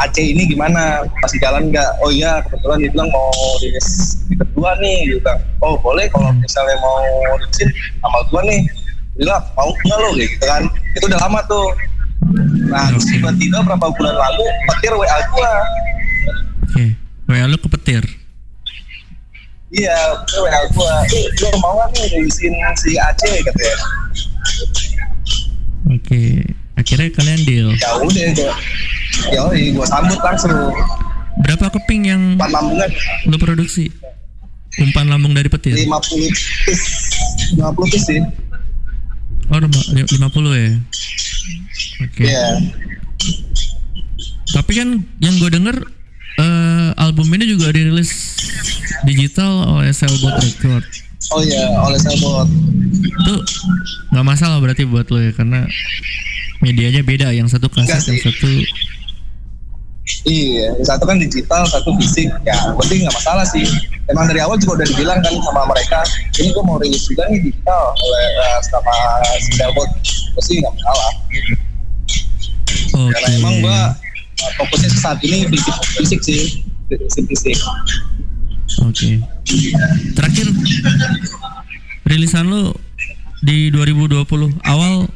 [0.00, 2.00] Aceh ini gimana, masih jalan nggak?
[2.00, 3.28] Oh iya, kebetulan dia bilang mau
[3.60, 3.88] rilis
[4.24, 7.04] di kedua nih, bilang, oh boleh kalau misalnya mau
[7.36, 7.68] rilisin
[8.00, 8.60] sama gue nih,
[9.20, 10.64] bilang mau nggak lo gitu kan?
[10.96, 11.68] Itu udah lama tuh.
[12.72, 15.52] Nah, tiba-tiba berapa bulan lalu Petir WA gue.
[17.24, 18.02] WA lu ke petir.
[19.70, 19.96] Iya,
[20.36, 20.94] WA gua.
[21.38, 23.76] Gua mau nggak nih rilisin si Aceh katanya.
[25.88, 26.22] Oke.
[26.72, 27.68] Akhirnya kalian deal.
[27.74, 28.52] Ya udah gua.
[29.30, 29.40] Ya
[29.72, 30.52] gua sambut langsung.
[31.42, 32.90] Berapa keping yang Empat lambungan
[33.24, 33.88] lu produksi?
[34.74, 35.76] Umpan lambung dari petir.
[35.76, 36.44] 50 piece.
[37.56, 38.20] 50 piece sih.
[39.48, 40.70] Oh, lima- li- 50 ya.
[42.02, 42.22] Oke.
[42.24, 42.46] Iya.
[44.48, 44.88] Tapi kan
[45.18, 45.76] yang gue denger
[46.38, 48.38] eh, album ini juga dirilis
[49.04, 50.84] digital oleh Cellbot Record.
[51.30, 52.48] Oh iya, oleh Selbot.
[53.02, 53.34] Itu
[54.12, 55.64] nggak masalah berarti buat lo ya karena
[56.60, 57.30] medianya beda.
[57.30, 58.50] Yang satu kaset, yang satu
[60.26, 62.26] Iya, satu kan digital, satu fisik.
[62.42, 63.62] Ya, berarti nggak masalah sih.
[64.10, 66.02] Emang dari awal juga udah dibilang kan sama mereka,
[66.42, 68.94] ini gua mau rilis juga nih digital oleh uh, sama
[69.38, 69.88] si Selbot.
[70.34, 71.12] Gua sih nggak masalah.
[72.92, 73.10] Oke.
[73.14, 73.88] Karena emang gua uh,
[74.58, 75.58] fokusnya saat ini di
[76.00, 77.56] fisik sih, di fisik.
[78.82, 79.20] Oke.
[80.16, 80.46] Terakhir
[82.08, 82.74] rilisan lo
[83.42, 84.24] di 2020
[84.64, 85.06] awal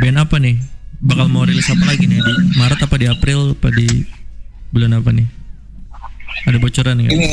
[0.00, 0.56] band apa nih?
[1.02, 4.06] Bakal mau rilis apa lagi nih di Maret apa di April apa di
[4.70, 5.26] bulan apa nih?
[6.46, 7.12] Ada bocoran nggak?
[7.12, 7.28] Ini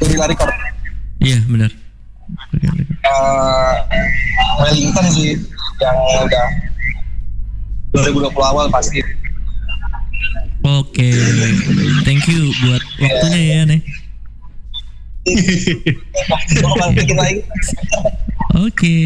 [0.00, 0.54] Gorilla Record.
[1.20, 1.70] Iya benar.
[2.52, 3.72] uh,
[4.62, 5.36] Wellington sih
[5.82, 6.46] yang udah
[7.92, 9.04] 2020 awal pasti.
[10.62, 11.10] Oke,
[12.06, 13.80] thank you buat waktunya ya nih.
[16.62, 17.42] Lagi.
[18.58, 18.96] Oke.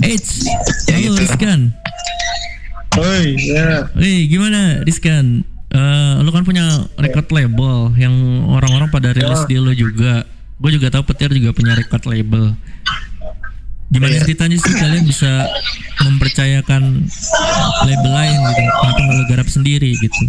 [0.00, 0.48] Eits,
[0.88, 1.20] halo gitu.
[1.20, 1.60] Rizkan.
[2.96, 3.92] Oi, ya.
[3.96, 5.44] Wih, gimana Rizkan?
[5.70, 8.12] Eh, lu kan punya record label yang
[8.50, 10.26] orang-orang pada rilis di lu juga.
[10.60, 12.56] Gue juga tahu Petir juga punya record label.
[13.90, 15.50] Gimana ceritanya sih kalian bisa
[16.06, 17.10] mempercayakan
[17.84, 18.62] label lain gitu?
[18.62, 20.22] Kenapa nggak garap sendiri gitu?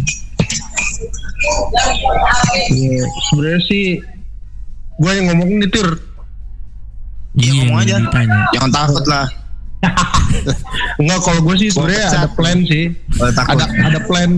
[2.74, 3.84] Iya, Sebenarnya sih
[4.98, 5.88] gue yang ngomongin nih Tir.
[7.38, 8.04] Iya, ngomong yang aja.
[8.10, 8.40] ditanya.
[8.52, 9.26] Jangan takut lah.
[11.02, 12.84] Enggak kalau gue sih sebenarnya ada plan sih.
[13.18, 13.30] Oh.
[13.30, 14.30] Ada ada plan.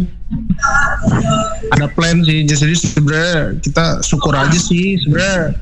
[1.73, 2.45] Ada plan sih.
[2.45, 5.57] Jadi sebenarnya kita syukur aja sih sebenarnya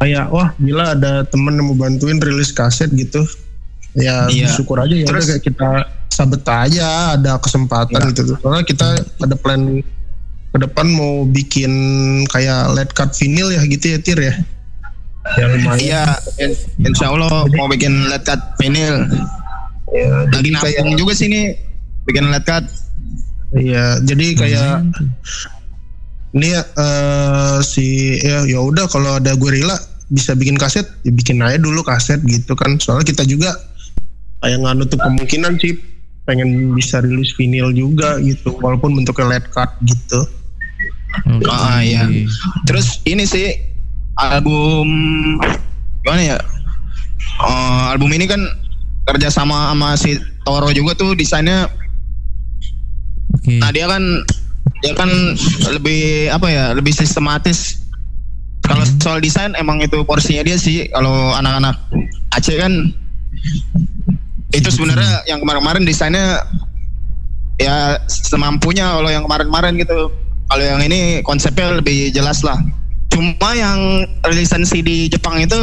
[0.00, 3.20] kayak wah gila ada temen yang mau bantuin rilis kaset gitu.
[3.92, 4.48] Ya Iya.
[4.48, 5.68] syukur aja ya Terus- kayak kita
[6.08, 8.10] sabet aja ada kesempatan Iya.
[8.10, 8.22] gitu.
[8.40, 9.82] Soalnya kita ada plan
[10.50, 11.70] ke depan mau bikin
[12.26, 14.34] kayak led cut vinyl ya gitu ya Tir ya.
[15.36, 15.78] Ya lumayan.
[15.78, 16.02] Iya,
[16.40, 19.04] in- insya Allah mau bikin led cut vinyl.
[19.90, 21.54] Ya, Lagi jadi kayak juga sih nih
[22.06, 22.64] bikin led cut.
[23.52, 25.06] Iya, jadi kayak tuh.
[26.36, 29.74] Ini eh, si ya ya udah kalau ada gorilla
[30.10, 32.78] bisa bikin kaset, ya bikin aja dulu kaset gitu kan.
[32.82, 33.54] Soalnya kita juga
[34.42, 35.76] kayak nggak nutup kemungkinan sih
[36.24, 40.20] pengen bisa rilis vinyl juga gitu walaupun bentuknya late card gitu
[41.26, 41.46] Oke.
[41.50, 42.06] Ah, iya.
[42.66, 43.50] Terus ini sih
[44.18, 44.86] album
[46.06, 46.38] gimana ya?
[47.40, 48.40] Eh, album ini kan
[49.10, 50.16] kerja sama sama si
[50.46, 51.66] Toro juga tuh desainnya.
[53.34, 53.58] Oke.
[53.58, 54.02] Nah dia kan
[54.80, 55.10] dia kan
[55.76, 56.64] lebih apa ya?
[56.72, 57.80] Lebih sistematis.
[58.64, 60.88] Kalau soal desain emang itu porsinya dia sih.
[60.92, 61.76] Kalau anak-anak
[62.30, 62.72] Aceh kan
[64.50, 66.42] itu sebenarnya yang kemarin-kemarin desainnya
[67.60, 70.10] ya semampunya kalau yang kemarin-kemarin gitu.
[70.50, 72.58] Kalau yang ini konsepnya lebih jelas lah.
[73.10, 75.58] Cuma yang rilisan CD Jepang itu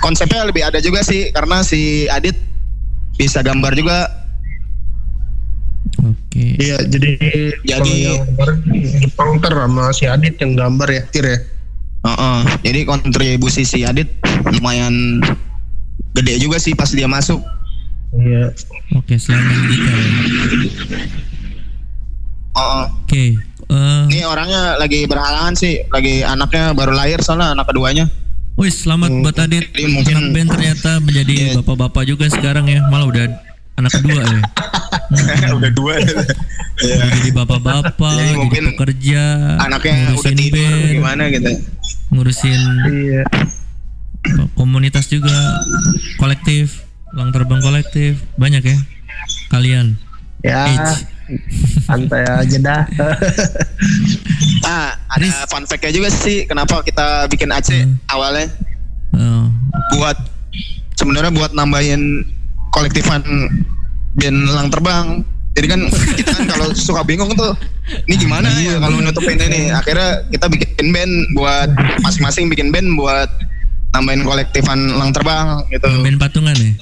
[0.00, 2.36] konsepnya lebih ada juga sih karena si Adit
[3.20, 4.23] bisa gambar juga.
[6.04, 6.44] Oke.
[6.56, 7.10] iya jadi
[7.64, 8.20] Jadi-
[9.00, 11.38] Jepang ter sama si Adit yang gambar ya Tir ya
[12.04, 12.38] Heeh.
[12.62, 14.12] Jadi kontribusi si Adit
[14.50, 15.24] lumayan
[16.12, 17.40] gede juga sih pas dia masuk.
[18.14, 18.52] iya
[18.92, 20.04] Oke, selain Andika ya.
[22.54, 22.84] Heeh.
[23.02, 23.24] Oke.
[23.66, 28.06] eh, Ini orangnya lagi berhalangan sih, lagi anaknya baru lahir soalnya anak keduanya.
[28.54, 29.66] Wih, selamat buat Adit.
[29.66, 31.52] Jadi mungkin- Anak band ternyata menjadi Iya.
[31.58, 32.86] bapak-bapak juga sekarang ya.
[32.86, 33.24] Malah udah
[33.74, 34.40] anak kedua ya.
[35.58, 35.94] udah dua.
[36.74, 39.22] Udah jadi bapak-bapak, Jadi jadi pekerja,
[39.58, 41.50] Anaknya udah ngurusin tidur band, gimana gitu.
[42.10, 43.22] ngurusin iya
[44.54, 45.34] komunitas juga,
[46.16, 48.78] kolektif, ulang terbang kolektif, banyak ya
[49.48, 49.94] kalian.
[50.40, 51.08] ya Eits.
[51.80, 52.82] santai aja dah
[54.66, 57.96] Ah, ada fun fact-nya juga sih kenapa kita bikin Aceh Hmm.
[58.06, 58.48] awalnya
[59.10, 59.46] Oh,
[59.94, 60.18] buat
[60.92, 62.26] sebenarnya buat nambahin
[62.74, 63.22] kolektifan
[64.18, 65.06] band lang terbang.
[65.54, 65.80] Jadi kan
[66.18, 67.54] kita kan kalau suka bingung tuh,
[68.10, 69.70] ini gimana ya kalau nutupin ini.
[69.70, 71.70] Akhirnya kita bikin band buat
[72.02, 73.30] masing-masing bikin band buat
[73.94, 75.86] nambahin kolektifan lang terbang gitu.
[76.02, 76.72] band patungan ya.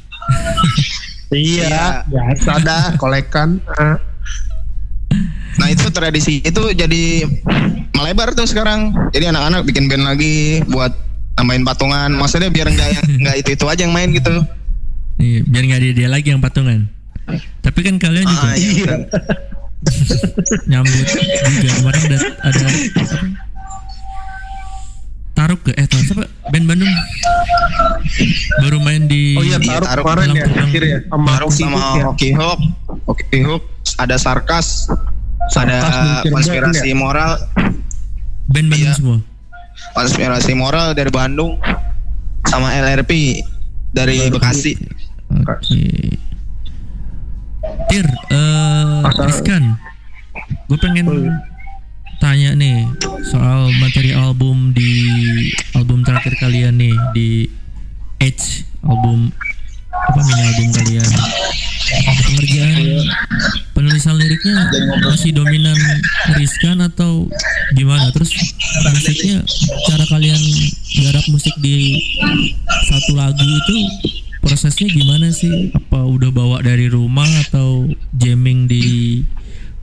[1.33, 4.01] iya biasa dah kolekan Ah.
[5.61, 7.29] Nah itu tradisi itu jadi
[7.93, 8.97] melebar tuh sekarang.
[9.13, 10.97] Jadi anak-anak bikin band lagi buat
[11.37, 12.11] nambahin patungan.
[12.17, 14.41] Maksudnya biar nggak yang nggak itu itu aja yang main gitu.
[15.23, 16.91] Iya, biar nggak ada dia lagi yang patungan.
[17.61, 18.95] Tapi kan kalian juga Ah, iya.
[20.71, 21.07] nyambut
[21.49, 23.19] juga kemarin ada ada apa?
[25.33, 26.93] Taruk ke eh taruk siapa band Bandung
[28.61, 31.79] baru main di oh iya taruh taruh kemarin ya akhir ya sama Taruh Oki sama
[31.81, 32.35] Hook ya.
[32.37, 32.61] Hook,
[33.09, 33.63] Hoki Hook,
[33.97, 34.87] ada Sarkas,
[35.49, 36.95] Sarkas ada Cirebon konspirasi ya?
[36.95, 37.31] moral,
[38.47, 38.95] band Bandung Iya.
[38.95, 39.19] semua.
[39.93, 41.59] konspirasi moral dari Bandung,
[42.45, 43.43] sama LRP
[43.91, 44.77] dari Bekasi.
[45.39, 45.83] Oke.
[47.89, 49.65] Tir, eh Asal- Rizkan,
[50.67, 51.35] gue pengen Oh, iya.
[52.19, 52.87] tanya nih
[53.25, 54.91] soal materi album di
[55.73, 57.29] album terakhir kalian nih di
[58.19, 59.35] Edge album
[59.93, 61.11] apa mini album kalian
[62.23, 62.83] pengerjaan
[63.73, 64.71] penulisan liriknya
[65.03, 65.75] masih dominan
[66.33, 67.27] Rizkan atau
[67.73, 68.31] gimana terus
[68.87, 69.43] musiknya
[69.87, 70.39] cara kalian
[71.03, 71.99] garap musik di
[72.87, 73.77] satu lagu itu
[74.43, 75.71] prosesnya gimana sih?
[75.71, 77.87] Apa udah bawa dari rumah atau
[78.19, 79.23] jamming di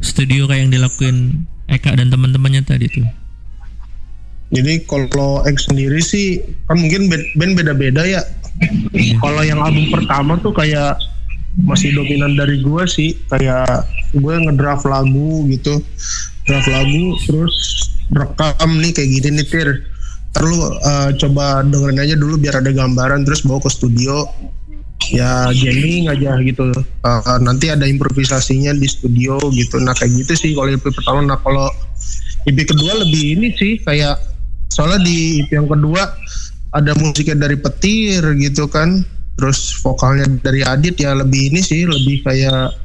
[0.03, 3.07] studio kayak yang dilakuin Eka dan teman-temannya tadi tuh?
[4.52, 8.22] Jadi kalau X sendiri sih kan mungkin band- beda-beda ya.
[9.23, 10.99] Kalau yang album pertama tuh kayak
[11.64, 13.15] masih dominan dari gue sih.
[13.31, 15.80] Kayak gue ngedraft lagu gitu.
[16.49, 17.56] Draft lagu terus
[18.10, 19.69] rekam nih kayak gini nih tir
[20.34, 24.30] terus uh, coba dengerin aja dulu biar ada gambaran terus bawa ke studio.
[25.10, 26.69] Ya jamming aja gitu.
[27.01, 29.81] Uh, nanti ada improvisasinya di studio gitu.
[29.81, 31.26] Nah kayak gitu sih kalau EP pertama.
[31.26, 31.72] Nah kalau
[32.45, 34.22] EP kedua lebih ini sih kayak
[34.69, 36.14] soalnya di EP yang kedua
[36.76, 39.01] ada musiknya dari petir gitu kan.
[39.39, 42.76] Terus vokalnya dari Adit ya lebih ini sih lebih kayak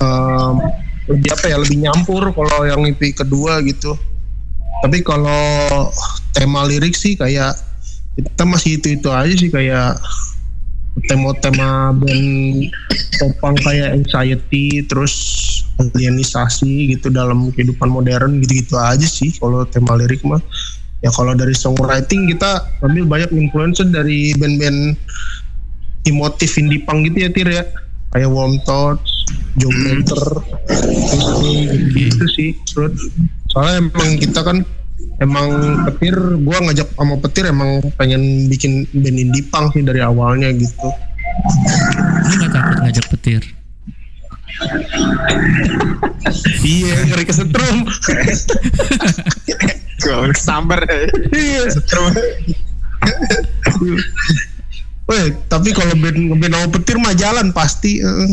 [0.00, 0.62] um,
[1.08, 3.96] lebih apa ya lebih nyampur kalau yang EP kedua gitu
[4.84, 5.90] tapi kalau
[6.34, 7.54] tema lirik sih kayak
[8.18, 9.98] kita masih itu itu aja sih kayak
[11.06, 12.66] tema-tema band
[13.22, 15.14] topang kayak anxiety terus
[15.78, 20.42] alienisasi gitu dalam kehidupan modern gitu-gitu aja sih kalau tema lirik mah.
[20.98, 24.98] Ya kalau dari songwriting kita ambil banyak influence dari band-band
[26.10, 27.64] emotif indie punk gitu ya Tir ya.
[28.10, 29.06] Kayak Warm Thoughts,
[29.60, 30.24] Joe Planter,
[31.92, 33.12] gitu, sih terus
[33.48, 34.58] soalnya emang kita kan
[35.18, 35.48] emang
[35.88, 36.14] petir
[36.44, 40.88] gua ngajak sama petir emang pengen bikin band indie punk sih dari awalnya gitu
[42.28, 43.42] lu nggak takut ngajak petir
[46.66, 47.76] iya ngeri kesetrum
[49.98, 50.78] Gue sambar.
[51.34, 51.66] iya
[55.08, 57.98] Weh, tapi kalau band ngeband sama petir mah jalan pasti.
[58.04, 58.30] eh.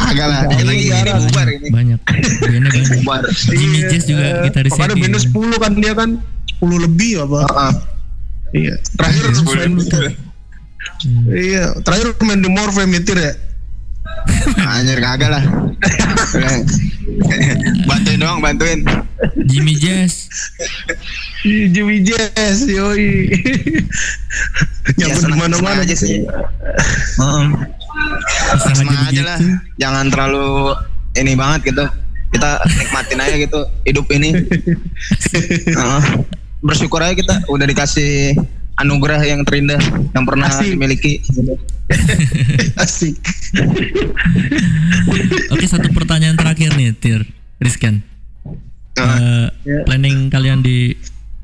[0.00, 1.68] Kagak lah, dikit lagi ini bubar ini.
[1.68, 3.22] banyak bandnya banyak Bubar.
[3.46, 6.10] Jimmy Iya, Jazz juga Makanya di- bandnya 10 kan dia kan
[6.58, 7.38] 10 lebih apa?
[7.44, 7.72] Heeh.
[8.50, 8.74] Iya.
[8.96, 9.72] Terakhir main,
[11.30, 13.32] Iya, terakhir main di Morphe Metir ya.
[14.74, 15.44] Anjir kagak lah.
[17.86, 18.80] bantuin doang, bantuin.
[19.44, 20.26] Jimmy Jazz
[21.40, 23.32] Iya, Jimmy Jazz, yoi.
[24.96, 26.24] Ya di senang mana-mana aja sih.
[27.16, 27.46] Heeh.
[28.60, 29.38] Senang aja lah.
[29.76, 30.74] Jangan terlalu
[31.16, 31.84] ini banget gitu.
[32.30, 34.30] Kita nikmatin aja gitu hidup ini.
[35.78, 36.02] Heeh.
[36.60, 38.36] Bersyukur aja kita udah dikasih
[38.76, 39.80] anugerah yang terindah
[40.12, 40.76] yang pernah Asik.
[40.76, 41.20] dimiliki.
[42.84, 43.16] Asik.
[45.50, 47.20] Oke satu pertanyaan terakhir nih Tir
[47.58, 48.04] Rizkan
[49.00, 49.46] Eh,
[49.86, 50.92] Planning kalian di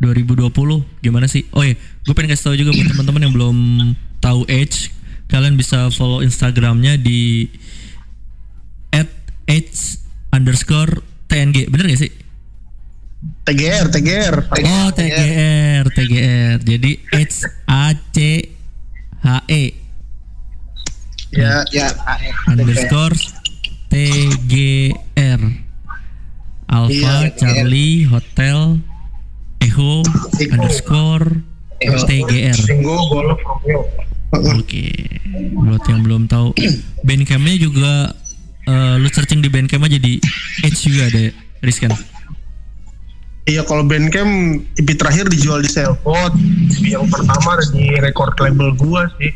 [0.02, 0.52] 2020
[1.00, 1.46] gimana sih?
[1.56, 3.56] Oh iya, gue pengen kasih tahu juga buat teman-teman yang belum
[4.20, 4.92] tahu Edge,
[5.26, 7.50] kalian bisa follow Instagramnya di
[8.94, 9.10] at
[9.46, 12.12] Edge underscore TNG, bener gak sih?
[13.46, 14.36] TGR, TGR.
[14.54, 16.56] Oh TGR, TGR.
[16.62, 18.16] Jadi H A C
[19.22, 19.64] H E
[21.34, 21.90] Ya, Ya,
[22.46, 23.18] underscore
[23.90, 23.94] T
[24.46, 24.54] G
[25.18, 25.42] R
[26.70, 28.78] Alpha Iya, Charlie Hotel
[29.58, 30.06] Echo
[30.54, 31.42] underscore
[31.82, 32.56] TGR.
[32.56, 34.05] Singo Golf Romeo.
[34.38, 34.92] Oke,
[35.54, 36.52] buat yang belum tahu,
[37.02, 38.12] Bandcampnya juga
[38.64, 40.18] eh, lu searching di Bandcamp aja di
[40.60, 41.32] Edge juga ada ya,
[41.62, 41.92] Rizkan.
[43.46, 46.34] Iya kalau Bandcamp EP terakhir dijual di Cellphone
[46.74, 49.30] EP yang pertama ada di record label gua sih.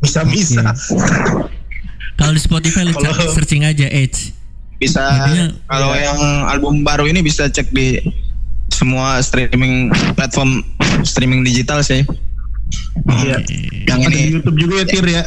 [0.00, 0.64] Bisa bisa
[2.16, 4.32] Kalau di Spotify lu cari- searching aja Edge.
[4.80, 5.04] bisa.
[5.68, 6.16] Kalau yang
[6.48, 8.00] album baru ini bisa cek di
[8.72, 10.64] semua streaming platform
[11.04, 12.00] streaming digital sih.
[13.20, 13.36] Iya
[13.86, 15.22] Yang ada ini di YouTube juga ya Tir ya ya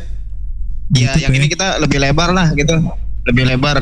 [1.10, 1.40] YouTube yang ya.
[1.40, 2.76] ini kita lebih lebar lah gitu.
[3.26, 3.78] Lebih lebar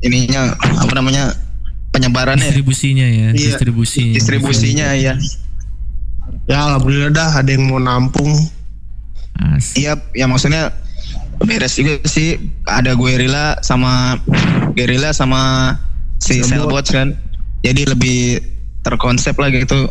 [0.00, 1.36] ininya apa namanya
[1.92, 3.54] penyebarannya Distribusinya ya, Iya.
[3.54, 4.14] distribusinya.
[4.16, 5.14] distribusinya ya.
[6.48, 8.30] ya alhamdulillah dah ada yang mau nampung.
[9.76, 10.72] Iya, ya maksudnya
[11.40, 12.36] beres juga sih.
[12.68, 14.20] Ada Guerrilla sama
[14.76, 15.74] Guerrilla sama
[16.20, 16.40] si.
[16.44, 17.16] Cellbots kan.
[17.60, 18.20] Jadi lebih
[18.80, 19.88] terkonsep lah gitu.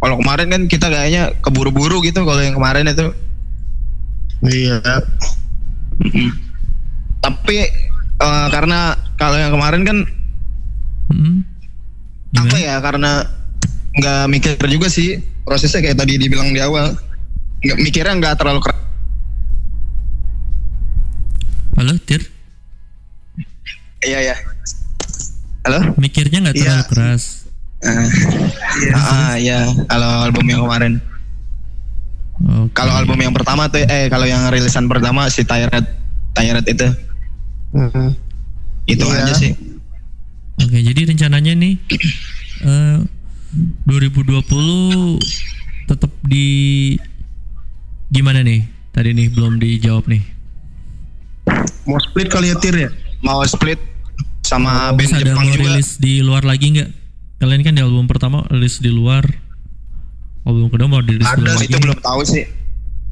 [0.00, 3.12] Kalau kemarin kan kita kayaknya keburu-buru gitu kalau yang kemarin itu.
[4.48, 4.80] iya
[7.20, 7.56] Tapi
[8.16, 9.98] eh, karena kalau yang kemarin kan
[11.10, 11.42] Hmm.
[12.32, 13.26] apa ya karena
[13.92, 16.94] nggak mikir juga sih prosesnya kayak tadi dibilang di awal.
[17.60, 18.78] Nggak mikirnya nggak terlalu keras.
[21.74, 22.22] Halo, Tir.
[24.00, 24.36] Iya ya.
[25.66, 25.92] Halo?
[25.98, 26.62] Mikirnya nggak Iya.
[26.62, 27.39] terlalu keras.
[27.80, 28.06] Eh,
[28.92, 31.00] ah, iya, kalau album yang kemarin.
[32.40, 32.72] Oke.
[32.74, 35.84] Kalau album yang pertama tuh eh kalau yang rilisan pertama si Tired
[36.30, 36.88] Tired itu
[37.70, 38.08] Mhm.
[38.86, 39.16] itu Iya.
[39.22, 39.52] aja sih.
[40.58, 41.74] Oke, jadi rencananya nih
[42.62, 42.98] eh
[43.84, 45.16] 2020
[45.86, 46.46] tetap di
[48.08, 48.62] gimana nih?
[48.90, 50.20] Tadi nih belum dijawab nih.
[51.82, 53.80] mau split kali ya Tir ya Mau split
[54.40, 55.58] sama band Terus ada Jepang juga.
[55.66, 56.90] rilis di luar lagi nggak?
[57.40, 59.24] Kalian kan di album pertama rilis di luar.
[60.44, 62.44] Album kedua mau rilis di Ada itu belum tahu sih.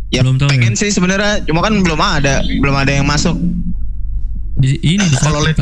[0.09, 0.81] Ya Belum tahu pengen ya?
[0.81, 3.37] sih sebenarnya, cuma kan belum ada, belum ada yang masuk.
[4.57, 5.53] Di, ini di Kalau di-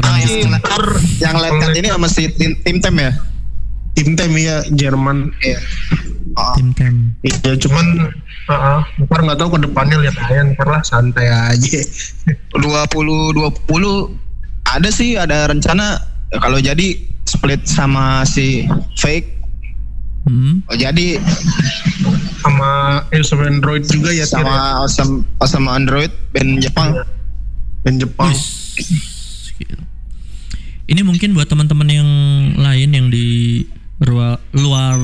[1.18, 3.10] yang Cut ini sama si tim, tim Tem ya.
[3.92, 5.56] tim tem ya Jerman Iya.
[6.36, 7.16] Oh, tim tem.
[7.24, 8.12] iya cuman
[8.46, 11.80] uh, ntar nggak tahu ke depannya lihat aja ntar lah santai aja
[12.52, 13.40] 20 20
[14.68, 15.96] ada sih ada rencana
[16.28, 18.64] ya, kalau jadi split sama si
[18.96, 19.34] Fake.
[20.26, 20.62] Hmm.
[20.66, 21.22] Oh, jadi
[22.42, 24.42] sama sama Android juga ya Tir ya.
[24.42, 26.98] sama Awesome, awesome Android band Jepang.
[27.86, 29.54] dan Jepang Wis.
[29.54, 29.78] Gila.
[30.90, 32.10] Ini mungkin buat teman-teman yang
[32.58, 33.62] lain yang di
[34.02, 34.98] luar, luar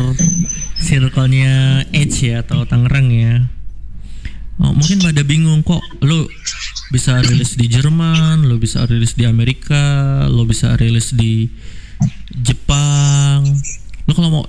[0.82, 3.46] circle-nya Edge ya atau Tangerang ya.
[4.62, 6.26] Oh, mungkin pada bingung kok lu
[6.90, 11.46] bisa rilis di Jerman, lu bisa rilis di Amerika, lu bisa rilis di
[12.42, 13.44] Jepang.
[14.04, 14.44] Lu kalau mau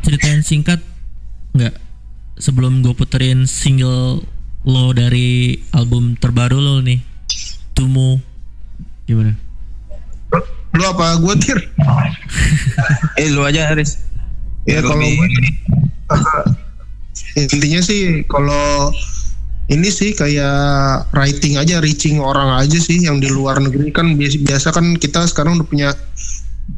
[0.00, 0.80] ceritain singkat
[1.52, 1.72] nggak
[2.36, 4.20] sebelum gue puterin single
[4.62, 7.00] lo dari album terbaru lo nih
[7.72, 8.20] Tumu
[9.06, 9.32] gimana
[10.76, 11.58] lu apa gue Tir
[13.20, 14.04] Eh lu aja Haris.
[14.68, 15.50] Ya, kalau gue- ini.
[17.40, 18.92] intinya sih kalau
[19.66, 24.36] ini sih kayak writing aja reaching orang aja sih yang di luar negeri kan biasa,
[24.44, 25.88] biasa kan kita sekarang udah punya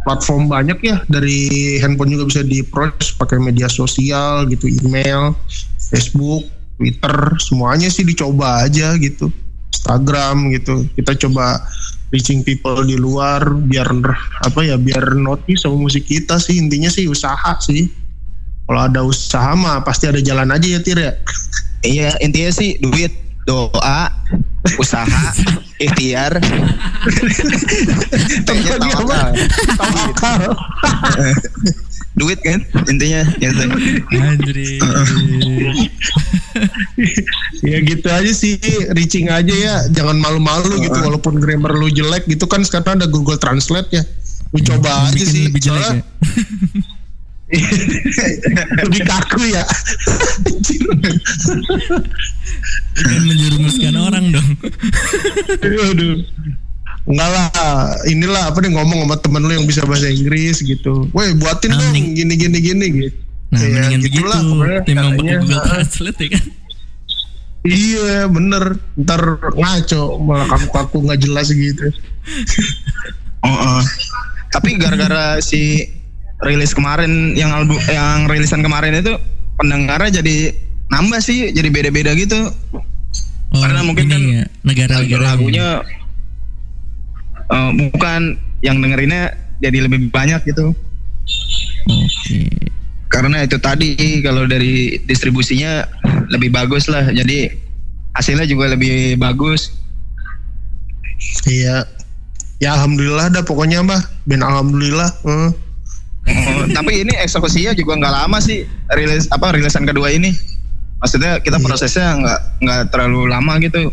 [0.05, 0.97] platform banyak ya.
[1.09, 5.37] Dari handphone juga bisa di approach pakai media sosial gitu email
[5.79, 6.49] Facebook
[6.79, 9.29] Twitter semuanya sih dicoba aja gitu.
[9.75, 10.87] Instagram gitu.
[10.97, 11.65] Kita coba
[12.09, 13.89] reaching people di luar biar
[14.41, 16.57] apa ya biar notice sama musik kita sih.
[16.57, 17.91] Intinya sih usaha sih.
[18.69, 21.13] Kalau ada usaha mah pasti ada jalan aja ya Tir ya.
[21.79, 23.15] Iya, intinya sih duit,
[23.49, 24.13] doa,
[24.77, 25.33] usaha,
[25.85, 26.37] ikhtiar.
[28.45, 29.31] Intinya tawakal.
[29.81, 30.41] tawakal
[32.19, 32.61] Duit kan
[32.91, 33.23] intinya.
[34.13, 34.83] Andri.
[37.63, 38.59] ya gitu aja sih
[38.91, 43.39] reaching aja ya jangan malu-malu gitu walaupun grammar lu jelek gitu kan sekarang ada Google
[43.39, 44.03] Translate ya
[44.51, 46.03] lu coba aja sih lebih jelek ya.
[48.85, 49.65] lebih kaku ya
[52.99, 54.49] Bukan menjerumuskan orang dong.
[55.63, 56.19] Aduh.
[57.09, 57.49] Enggak lah,
[58.05, 61.09] inilah apa nih ngomong sama temen lu yang bisa bahasa Inggris gitu.
[61.17, 63.17] Woi, buatin Nah, dong gini gini gini gitu.
[63.49, 64.13] Nah, Ya, mendingan begitu.
[64.21, 65.41] gitulah pokoknya Timbang pakai caranya.
[65.41, 66.45] Google Translate ya kan.
[67.65, 68.65] Iya, bener.
[68.99, 69.23] Ntar
[69.57, 71.87] ngaco malah kaku-kaku nggak jelas gitu.
[73.41, 73.81] Oh, oh.
[74.51, 75.87] Tapi gara-gara si
[76.47, 79.19] rilis kemarin yang album yang rilisan kemarin itu
[79.59, 80.55] pendengarnya jadi
[80.89, 82.49] nambah sih, jadi beda-beda gitu.
[83.49, 85.83] Oh, Karena mungkin kan ya, negara-negara lagunya
[87.49, 90.73] eh, bukan yang dengerinnya jadi lebih banyak gitu.
[91.89, 92.41] Oke.
[93.09, 95.83] Karena itu tadi kalau dari distribusinya
[96.29, 97.51] lebih bagus lah, jadi
[98.13, 99.73] hasilnya juga lebih bagus.
[101.49, 101.89] Iya.
[102.59, 104.03] Ya alhamdulillah dah pokoknya mah.
[104.29, 105.09] Ben alhamdulillah.
[105.25, 105.51] Hmm.
[106.29, 110.33] Oh, tapi ini eksekusinya juga nggak lama sih rilis apa rilisan kedua ini.
[110.99, 113.89] Maksudnya kita prosesnya nggak nggak terlalu lama gitu,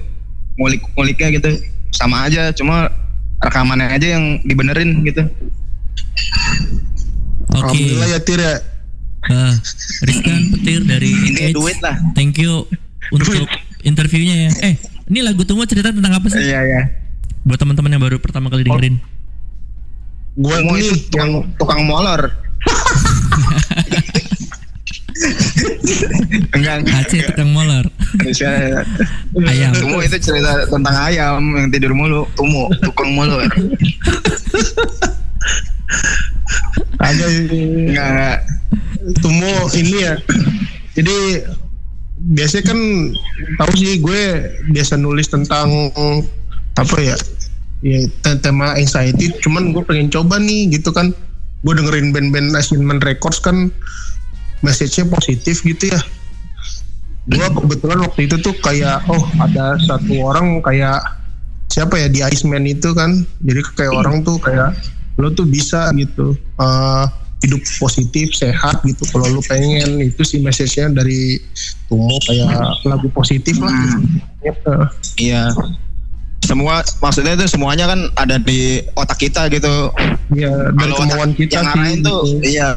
[0.57, 1.49] ngulik-nguliknya gitu
[1.93, 2.89] sama aja, cuma
[3.39, 5.23] rekamannya aja yang dibenerin gitu.
[7.55, 7.61] Oke.
[7.61, 8.55] Alhamdulillah ya Tir ya.
[9.25, 9.53] Ah,
[10.05, 11.55] Rizkan Petir dari Ini Edge.
[11.57, 11.97] duit lah.
[12.13, 12.69] Thank you
[13.09, 13.49] untuk
[13.81, 14.51] interviewnya ya.
[14.69, 14.73] Eh,
[15.09, 16.41] ini lagu Tumo cerita tentang apa sih?
[16.41, 16.81] Iya ya.
[17.45, 18.97] Buat teman-teman yang baru pertama kali dengerin.
[20.35, 22.21] Gue Mau nih itu tukang, tukang molor.
[26.51, 26.95] enggak enggak.
[27.07, 27.85] Aceh tukang molor.
[29.47, 29.71] Ayam.
[29.71, 32.27] Tumo itu cerita tentang ayam yang tidur mulu.
[32.35, 33.47] Tumo, tukang molor.
[36.99, 38.37] agak Enggak enggak.
[39.23, 40.19] Tumo ini ya.
[40.99, 41.47] Jadi
[42.35, 42.79] biasanya kan
[43.59, 44.23] tahu sih gue
[44.75, 45.91] biasa nulis tentang
[46.75, 47.15] apa ya?
[47.83, 49.31] Ya te- tema anxiety.
[49.43, 51.11] Cuman gue pengen coba nih gitu kan.
[51.65, 53.73] Gue dengerin band-band Achievement Records kan
[54.61, 55.99] message-nya positif gitu ya.
[57.25, 61.01] Gue kebetulan waktu itu tuh kayak oh ada satu orang kayak
[61.73, 63.25] siapa ya di Iceman itu kan.
[63.41, 64.77] Jadi kayak orang tuh kayak
[65.15, 67.05] lo tuh bisa gitu eh,
[67.45, 71.37] hidup positif sehat gitu kalau lu pengen itu sih message-nya dari
[71.85, 74.01] Tumo kayak lagu positif lah
[74.41, 74.73] gitu.
[76.45, 76.53] Iya.
[76.53, 79.89] Semua maksudnya itu semuanya kan ada di otak kita gitu.
[80.29, 81.73] Iya, dari Kalau kemauan otak kita yang sih.
[81.73, 82.37] ngarahin tuh gitu.
[82.45, 82.67] iya,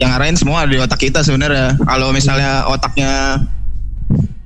[0.00, 1.76] yang ngarahin semua ada di otak kita sebenarnya.
[1.84, 3.12] Kalau misalnya otaknya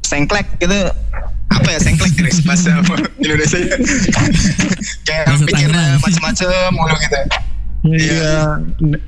[0.02, 0.90] sengklek gitu
[1.46, 2.74] apa ya sengklek Chris bahasa
[3.22, 3.58] Indonesia
[5.06, 7.20] kayak Bahasa mikirnya macam-macam mulu gitu.
[7.86, 8.34] Iya,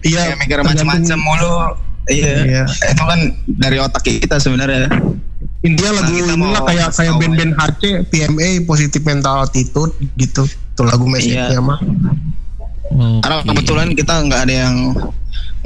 [0.07, 0.23] iya.
[0.23, 1.55] Kayak mikir macam-macam mulu.
[2.07, 2.35] Iya.
[2.47, 2.65] Iya.
[2.95, 3.21] Itu kan
[3.59, 4.87] dari otak kita sebenarnya.
[5.59, 7.83] Intinya lagu Nah, kita inilah kayak kayak band-band HC,
[8.15, 10.47] PMA, Positive Mental Attitude gitu.
[10.47, 11.63] Itu lagu message-nya Iya.
[11.63, 11.79] mah.
[11.83, 13.21] Oke.
[13.27, 14.77] Karena kebetulan kita nggak ada yang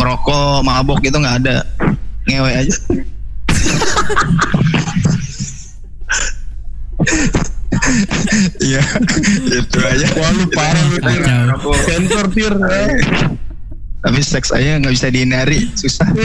[0.01, 1.57] ngerokok, mabok gitu nggak ada.
[2.25, 2.77] Ngewe aja.
[8.63, 8.83] Iya,
[9.59, 10.07] itu aja.
[10.17, 10.97] Wah lu parah lu.
[11.83, 12.55] Sensor Tir.
[14.03, 16.11] Tapi seks aja nggak bisa dihindari, susah.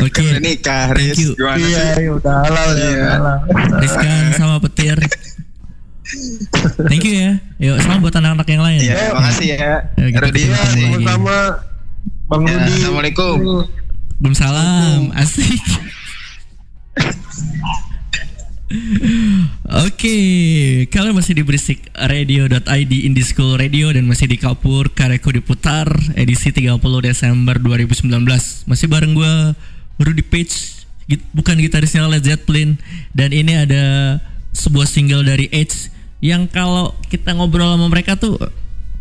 [0.00, 0.22] Oke.
[0.24, 1.18] Udah nikah, Thank Riz.
[1.34, 2.02] Gimana Iya, sih?
[2.02, 2.80] iya, udah halal ya.
[2.80, 2.90] Iya.
[2.90, 3.36] udah halal.
[3.78, 4.98] Rizkan sama Petir.
[6.88, 7.32] Thank you ya.
[7.60, 8.80] Yuk, salam buat anak-anak yang lain.
[8.80, 9.72] Iya, makasih ya.
[9.94, 10.42] Ya, kita lagi.
[10.48, 11.38] sama-sama.
[12.28, 12.72] Bang Ya, Rudi.
[12.80, 13.36] Assalamualaikum.
[14.18, 15.00] Waalaikumsalam.
[15.14, 15.62] Asik.
[19.88, 20.16] Oke,
[20.92, 26.52] kalian masih di berisik radio.id Indie School Radio dan masih di Kapur Kareko diputar edisi
[26.52, 28.12] 30 Desember 2019.
[28.68, 29.56] Masih bareng gua
[29.96, 30.84] Rudy Page,
[31.32, 32.76] bukan gitarisnya Led Zeppelin
[33.16, 34.18] dan ini ada
[34.52, 35.88] sebuah single dari Edge
[36.20, 38.36] yang kalau kita ngobrol sama mereka tuh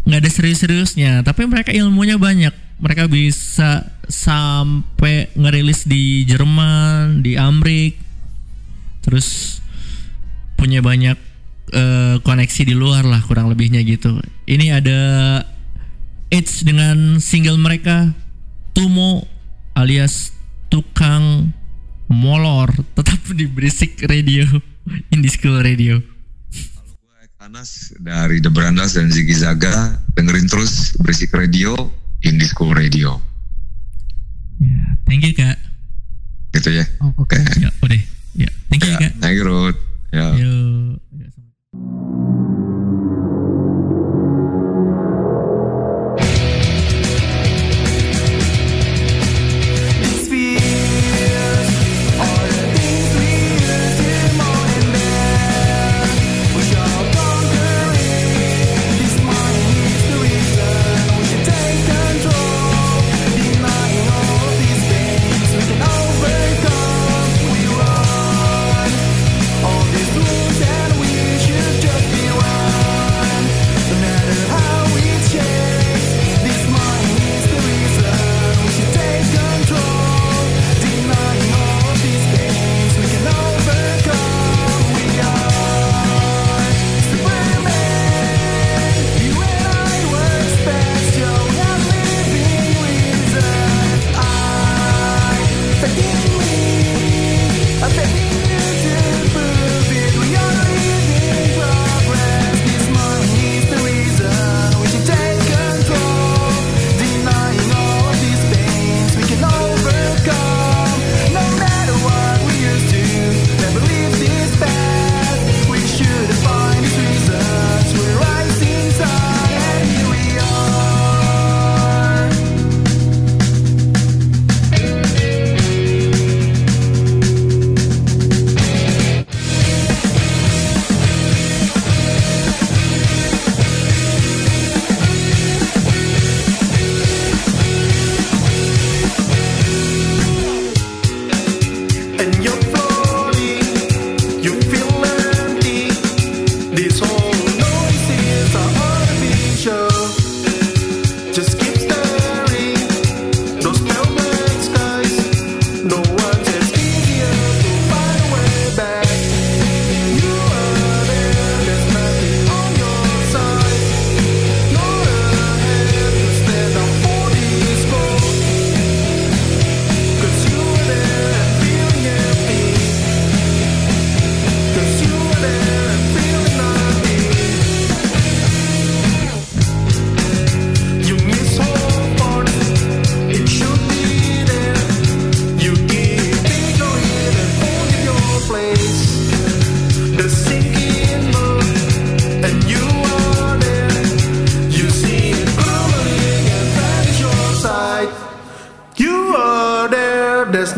[0.07, 2.55] nggak ada serius-seriusnya, tapi mereka ilmunya banyak.
[2.77, 8.06] Mereka bisa sampai ngerilis di Jerman, di Amrik,
[9.07, 9.59] terus
[10.59, 11.15] punya banyak
[11.71, 14.19] eh, koneksi di luar lah kurang lebihnya gitu.
[14.43, 14.99] Ini ada
[16.27, 18.11] Edge dengan single mereka
[18.75, 19.23] Tumo
[19.79, 20.35] alias
[20.67, 21.55] tukang
[22.11, 22.75] molor.
[22.99, 24.43] Tetap di berisik radio
[25.07, 26.03] indie school radio.
[27.47, 31.71] Anas dari The Brandas dan Ziggy Zaga dengerin terus berisik radio
[32.27, 33.23] Indie School Radio.
[35.07, 35.55] Thank you kak.
[36.51, 36.85] Gitu ya.
[37.15, 37.39] Oke.
[37.63, 39.11] Ya udah ya thank you ya, kak.
[39.19, 39.79] Thank you Ruth.
[40.13, 40.53] Ya Yo.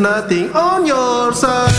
[0.00, 1.69] Nothing on your side.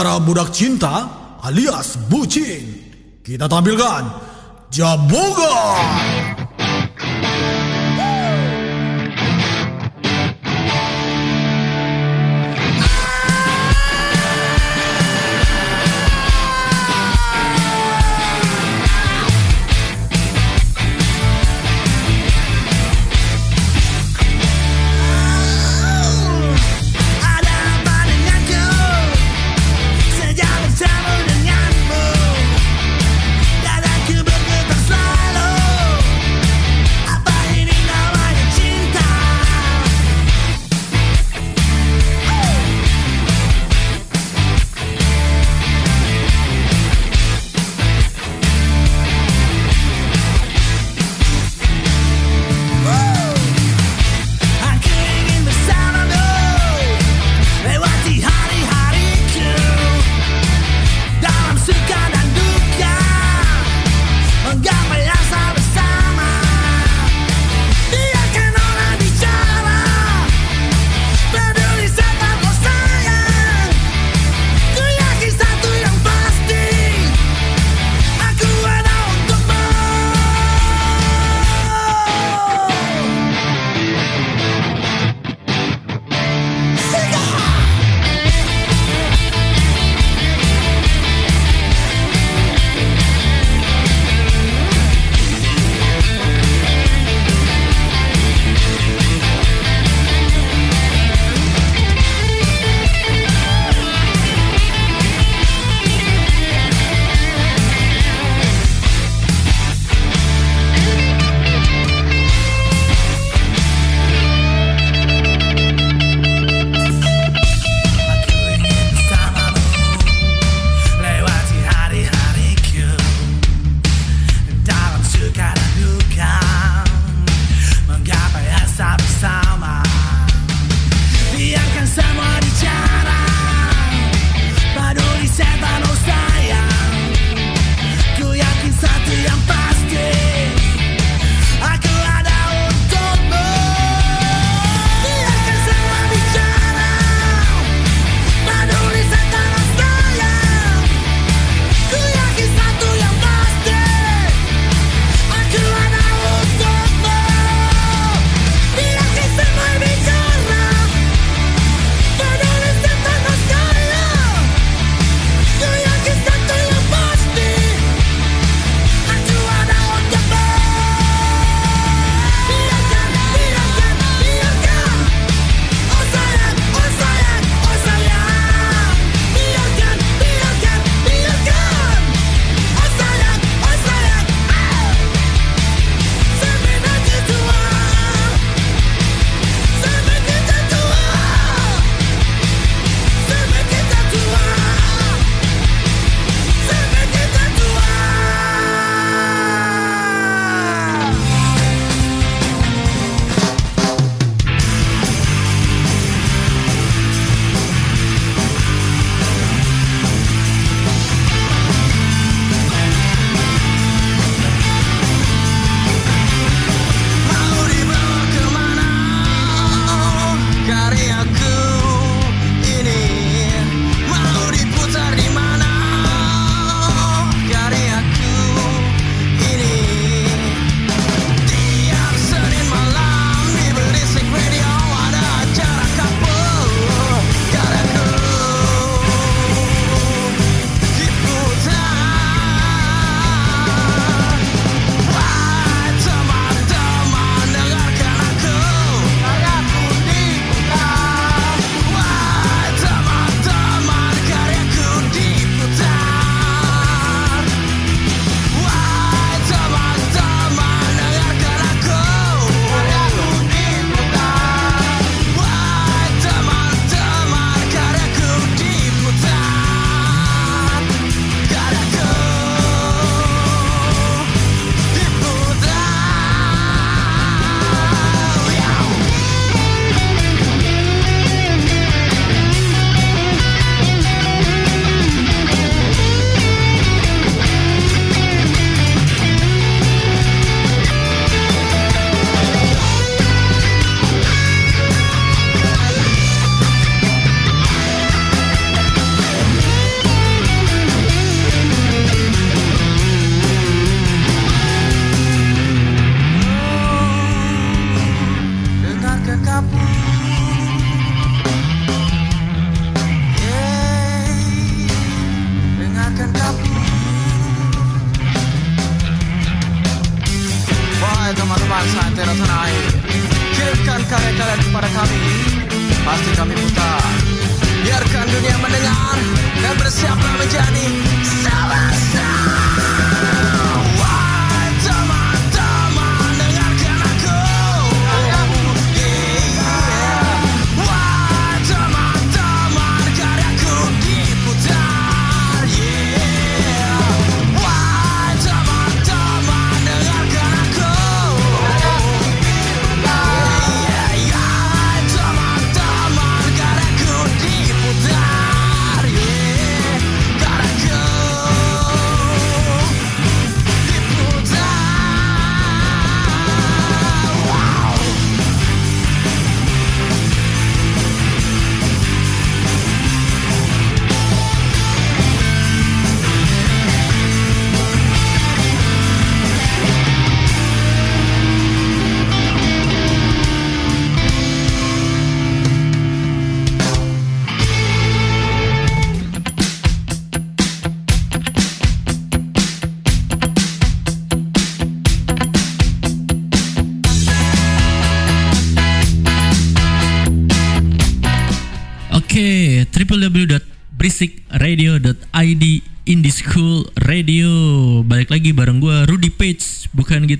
[0.00, 1.04] Para budak cinta
[1.44, 2.64] alias bucin,
[3.20, 4.08] kita tampilkan
[4.72, 6.09] Jaboga.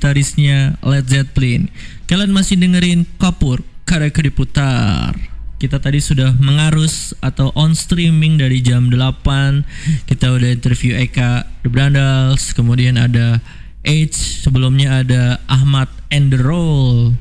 [0.01, 1.69] Gitarisnya Led Zeppelin.
[2.09, 5.13] Kalian masih dengerin Kapur, karya diputar.
[5.61, 11.69] Kita tadi sudah mengarus atau on streaming dari jam 8 Kita udah interview Eka The
[11.69, 13.45] Brandals Kemudian ada
[13.85, 17.13] H Sebelumnya ada Ahmad and the Roll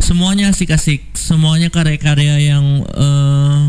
[0.00, 3.60] semuanya asik-asik, semuanya karya-karya yang eh,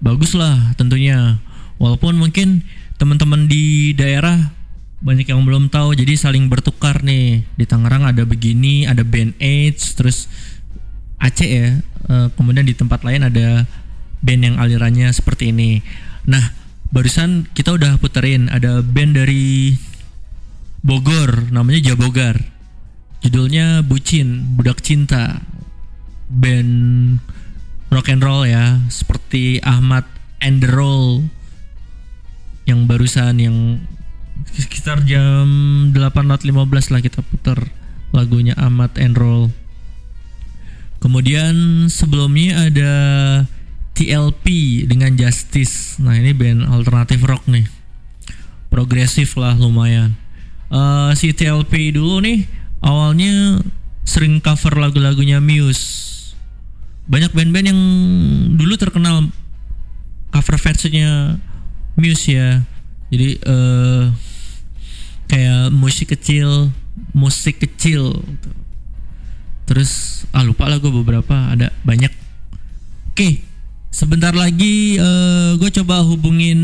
[0.00, 1.38] bagus lah tentunya.
[1.76, 2.64] Walaupun mungkin
[2.96, 4.55] teman-teman di daerah
[5.00, 7.44] banyak yang belum tahu, jadi saling bertukar nih.
[7.56, 10.26] Di Tangerang ada begini, ada band AIDS, terus
[11.16, 11.80] Aceh ya.
[11.80, 13.64] Eh, kemudian di tempat lain ada
[14.20, 15.80] band yang alirannya seperti ini.
[16.28, 16.52] Nah,
[16.92, 19.76] barusan kita udah puterin ada band dari
[20.84, 22.38] Bogor, namanya Jabogar.
[23.24, 25.42] Judulnya Bucin, Budak Cinta.
[26.26, 26.74] Band
[27.90, 30.06] rock and roll ya, seperti Ahmad
[30.42, 31.26] and the Roll
[32.66, 33.56] yang barusan yang
[34.56, 35.44] sekitar jam
[35.92, 37.60] 8.15 lah kita putar
[38.16, 39.52] lagunya Ahmad and Roll.
[40.96, 42.92] Kemudian sebelumnya ada
[43.92, 44.44] TLP
[44.88, 46.00] dengan Justice.
[46.00, 47.68] Nah, ini band alternatif rock nih.
[48.72, 50.16] Progresif lah lumayan.
[50.72, 52.42] Eh, si TLP dulu nih
[52.82, 53.62] awalnya
[54.02, 56.34] sering cover lagu-lagunya Muse.
[57.06, 57.80] Banyak band-band yang
[58.58, 59.30] dulu terkenal
[60.34, 61.38] cover versinya
[61.94, 62.64] Muse ya.
[63.14, 64.04] Jadi eh
[65.26, 66.70] kayak musik kecil,
[67.12, 68.16] musik kecil.
[68.16, 68.50] gitu.
[69.66, 72.10] Terus ah lupa lah gue beberapa ada banyak.
[73.10, 73.42] Oke,
[73.90, 76.60] sebentar lagi eh gue coba hubungin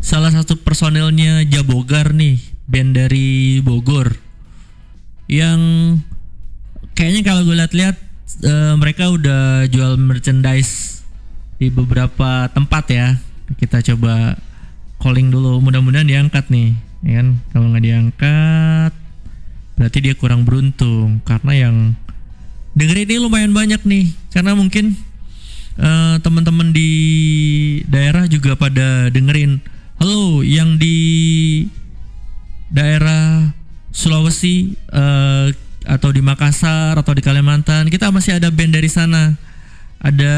[0.00, 4.16] salah satu personelnya Jabogar nih, band dari Bogor
[5.30, 5.60] yang
[6.98, 7.96] kayaknya kalau gue lihat-lihat
[8.42, 11.06] eh, mereka udah jual merchandise
[11.60, 13.08] di beberapa tempat ya.
[13.54, 14.38] Kita coba
[14.98, 16.74] calling dulu, mudah-mudahan diangkat nih,
[17.04, 17.28] ya kan?
[17.52, 18.92] Kalau nggak diangkat,
[19.76, 21.20] berarti dia kurang beruntung.
[21.24, 21.76] Karena yang
[22.76, 24.96] dengerin ini lumayan banyak nih, karena mungkin
[25.80, 26.90] eh, teman-teman di
[27.88, 29.60] daerah juga pada dengerin.
[30.00, 30.96] Halo, yang di
[32.72, 33.52] daerah
[33.90, 35.46] Sulawesi eh,
[35.84, 37.88] atau di Makassar atau di Kalimantan.
[37.90, 39.34] Kita masih ada band dari sana.
[40.00, 40.36] Ada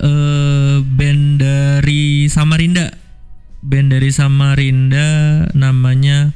[0.00, 3.07] eh, band dari Samarinda
[3.62, 6.32] band dari Samarinda namanya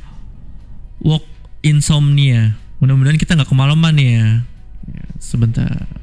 [1.02, 1.26] Walk
[1.62, 2.59] Insomnia.
[2.83, 4.26] Mudah-mudahan kita nggak kemalaman ya.
[4.91, 6.02] Ya, sebentar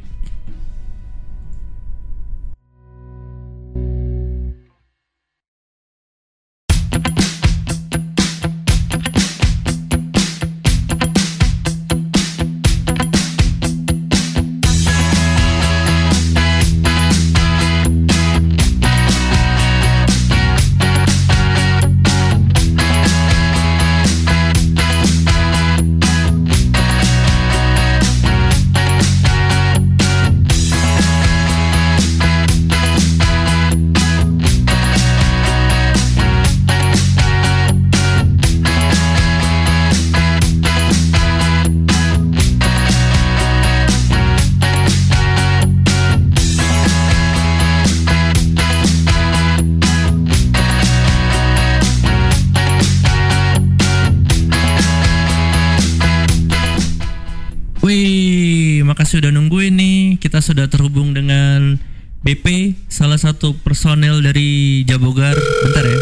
[60.50, 61.78] sudah terhubung dengan
[62.26, 65.38] BP, salah satu personel dari Jabogar.
[65.38, 66.00] Bentar ya.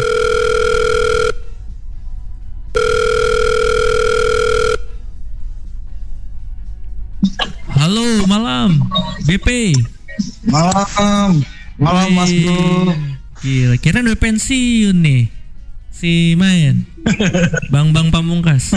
[7.76, 8.80] Halo, malam.
[9.28, 9.76] BP.
[10.48, 11.44] Malam.
[11.76, 12.96] Malam Mas Bro.
[13.44, 15.28] Gila, kira udah pensiun nih.
[15.92, 16.88] Si main.
[17.68, 18.72] Bang Bang Pamungkas.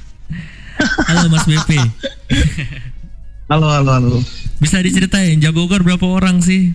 [1.10, 1.82] Halo Mas BP.
[3.50, 4.43] Halo, halo, halo.
[4.64, 6.72] Bisa diceritain Jabogar berapa orang sih?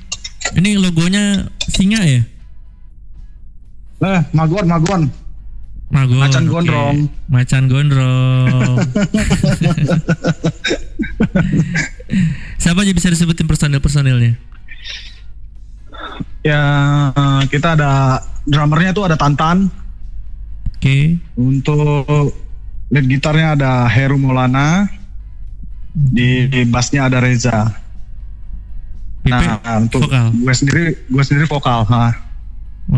[0.53, 2.21] Ini logonya singa ya?
[3.99, 5.09] Eh, Magon, Magon.
[5.89, 6.21] Magon.
[6.21, 6.53] Macan oke.
[6.53, 7.09] gondrong.
[7.25, 8.77] Macan gondrong.
[12.61, 14.37] Siapa aja bisa disebutin personil-personilnya?
[16.45, 16.61] Ya,
[17.49, 19.73] kita ada drummernya tuh ada Tantan.
[20.77, 21.17] Oke.
[21.35, 22.37] Untuk
[22.93, 24.98] lead gitarnya ada Heru Maulana.
[25.99, 27.75] Di, bassnya ada Reza.
[29.27, 30.31] Nah, untuk vokal.
[30.31, 31.83] gue sendiri, gue sendiri vokal.
[31.91, 32.15] Ha.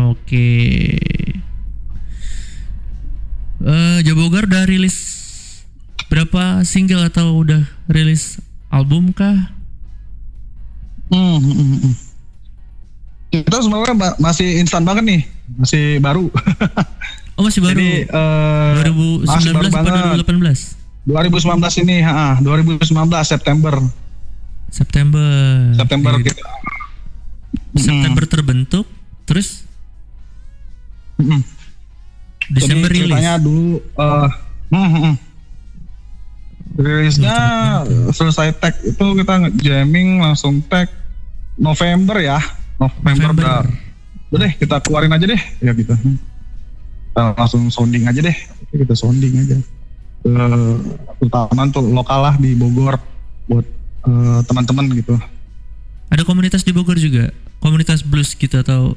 [0.06, 0.48] Oke.
[3.62, 4.96] Eh Jabogar udah rilis
[6.06, 8.38] berapa single atau udah rilis
[8.70, 9.50] album kah?
[11.10, 11.94] Hmm, hmm, hmm, hmm.
[13.32, 15.22] Kita sebenarnya ma- masih instan banget nih,
[15.58, 16.30] masih baru.
[17.32, 17.72] Oh masih baru.
[17.72, 18.70] Jadi eh,
[19.24, 20.26] masih 2019 baru apa banget.
[20.28, 20.81] 2018?
[21.02, 22.86] 2019 ini, ha, 2019
[23.26, 23.74] September.
[24.70, 25.28] September.
[25.74, 26.30] September Oke.
[26.30, 26.46] kita.
[27.76, 28.86] September terbentuk,
[29.24, 29.64] terus
[31.22, 31.40] Mm-mm.
[32.50, 33.10] Desember Jadi rilis.
[33.14, 34.28] ceritanya dulu eh
[34.74, 35.14] hmm, hmm, hmm.
[36.82, 37.36] rilisnya
[38.10, 40.90] selesai tag itu kita jamming langsung tag
[41.54, 42.40] November ya
[42.80, 43.44] November, November.
[43.46, 43.56] udah
[44.32, 45.94] udah deh kita keluarin aja deh ya gitu
[47.12, 48.36] Kita langsung sounding aja deh
[48.72, 49.56] kita sounding aja
[50.22, 50.46] ke
[51.18, 52.94] terutama untuk lokal lah di Bogor
[53.44, 53.66] buat
[54.02, 55.18] eh, teman-teman gitu
[56.08, 58.92] Ada komunitas di Bogor juga, komunitas blues gitu atau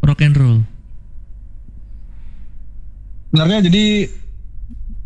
[0.00, 0.58] rock and roll.
[3.26, 3.84] sebenarnya jadi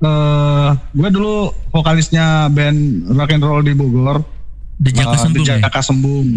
[0.01, 1.35] eh gue dulu
[1.71, 2.79] vokalisnya band
[3.11, 4.21] rock and roll di Bogor
[4.77, 5.57] Dejaka Eh, Sembung ya?
[5.57, 6.29] Dejaka Sembung.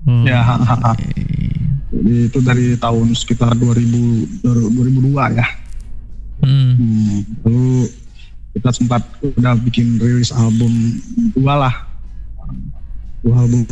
[0.00, 0.92] Oh, ya ha.
[1.90, 5.48] jadi itu dari tahun sekitar 2000 2002 ya
[6.40, 6.72] Hmm.
[6.72, 7.84] Hmm, lalu
[8.50, 10.98] kita sempat udah bikin rilis album
[11.34, 11.74] dua lah.
[13.22, 13.66] Dua album.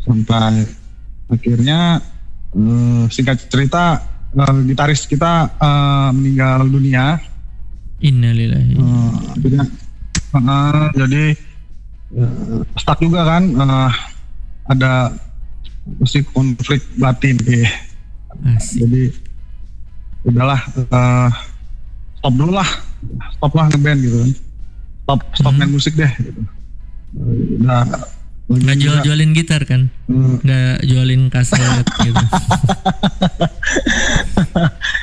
[0.00, 0.64] Sampai
[1.28, 2.00] akhirnya
[2.56, 4.00] eh, singkat cerita
[4.32, 7.20] eh, gitaris kita eh, meninggal dunia.
[8.00, 8.72] Innalillahi.
[8.80, 9.64] Eh, akhirnya
[10.32, 11.24] eh, jadi
[12.16, 13.92] eh, stuck juga kan eh,
[14.68, 15.12] ada
[15.88, 17.68] mesti konflik batin eh.
[18.76, 19.08] jadi
[20.28, 21.30] udahlah eh,
[22.20, 22.87] stop dulu lah
[23.32, 24.30] stop lah ngeband gitu kan
[25.02, 26.40] stop stop main musik deh gitu.
[27.58, 27.92] Lagi
[28.48, 29.82] Nggak juga- jual-jualin gitar kan?
[30.04, 30.40] Hmm.
[30.40, 32.24] Nggak jualin kaset gitu.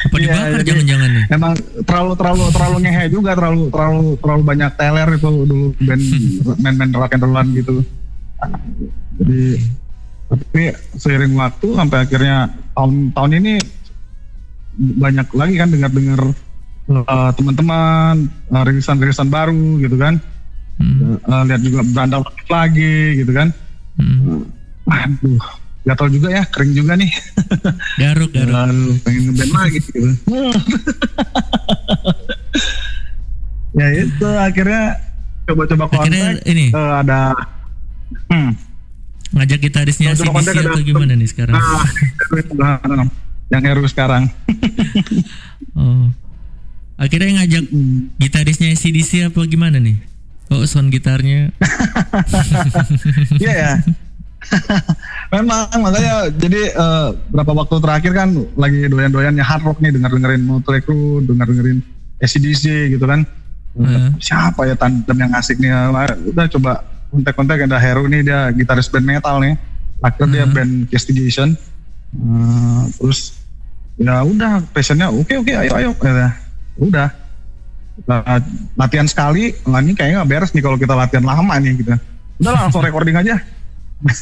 [0.05, 1.25] Apa Iya, dibakar jadi jangan-jangan nih?
[1.29, 6.03] Emang terlalu terlalu terlalu ngehe juga terlalu terlalu terlalu banyak teler itu dulu band
[6.63, 7.75] main-main rock and rollan gitu.
[9.15, 9.43] Jadi
[10.25, 10.61] tapi
[10.97, 12.35] seiring waktu sampai akhirnya
[12.73, 13.53] tahun tahun ini
[14.97, 16.21] banyak lagi kan dengar-dengar
[16.89, 20.21] eh, teman-teman eh, rilisan-rilisan baru gitu kan.
[20.75, 23.49] Eh, lihat juga berandal lagi gitu kan.
[24.85, 25.41] Aduh,
[25.85, 27.09] gatal juga ya, kering juga nih.
[28.01, 28.53] Garuk, garuk.
[28.53, 29.99] Lalu pengen ngeband lagi gitu.
[33.75, 34.83] ya itu akhirnya
[35.45, 36.05] coba-coba kontak.
[36.05, 37.19] Akhirnya ini eh, ada
[38.29, 38.51] hmm,
[39.35, 41.55] ngajak gitarisnya Coba CDC kontak ada- atau gimana nih sekarang?
[42.59, 42.79] nah,
[43.53, 44.27] yang Heru sekarang.
[45.77, 46.09] Oh.
[46.95, 48.07] Akhirnya ngajak Hmm.
[48.15, 49.99] gitarisnya CDC apa gimana nih?
[50.47, 51.49] Oh, sound gitarnya.
[53.41, 53.71] Iya ya.
[55.33, 60.43] Memang makanya jadi eh, berapa waktu terakhir kan lagi doyan-doyannya hard rock nih denger dengerin
[60.45, 61.79] Motley Crue, denger dengerin
[62.21, 63.25] ACDC gitu kan.
[64.21, 65.73] Siapa ya tandem yang asik nih?
[66.31, 69.57] Udah coba kontak-kontak ada Heru nih dia gitaris band metal nih.
[69.99, 71.57] Akhirnya dia band Castigation.
[72.15, 73.33] Eh, terus
[73.99, 76.44] ya udah passionnya oke oke ayo ayo Ya
[76.79, 77.09] udah.
[78.05, 78.43] Nah,
[78.75, 81.95] latihan sekali nah ini kayaknya nggak beres nih kalau kita latihan lama nih gitu.
[82.43, 83.35] Udah langsung recording aja.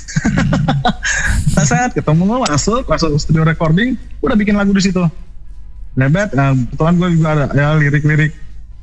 [1.54, 3.94] Nah, saat ketemu masuk masuk studio recording
[4.26, 5.02] udah bikin lagu di situ.
[5.94, 8.34] Lebet nah, kebetulan gue juga ada ya lirik-lirik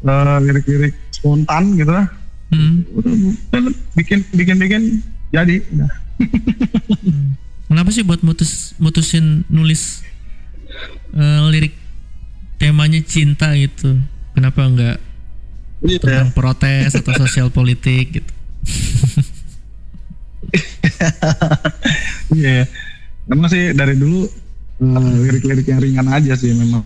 [0.06, 1.90] eh, lirik-lirik spontan gitu.
[1.90, 2.06] Lah
[2.94, 4.82] udah, bikin bikin bikin
[5.34, 5.62] jadi.
[5.74, 5.90] Udah
[7.70, 10.02] Kenapa sih buat mutus mutusin nulis
[11.14, 11.74] eh, lirik
[12.60, 13.96] temanya cinta gitu?
[14.36, 14.98] Kenapa enggak
[15.80, 15.96] Iya.
[15.96, 18.32] tentang protes atau sosial politik gitu?
[22.36, 22.68] Iya.
[23.30, 24.28] Memang sih dari dulu
[24.80, 26.84] eh, lirik-lirik yang ringan aja sih memang.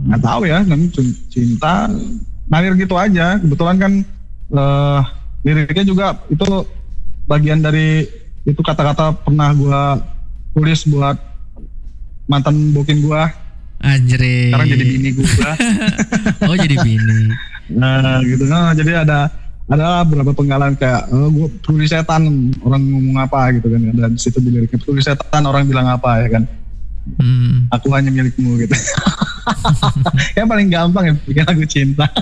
[0.00, 1.86] Nggak tahu ya, cin- cinta
[2.50, 3.38] ngalir gitu aja.
[3.38, 3.92] Kebetulan kan
[4.50, 5.00] eh,
[5.46, 6.44] liriknya juga itu
[7.30, 8.04] bagian dari
[8.42, 9.82] itu kata-kata pernah gua
[10.50, 11.14] tulis buat
[12.26, 13.30] mantan bokin gua.
[13.80, 14.52] Anjre.
[14.52, 15.52] Sekarang jadi bini gua.
[16.48, 17.20] oh jadi bini.
[17.70, 19.30] Nah gitu nah jadi ada
[19.66, 22.26] ada beberapa penggalan kayak oh, gue peduli setan
[22.60, 26.20] orang ngomong apa gitu kan dan di situ di liriknya peduli setan orang bilang apa
[26.20, 26.44] ya kan
[27.16, 27.64] Hmm.
[27.72, 28.76] aku hanya milikmu gitu
[30.36, 32.04] yang paling gampang ya bikin lagu cinta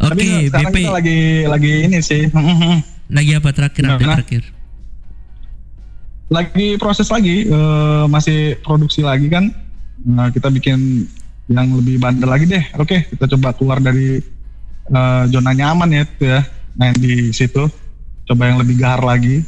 [0.00, 0.76] Oke, sekarang BP.
[0.80, 2.22] kita lagi lagi ini sih
[3.12, 4.16] Lagi apa terakhir update Gimana?
[4.16, 4.42] terakhir?
[6.30, 9.50] Lagi proses lagi eh, masih produksi lagi kan.
[10.06, 11.04] Nah, kita bikin
[11.50, 12.62] yang lebih bandel lagi deh.
[12.78, 14.22] Oke kita coba keluar dari
[14.88, 16.40] eh, zona nyaman ya itu ya.
[16.78, 17.66] Main di situ.
[18.30, 19.42] Coba yang lebih gahar lagi.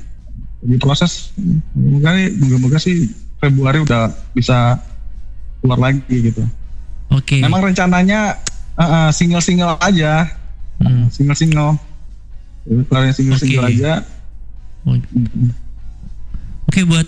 [0.62, 1.30] Di proses.
[1.72, 2.12] Moga
[2.58, 3.06] moga sih
[3.38, 4.78] Februari udah bisa
[5.62, 6.42] keluar lagi gitu.
[7.14, 7.38] Oke.
[7.38, 8.42] memang rencananya
[8.74, 10.26] eh, single-single aja.
[10.82, 11.06] Hmm.
[11.14, 11.78] single-single.
[12.66, 13.74] Jadi keluarin single-single Oke.
[13.78, 13.92] aja
[16.68, 17.06] Oke buat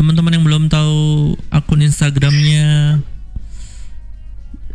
[0.00, 3.00] teman-teman yang belum tahu akun Instagramnya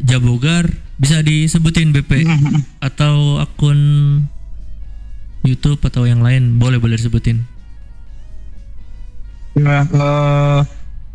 [0.05, 0.69] Jabogar
[1.01, 2.29] bisa disebutin BP
[2.87, 3.79] atau akun
[5.45, 7.41] YouTube atau yang lain boleh boleh disebutin.
[9.55, 10.59] Ya, eh,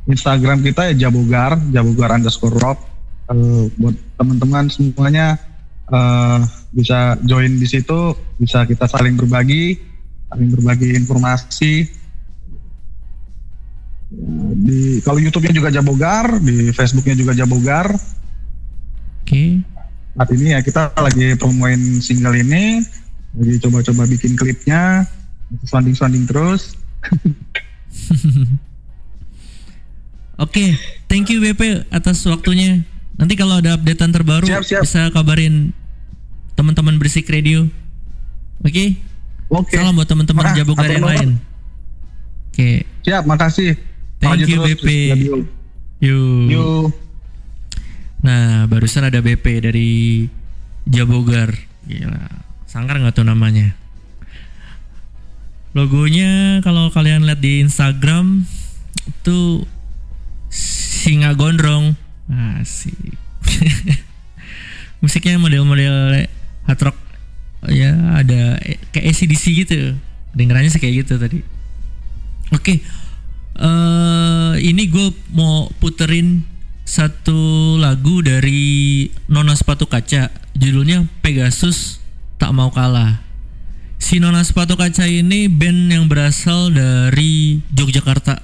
[0.08, 2.78] Instagram kita ya Jabogar, Jabogar underscore rock.
[3.30, 5.36] Eh, buat teman-teman semuanya
[5.90, 6.38] eh,
[6.72, 9.76] bisa join di situ, bisa kita saling berbagi,
[10.32, 11.99] saling berbagi informasi.
[14.60, 17.94] Di kalau YouTube-nya juga Jabogar, di Facebook-nya juga Jabogar.
[19.22, 19.62] Oke.
[20.18, 22.82] Saat ini ya kita lagi promoin single ini,
[23.38, 25.06] lagi coba-coba bikin klipnya,
[25.62, 26.74] sounding-sounding terus.
[30.40, 30.74] Oke,
[31.06, 32.82] thank you BP atas waktunya.
[33.20, 35.76] Nanti kalau ada updatean terbaru bisa kabarin
[36.56, 37.68] teman-teman berisik radio.
[38.64, 38.96] Oke.
[39.52, 39.76] Oke.
[39.76, 41.30] Salam buat teman-teman Ah, Jabogar yang lain.
[42.50, 42.88] Oke.
[43.04, 43.89] Siap, makasih.
[44.20, 44.86] Thank you BP.
[45.16, 45.34] Radio.
[46.00, 46.48] Yuk.
[46.52, 46.86] Yuk.
[48.20, 49.90] Nah, barusan ada BP dari
[50.84, 51.56] Jabogar.
[51.88, 52.20] Gila,
[52.68, 53.72] sangkar nggak tuh namanya?
[55.72, 58.44] Logonya kalau kalian lihat di Instagram
[59.08, 59.64] itu
[60.52, 61.96] singa gondrong.
[62.28, 63.16] Asik.
[65.00, 66.28] Musiknya model-model
[66.68, 66.98] hard rock
[67.72, 68.60] ya ada
[68.92, 69.96] kayak ACDC gitu.
[70.36, 71.40] Dengerannya sih kayak gitu tadi.
[72.52, 72.84] Oke.
[73.56, 76.44] Eh ini gue mau puterin
[76.90, 80.30] satu lagu dari Nona Sepatu Kaca.
[80.58, 82.02] Judulnya Pegasus
[82.36, 83.22] Tak Mau Kalah.
[84.02, 88.42] Si Nona Sepatu Kaca ini band yang berasal dari Yogyakarta.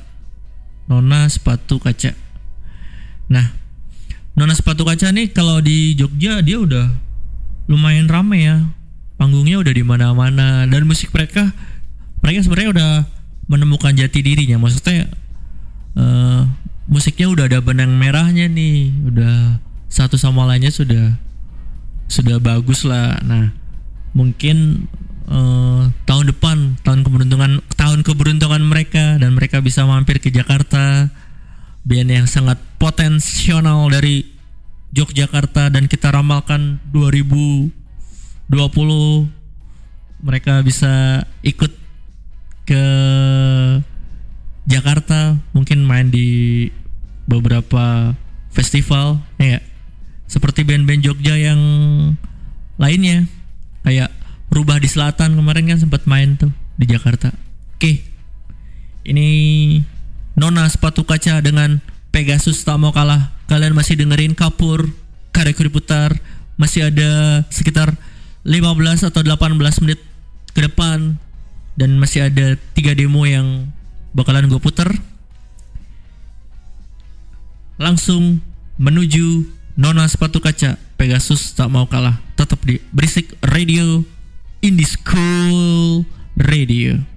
[0.86, 2.14] Nona Sepatu Kaca.
[3.26, 3.50] Nah,
[4.38, 6.86] Nona Sepatu Kaca nih kalau di Jogja dia udah
[7.66, 8.62] lumayan rame ya.
[9.18, 11.50] Panggungnya udah di mana-mana dan musik mereka
[12.20, 12.90] mereka sebenarnya udah
[13.46, 14.58] menemukan jati dirinya.
[14.60, 15.10] Maksudnya
[15.98, 16.40] eh,
[16.86, 21.14] musiknya udah ada benang merahnya nih, udah satu sama lainnya sudah
[22.06, 23.18] sudah bagus lah.
[23.22, 23.50] Nah,
[24.14, 24.86] mungkin
[25.30, 31.10] eh, tahun depan tahun keberuntungan tahun keberuntungan mereka dan mereka bisa mampir ke Jakarta
[31.86, 34.26] band yang sangat potensial dari
[34.90, 37.70] Yogyakarta dan kita ramalkan 2020
[40.24, 41.85] mereka bisa ikut
[42.66, 42.84] ke
[44.66, 46.66] Jakarta mungkin main di
[47.30, 48.12] beberapa
[48.50, 49.62] festival ya
[50.26, 51.60] seperti band-band Jogja yang
[52.76, 53.30] lainnya
[53.86, 54.10] kayak
[54.50, 57.30] Rubah di Selatan kemarin kan sempat main tuh di Jakarta.
[57.78, 58.02] Oke
[59.06, 59.28] ini
[60.34, 61.78] Nona sepatu kaca dengan
[62.10, 63.30] Pegasus tak mau kalah.
[63.46, 64.90] Kalian masih dengerin Kapur
[65.30, 66.16] karya Putar
[66.56, 67.92] masih ada sekitar
[68.42, 70.00] 15 atau 18 menit
[70.56, 71.20] ke depan
[71.76, 73.68] dan masih ada tiga demo yang
[74.16, 74.88] bakalan gue puter
[77.76, 78.40] langsung
[78.80, 79.44] menuju
[79.76, 80.80] Nona sepatu kaca.
[80.96, 82.16] Pegasus tak mau kalah.
[82.32, 84.00] Tetap di berisik radio
[84.64, 86.08] Indie School
[86.40, 87.15] Radio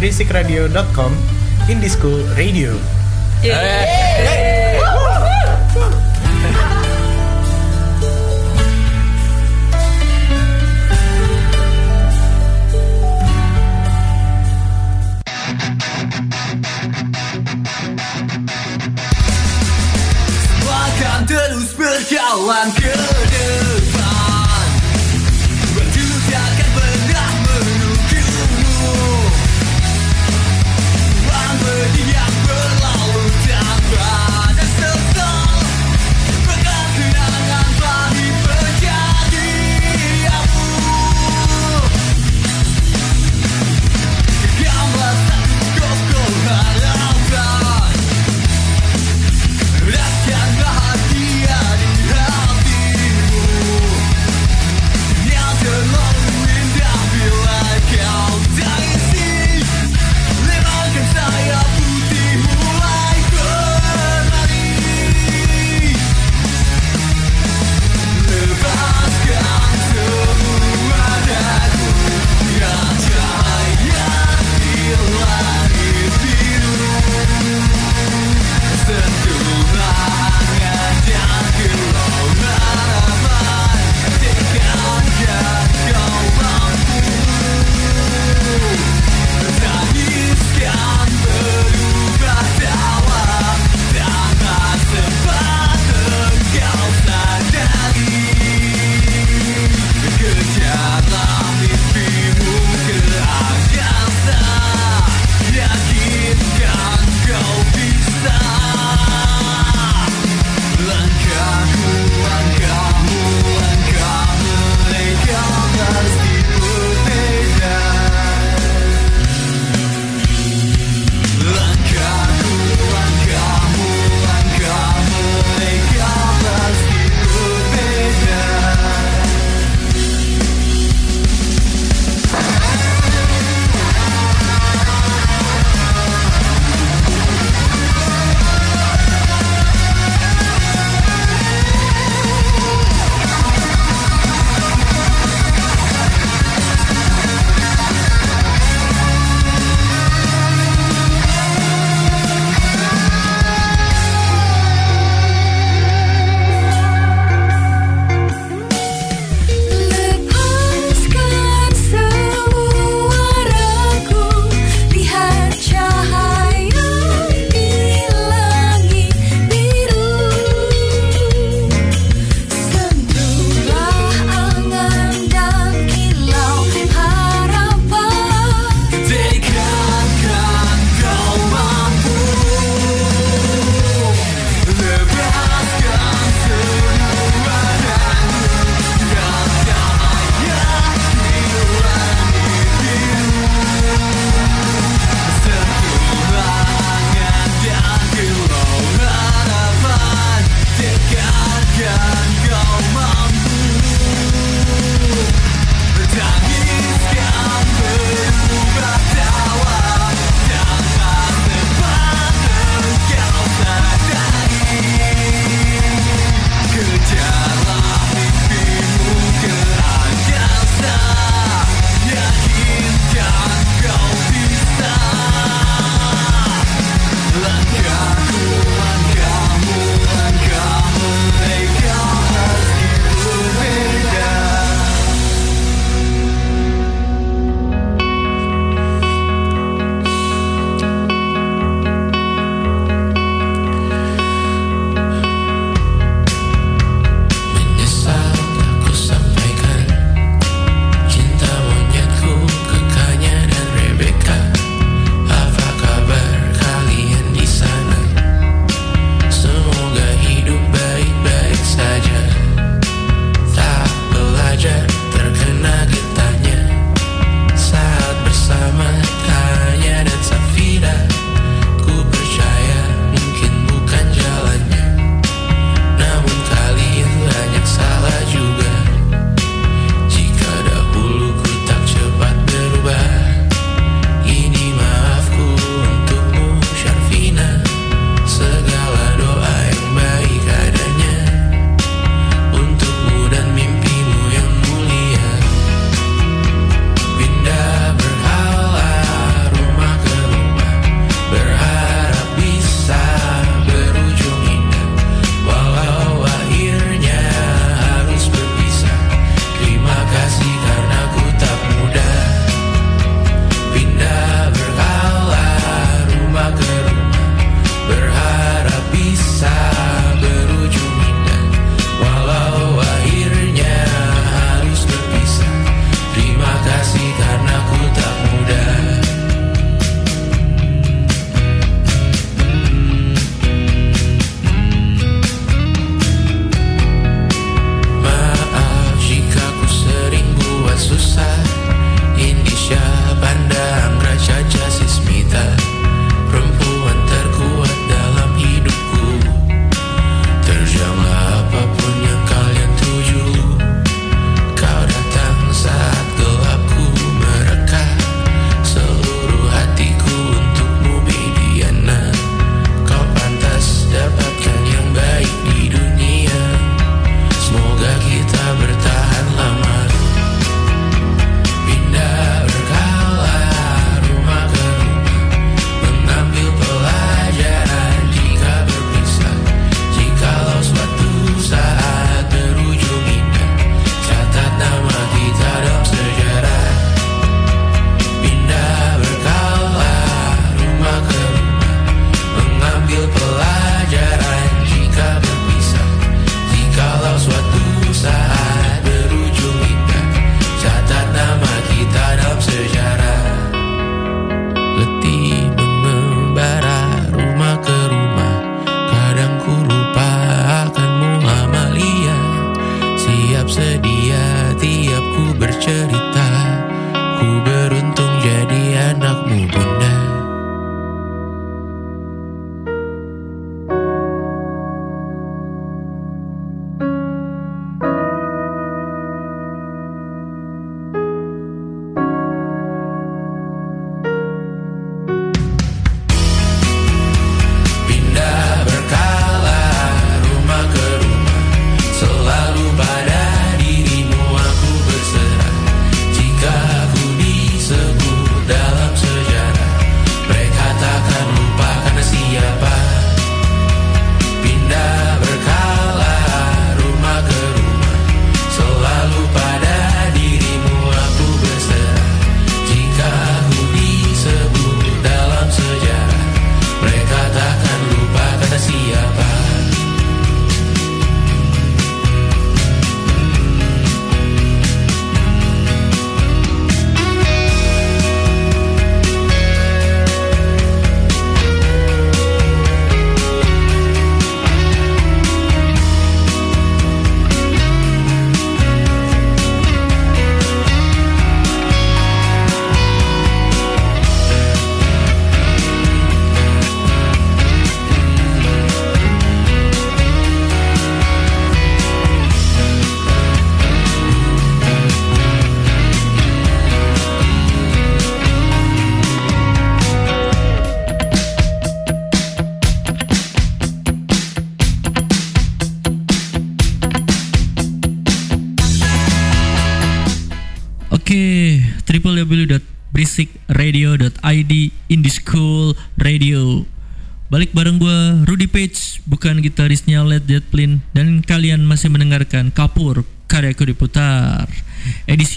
[0.00, 0.89] www.basicradio.com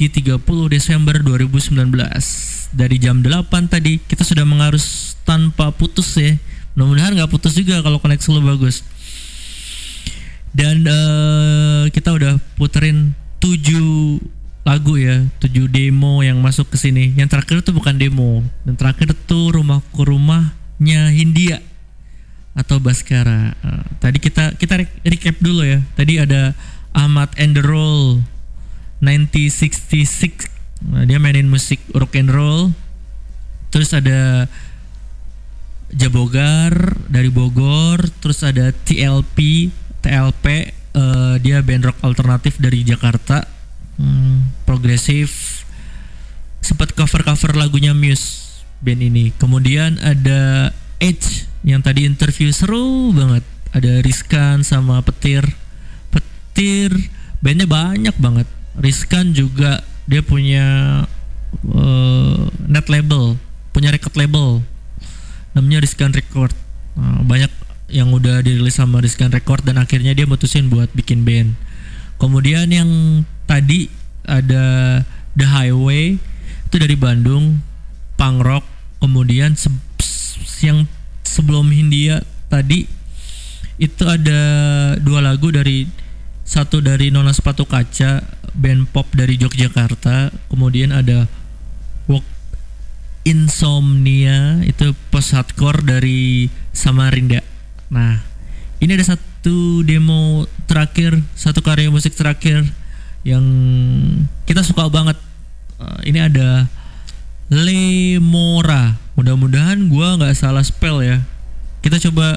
[0.04, 2.76] Edisi 30 Desember 2019.
[2.76, 6.36] Dari jam 8 tadi kita sudah mengarus tanpa putus ya.
[6.76, 8.84] Mudah-mudahan nggak putus juga kalau koneksi lo bagus.
[10.52, 14.20] Dan eh, kita udah puterin 7
[14.68, 17.16] lagu ya, 7 demo yang masuk ke sini.
[17.16, 18.44] Yang terakhir tuh bukan demo.
[18.68, 21.64] Yang terakhir tuh rumahku rumahnya Hindia
[22.60, 23.56] atau Baskara.
[23.56, 25.80] Eh, tadi kita kita re- recap dulu ya.
[25.96, 26.52] Tadi ada
[26.92, 28.34] Ahmad and the Roll
[29.04, 30.48] 1966.
[30.88, 32.72] Nah, dia mainin musik rock and roll.
[33.84, 34.48] Terus ada
[35.92, 39.68] Jabogar dari Bogor, terus ada TLP,
[40.00, 43.44] TLP eh, dia band rock alternatif dari Jakarta,
[44.00, 45.62] Hmm, progresif,
[46.64, 49.36] sempat cover-cover lagunya Muse band ini.
[49.36, 53.44] Kemudian ada Edge yang tadi interview seru banget,
[53.76, 55.44] ada Rizkan sama Petir,
[56.08, 57.12] Petir
[57.44, 58.48] bandnya banyak banget.
[58.80, 60.66] Rizkan juga dia punya
[61.68, 63.38] eh, net label,
[63.74, 64.62] punya record label
[65.54, 66.54] namanya Rizkan Record.
[66.98, 67.50] Nah, banyak
[67.94, 71.54] yang udah dirilis sama Rizkan Record dan akhirnya dia mutusin buat bikin band.
[72.18, 72.90] Kemudian yang
[73.46, 73.90] tadi
[74.26, 75.00] ada
[75.38, 76.18] The Highway
[76.70, 77.62] itu dari Bandung,
[78.18, 78.66] punk rock.
[78.98, 79.70] Kemudian se-
[80.64, 80.90] yang
[81.28, 82.88] sebelum Hindia tadi
[83.76, 84.42] itu ada
[85.02, 85.86] dua lagu dari
[86.48, 88.26] satu dari Nona Sepatu Kaca,
[88.58, 90.34] band pop dari Yogyakarta.
[90.50, 91.30] Kemudian ada
[92.10, 92.26] Walk
[93.24, 97.40] Insomnia itu post hardcore dari Samarinda.
[97.88, 98.20] Nah,
[98.84, 102.68] ini ada satu demo terakhir, satu karya musik terakhir
[103.24, 103.44] yang
[104.44, 105.16] kita suka banget.
[105.80, 106.68] Eh, ini ada
[107.48, 109.00] Lemora.
[109.16, 111.24] Mudah-mudahan gua nggak salah spell ya.
[111.80, 112.36] Kita coba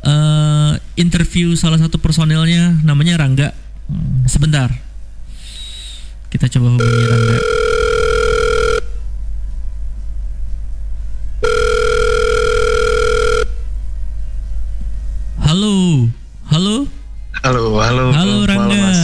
[0.00, 3.52] eh, interview salah satu personilnya, namanya Rangga.
[3.92, 4.72] Hmm, Sebentar.
[6.32, 7.75] Kita coba hubungi Rangga.
[17.46, 18.10] Halo, halo.
[18.10, 18.74] halo malam, Rangga.
[18.74, 19.00] Mas.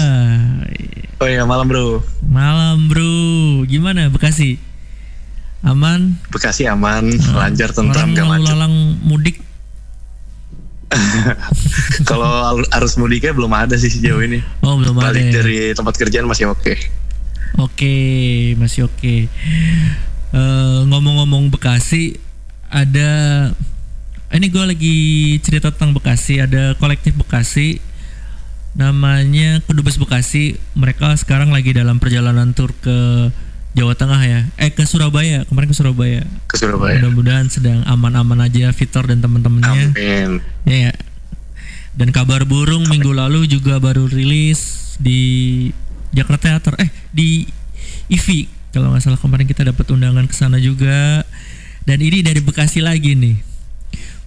[1.22, 2.02] Oh iya, malam bro.
[2.26, 3.14] Malam bro,
[3.70, 4.58] gimana Bekasi?
[5.62, 6.18] Aman?
[6.26, 7.06] Bekasi aman,
[7.38, 8.50] lancar, tentram, gak macet.
[8.50, 9.38] lalang mudik
[12.10, 14.42] Kalau al- arus mudiknya belum ada sih sejauh ini.
[14.58, 15.32] Oh belum ada Balik ya?
[15.38, 16.74] dari tempat kerjaan masih oke.
[17.62, 17.94] Oke,
[18.58, 19.30] masih oke.
[20.34, 22.18] Eh, ngomong-ngomong Bekasi,
[22.66, 23.08] ada
[24.34, 24.96] ini gue lagi
[25.46, 26.42] cerita tentang Bekasi.
[26.42, 27.78] Ada kolektif Bekasi,
[28.72, 30.56] namanya Kedubes Bekasi.
[30.76, 33.28] Mereka sekarang lagi dalam perjalanan tur ke
[33.72, 34.40] Jawa Tengah ya.
[34.60, 36.22] Eh ke Surabaya, kemarin ke Surabaya.
[36.48, 37.00] Ke Surabaya.
[37.00, 39.96] Mudah-mudahan sedang aman-aman aja Vitor dan teman-temannya.
[39.96, 40.30] Amin.
[40.68, 40.90] Ya.
[40.90, 40.92] ya.
[41.92, 45.68] Dan kabar burung minggu lalu juga baru rilis di
[46.12, 46.80] Jakarta Theater.
[46.80, 47.44] Eh di
[48.08, 51.24] IVI kalau nggak salah kemarin kita dapat undangan ke sana juga.
[51.84, 53.36] Dan ini dari Bekasi lagi nih.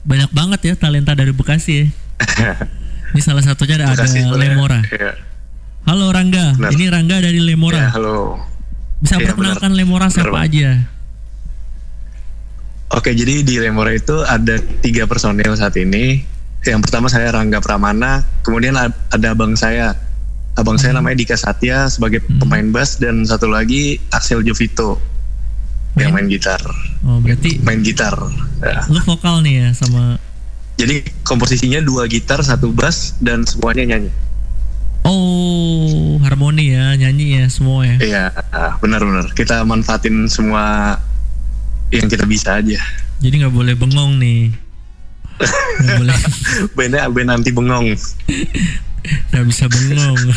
[0.06, 1.86] Banyak banget ya talenta dari Bekasi ya.
[3.16, 4.36] Ini salah satunya ada, ada sebenarnya.
[4.52, 4.80] Lemora.
[4.86, 5.12] Iya.
[5.86, 6.72] Halo Rangga, Benar.
[6.74, 7.80] ini Rangga dari Lemora.
[7.80, 8.42] Ya, halo.
[9.00, 9.80] Bisa Iya, perkenalkan benar.
[9.80, 10.44] Lemora Benar, siapa Bang.
[10.44, 10.70] aja?
[12.92, 16.22] Oke, jadi di Remora itu ada tiga personil saat ini.
[16.62, 19.96] Yang pertama saya Rangga Pramana, kemudian ad- ada abang saya.
[20.56, 24.96] Abang saya namanya Dika Satya sebagai pemain bass dan satu lagi Axel Jovito
[25.96, 26.64] yang main gitar.
[27.04, 28.16] Oh berarti Main gitar.
[28.60, 28.84] Ya.
[28.88, 30.16] lu vokal nih ya sama
[30.76, 34.12] Jadi komposisinya dua gitar, satu bass dan semuanya nyanyi.
[35.06, 37.96] Oh harmoni ya nyanyi ya semua ya.
[38.02, 38.24] Iya,
[38.82, 39.30] benar-benar.
[39.38, 40.98] Kita manfaatin semua
[41.94, 42.82] yang kita bisa aja.
[43.22, 44.52] Jadi nggak boleh bengong nih.
[45.80, 46.16] Nggak boleh
[46.74, 47.94] Bandnya band anti bengong.
[49.32, 50.18] nggak bisa bengong.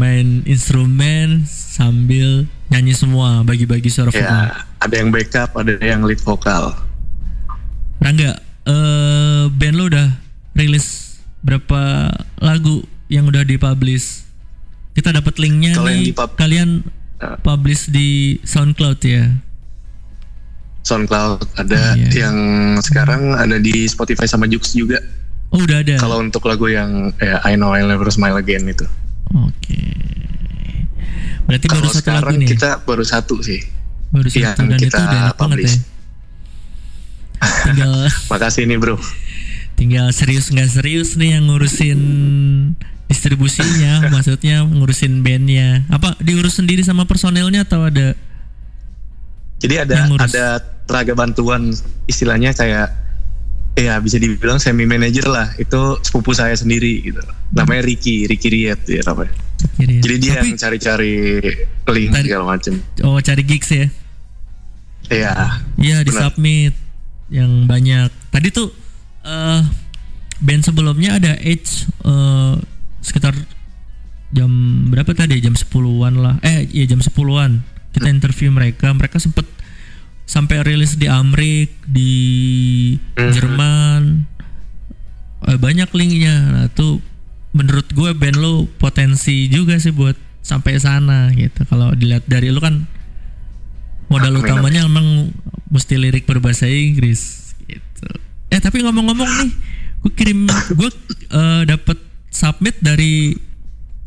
[0.00, 4.48] Main instrumen sambil nyanyi semua bagi-bagi suara vokal.
[4.48, 6.72] Ya, ada yang backup, ada yang lead vokal.
[8.02, 8.30] Rangga,
[8.64, 10.08] eh band lo udah
[10.52, 14.26] rilis berapa lagu yang udah dipublish?
[14.92, 16.06] Kita dapat linknya Kalau yang nih.
[16.10, 16.70] dipub- Kalian
[17.40, 18.08] publish di
[18.42, 19.30] SoundCloud ya.
[20.82, 22.26] SoundCloud ada Iya.
[22.26, 22.36] yang
[22.76, 24.98] sekarang ada di Spotify sama Jux juga.
[25.48, 25.94] Oh udah ada.
[25.96, 28.82] Kalau untuk lagu yang ya, I Know I'll Never Smile Again itu.
[29.32, 29.78] Oke.
[31.44, 32.48] Berarti baru Kalau satu lagu sekarang nih.
[32.50, 33.60] kita baru satu sih.
[34.10, 35.72] Baru satu yang dan itu kita udah enak banget ya.
[37.42, 37.92] Tinggal
[38.32, 38.96] Makasih nih bro.
[39.72, 42.00] tinggal serius nggak serius nih yang ngurusin
[43.10, 45.82] distribusinya, maksudnya ngurusin bandnya.
[45.90, 48.14] Apa diurus sendiri sama personelnya atau ada?
[49.58, 50.46] Jadi ada ada
[50.86, 51.70] tenaga bantuan
[52.06, 52.88] istilahnya kayak
[53.74, 55.50] ya bisa dibilang semi manager lah.
[55.56, 57.22] Itu sepupu saya sendiri gitu.
[57.52, 59.34] Namanya Ricky, Ricky Riet ya namanya.
[59.78, 59.98] Kiri.
[60.02, 61.14] Jadi dia Tapi- yang cari-cari
[61.86, 62.74] link segala macem.
[63.02, 63.86] Oh cari gigs ya?
[65.10, 65.32] Iya.
[65.76, 66.74] Iya di submit
[67.32, 68.12] yang banyak.
[68.28, 68.68] Tadi tuh
[69.24, 69.62] eh
[70.42, 72.54] band sebelumnya ada Edge eh,
[73.00, 73.32] sekitar
[74.32, 74.50] jam
[74.92, 75.40] berapa tadi?
[75.40, 76.36] Jam 10-an lah.
[76.44, 77.64] Eh iya jam 10-an.
[77.92, 79.44] Kita interview mereka, mereka sempet
[80.24, 82.12] sampai rilis di Amrik, di
[83.16, 84.24] Jerman.
[85.48, 86.36] Eh, banyak linknya.
[86.52, 87.02] Nah, tuh
[87.52, 91.68] menurut gue band lo potensi juga sih buat sampai sana gitu.
[91.68, 92.88] Kalau dilihat dari lu kan
[94.12, 95.32] modal Amin, utamanya emang
[95.72, 98.08] mesti lirik berbahasa Inggris gitu.
[98.52, 99.52] Eh tapi ngomong-ngomong nih,
[100.04, 100.44] gue kirim
[100.76, 100.90] gue
[101.32, 101.96] eh, dapet
[102.28, 103.32] submit dari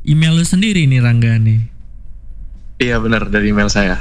[0.06, 1.60] email lu sendiri nih Rangga nih.
[2.78, 3.98] Iya benar dari email saya.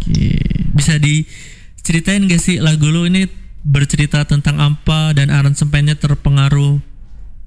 [0.00, 0.40] Oke,
[0.72, 3.28] bisa diceritain gak sih lagu lu ini
[3.64, 6.80] bercerita tentang apa dan aransemennya terpengaruh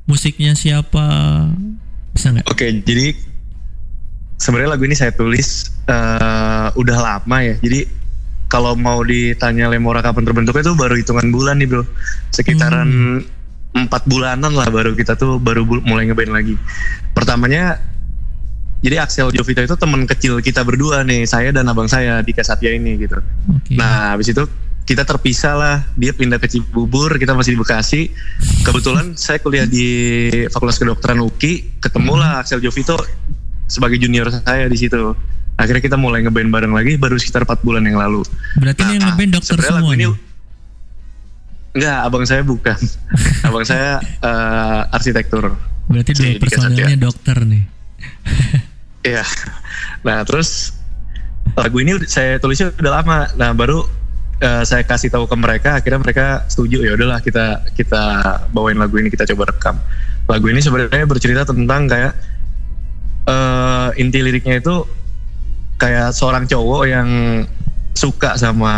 [0.09, 1.05] musiknya siapa?
[2.13, 2.49] Bisa nggak?
[2.49, 3.13] Oke, jadi
[4.47, 7.59] sebenarnya lagu ini saya tulis eh, udah lama ya.
[7.59, 7.83] Jadi
[8.47, 11.83] kalau mau ditanya Lemora kapan terbentuknya itu baru hitungan bulan nih bro.
[12.31, 13.19] Sekitaran
[13.75, 16.55] empat bulanan lah baru kita tuh baru mulai ngeband lagi.
[17.11, 17.75] Pertamanya
[18.79, 22.71] jadi Axel Jovito itu teman kecil kita berdua nih, saya dan abang saya Dika Satya
[22.71, 23.19] ini gitu.
[23.73, 24.45] Nah, habis itu
[24.87, 25.77] kita terpisah lah.
[25.97, 28.01] Dia pindah ke Cibubur, kita masih di Bekasi.
[28.61, 33.01] Kebetulan saya kuliah di Fakultas Kedokteran UKI, ketemulah Axel Jovito
[33.67, 35.13] sebagai junior saya di situ.
[35.57, 38.21] Akhirnya kita mulai ngeband bareng lagi baru sekitar 4 bulan yang lalu.
[38.57, 40.07] Berarti ini yang ngeband dokter semua ini.
[41.77, 42.79] Enggak, abang saya bukan.
[43.47, 45.53] abang saya eh, arsitektur.
[45.87, 46.97] Berarti Si dua Satya.
[46.97, 47.63] dokter nih.
[49.07, 49.23] Iya.
[50.03, 50.75] Nah terus
[51.55, 53.31] lagu ini saya tulisnya udah lama.
[53.39, 53.87] Nah baru
[54.43, 58.03] eh, saya kasih tahu ke mereka, akhirnya mereka setuju ya udahlah kita kita
[58.51, 59.79] bawain lagu ini kita coba rekam.
[60.27, 62.19] Lagu ini sebenarnya bercerita tentang kayak
[63.27, 64.87] eh, inti liriknya itu
[65.77, 67.09] kayak seorang cowok yang
[67.93, 68.73] suka sama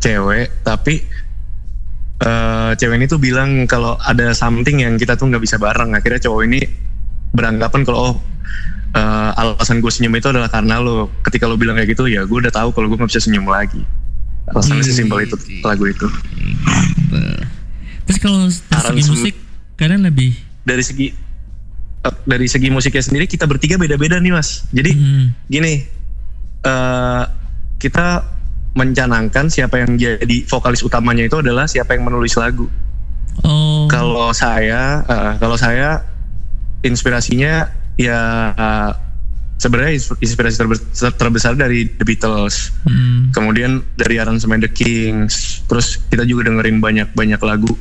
[0.00, 1.04] cewek, tapi
[2.24, 5.92] eh, cewek ini tuh bilang kalau ada something yang kita tuh nggak bisa bareng.
[5.92, 6.60] Akhirnya cowok ini
[7.36, 8.14] beranggapan kalau oh
[8.96, 12.38] eh, alasan gue senyum itu adalah karena lo ketika lo bilang kayak gitu ya gue
[12.42, 13.84] udah tahu kalau gue nggak bisa senyum lagi.
[14.50, 16.06] Alasannya sesimpel itu lagu itu.
[18.02, 19.34] Terus kalau dari segi musik
[19.78, 20.34] kalian lebih
[20.66, 21.14] dari segi
[22.26, 24.66] dari segi musiknya sendiri kita bertiga beda-beda nih mas.
[24.74, 24.90] Jadi
[25.46, 25.86] gini
[26.62, 27.24] eh,
[27.78, 28.06] kita
[28.72, 32.66] mencanangkan siapa yang jadi vokalis utamanya itu adalah siapa yang menulis lagu.
[33.32, 33.88] Oh.
[33.88, 36.04] kalau saya eh, kalau saya
[36.84, 38.20] inspirasinya ya
[38.52, 38.90] eh,
[39.56, 40.84] sebenarnya ins- inspirasi terbe-
[41.16, 42.74] terbesar dari The Beatles.
[42.84, 43.30] Hmm.
[43.32, 45.64] kemudian dari aransemen The Kings.
[45.70, 47.72] Terus kita juga dengerin banyak banyak lagu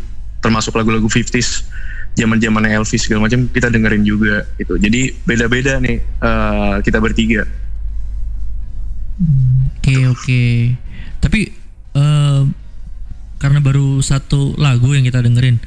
[0.41, 1.67] termasuk lagu-lagu 50s
[2.15, 7.47] zaman zaman Elvis segala macam kita dengerin juga gitu jadi beda-beda nih eh, kita bertiga
[9.81, 10.43] Oke oke.
[11.21, 11.39] Tapi
[11.93, 12.41] eh,
[13.37, 15.61] karena baru satu lagu yang kita dengerin,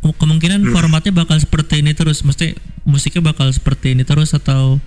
[0.00, 0.72] kemungkinan Hmm.
[0.72, 2.24] formatnya bakal seperti ini terus.
[2.24, 2.56] Mesti
[2.88, 4.80] musiknya bakal seperti ini terus atau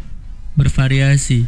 [0.58, 1.46] bervariasi?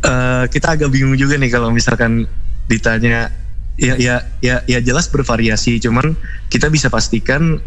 [0.00, 2.26] Eh, kita agak bingung juga nih kalau misalkan
[2.70, 3.30] ditanya
[3.78, 6.16] ya ya ya ya jelas bervariasi cuman
[6.50, 7.62] kita bisa pastikan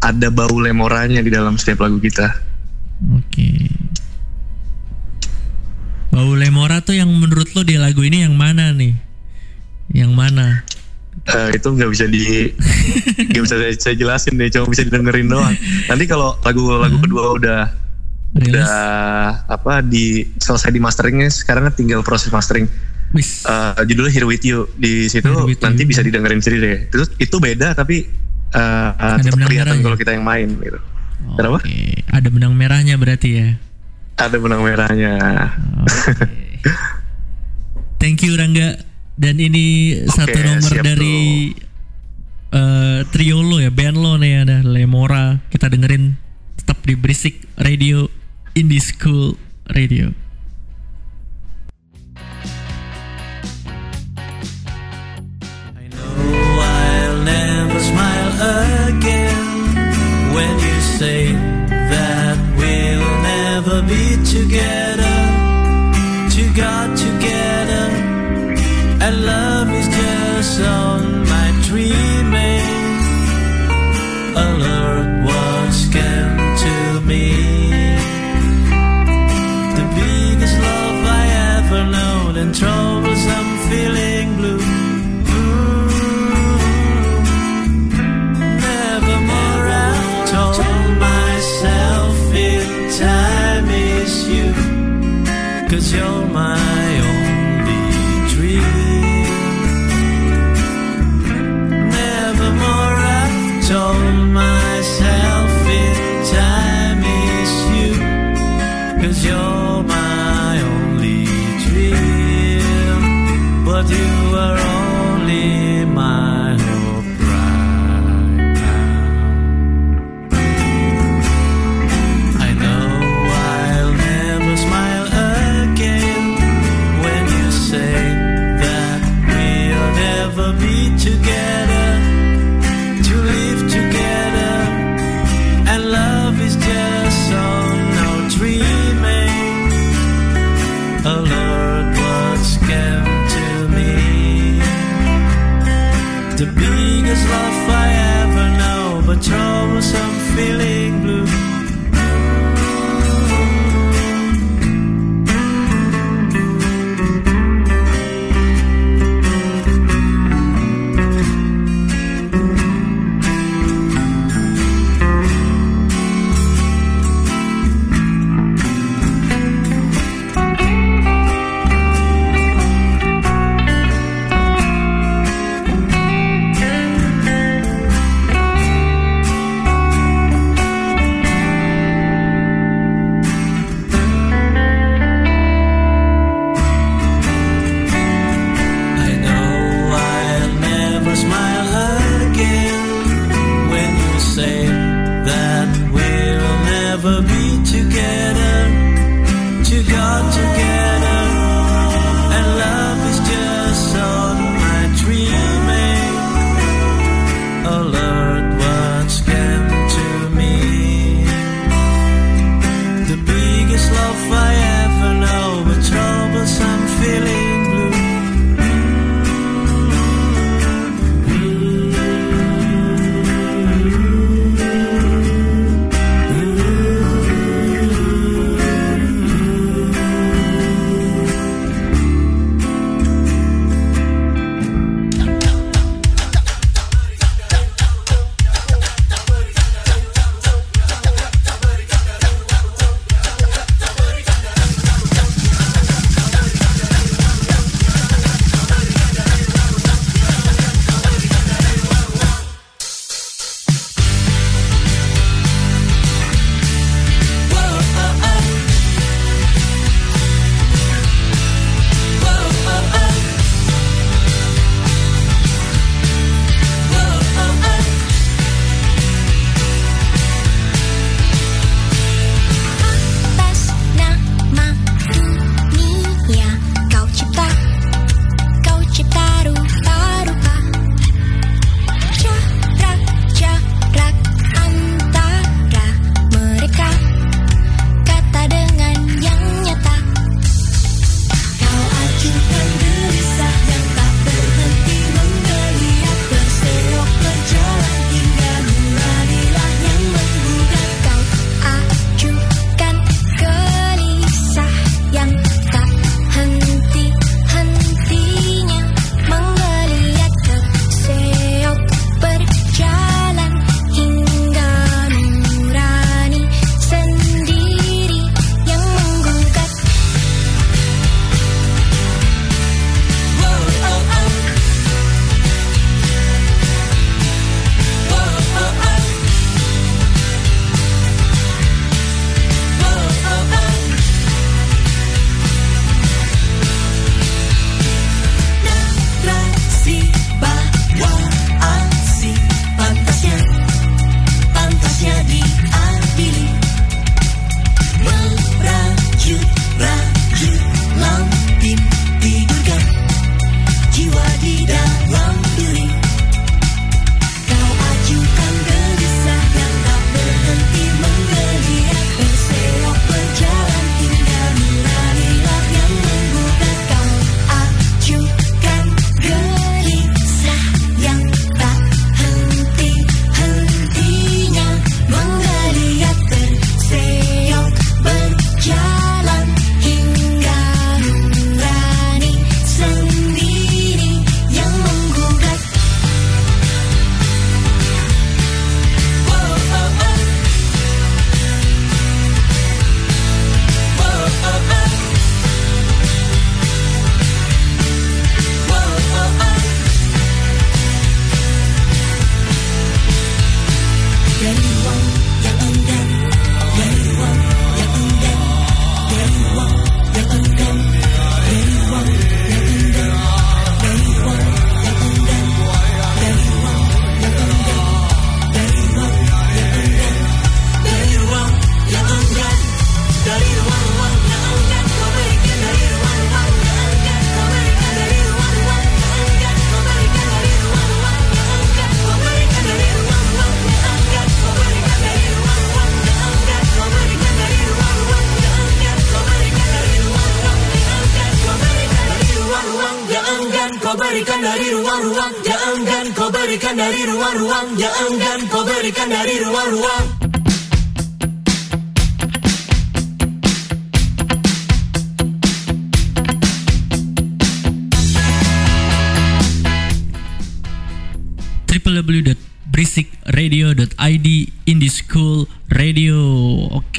[0.00, 2.50] ada bau lemoranya di dalam setiap lagu kita
[3.00, 3.72] Oke.
[6.12, 8.92] Bau Lemora tuh yang menurut lo di lagu ini yang mana nih?
[9.94, 10.46] Yang mana?
[11.30, 12.50] Eh, itu nggak bisa di
[13.30, 15.52] nggak bisa saya, saya jelasin deh cuma bisa didengerin doang
[15.90, 17.60] nanti kalau lagu-lagu kedua udah
[18.40, 18.72] udah
[19.50, 22.70] apa di selesai di masteringnya sekarang tinggal proses mastering
[23.18, 25.26] Eh, judulnya Here With You di situ
[25.58, 28.06] nanti bisa didengerin sendiri deh itu itu beda tapi
[28.54, 29.82] eh, eh, tetap benang kelihatan merahnya.
[29.82, 30.78] kalau kita yang main gitu
[31.34, 33.48] kenapa Oke, ada benang merahnya berarti ya.
[34.14, 35.14] ada benang merahnya
[38.00, 38.80] Thank you Rangga.
[39.20, 41.52] Dan ini satu nomor dari
[42.48, 45.36] eh, trio lo ya, band lo nih ada Lemora.
[45.52, 46.16] Kita dengerin
[46.56, 48.08] tetap di Berisik Radio
[48.56, 49.36] Indie School
[49.68, 50.29] Radio.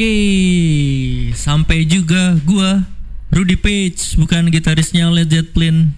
[0.02, 2.90] Oke, sampai juga gua
[3.30, 5.94] Rudy Page, bukan gitarisnya Led Zeppelin.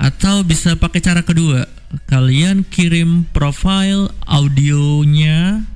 [0.00, 1.68] Atau bisa pakai cara kedua.
[2.08, 5.68] Kalian kirim profile audionya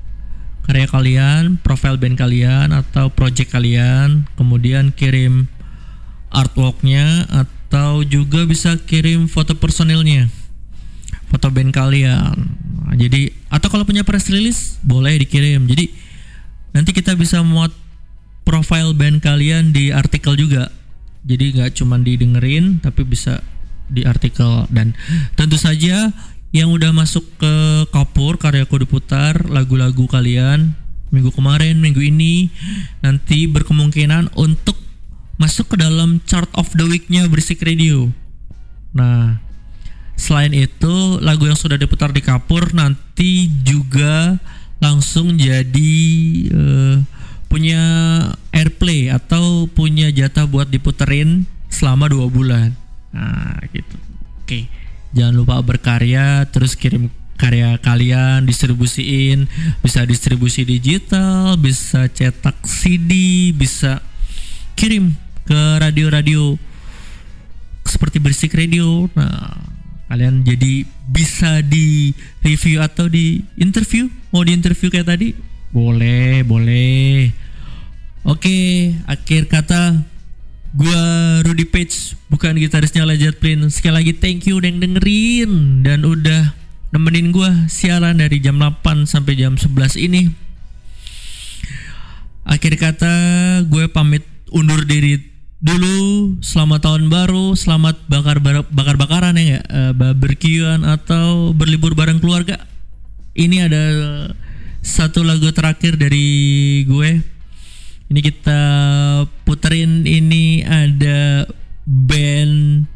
[0.67, 5.47] karya kalian, profile band kalian atau project kalian, kemudian kirim
[6.35, 10.27] artworknya atau juga bisa kirim foto personilnya,
[11.31, 12.35] foto band kalian.
[12.83, 15.71] Nah, jadi atau kalau punya press release boleh dikirim.
[15.71, 15.95] Jadi
[16.75, 17.71] nanti kita bisa muat
[18.47, 20.71] profile band kalian di artikel juga.
[21.27, 23.43] Jadi nggak cuma didengerin tapi bisa
[23.91, 24.95] di artikel dan
[25.35, 26.15] tentu saja
[26.55, 27.55] yang udah masuk ke
[27.91, 30.75] Kapur karyaku diputar lagu-lagu kalian
[31.11, 32.51] minggu kemarin minggu ini
[33.03, 34.75] nanti berkemungkinan untuk
[35.39, 38.11] masuk ke dalam chart of the weeknya berisik radio
[38.91, 39.39] nah
[40.17, 44.41] selain itu lagu yang sudah diputar di Kapur nanti juga
[44.81, 45.95] langsung jadi
[46.51, 46.97] eh,
[47.47, 47.81] punya
[48.51, 52.75] airplay atau punya jatah buat diputerin selama dua bulan.
[53.15, 53.97] Nah gitu.
[54.43, 54.69] Oke.
[55.17, 57.09] Jangan lupa berkarya terus kirim
[57.41, 59.49] karya kalian distribusiin.
[59.81, 64.05] Bisa distribusi digital bisa cetak CD bisa
[64.77, 65.17] kirim
[65.47, 66.59] ke radio-radio
[67.87, 69.09] seperti berisik radio.
[69.15, 69.57] Nah
[70.07, 74.11] kalian jadi bisa di review atau di interview?
[74.35, 75.33] Mau di interview kayak tadi
[75.71, 77.31] boleh boleh.
[78.27, 80.03] Oke akhir kata
[80.75, 81.03] gua
[81.47, 83.71] Rudy Page bukan gitarisnya Led Zeppelin.
[83.71, 86.55] Sekali lagi thank you udah dengerin dan udah
[86.91, 90.47] nemenin gua siaran dari jam 8 sampai jam 11 ini.
[92.47, 93.15] Akhir kata
[93.67, 94.23] gue pamit
[94.55, 95.19] undur diri
[95.59, 96.39] dulu.
[96.47, 98.39] Selamat tahun baru selamat bakar
[98.71, 99.59] bakar bakaran ya?
[99.67, 102.63] Eh, barbekyuan atau berlibur bareng keluarga.
[103.35, 103.83] Ini ada
[104.87, 107.11] satu lagu terakhir dari gue.
[108.07, 108.61] Ini kita
[109.43, 111.43] puterin ini ada
[111.83, 112.87] band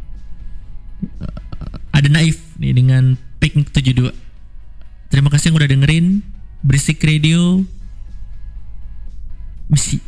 [1.03, 1.37] eh,
[1.91, 4.31] ada Naif nih dengan Pink 72
[5.11, 6.07] terima kasih yang udah dengerin.
[6.63, 7.67] Berisik radio.
[9.67, 9.99] Misi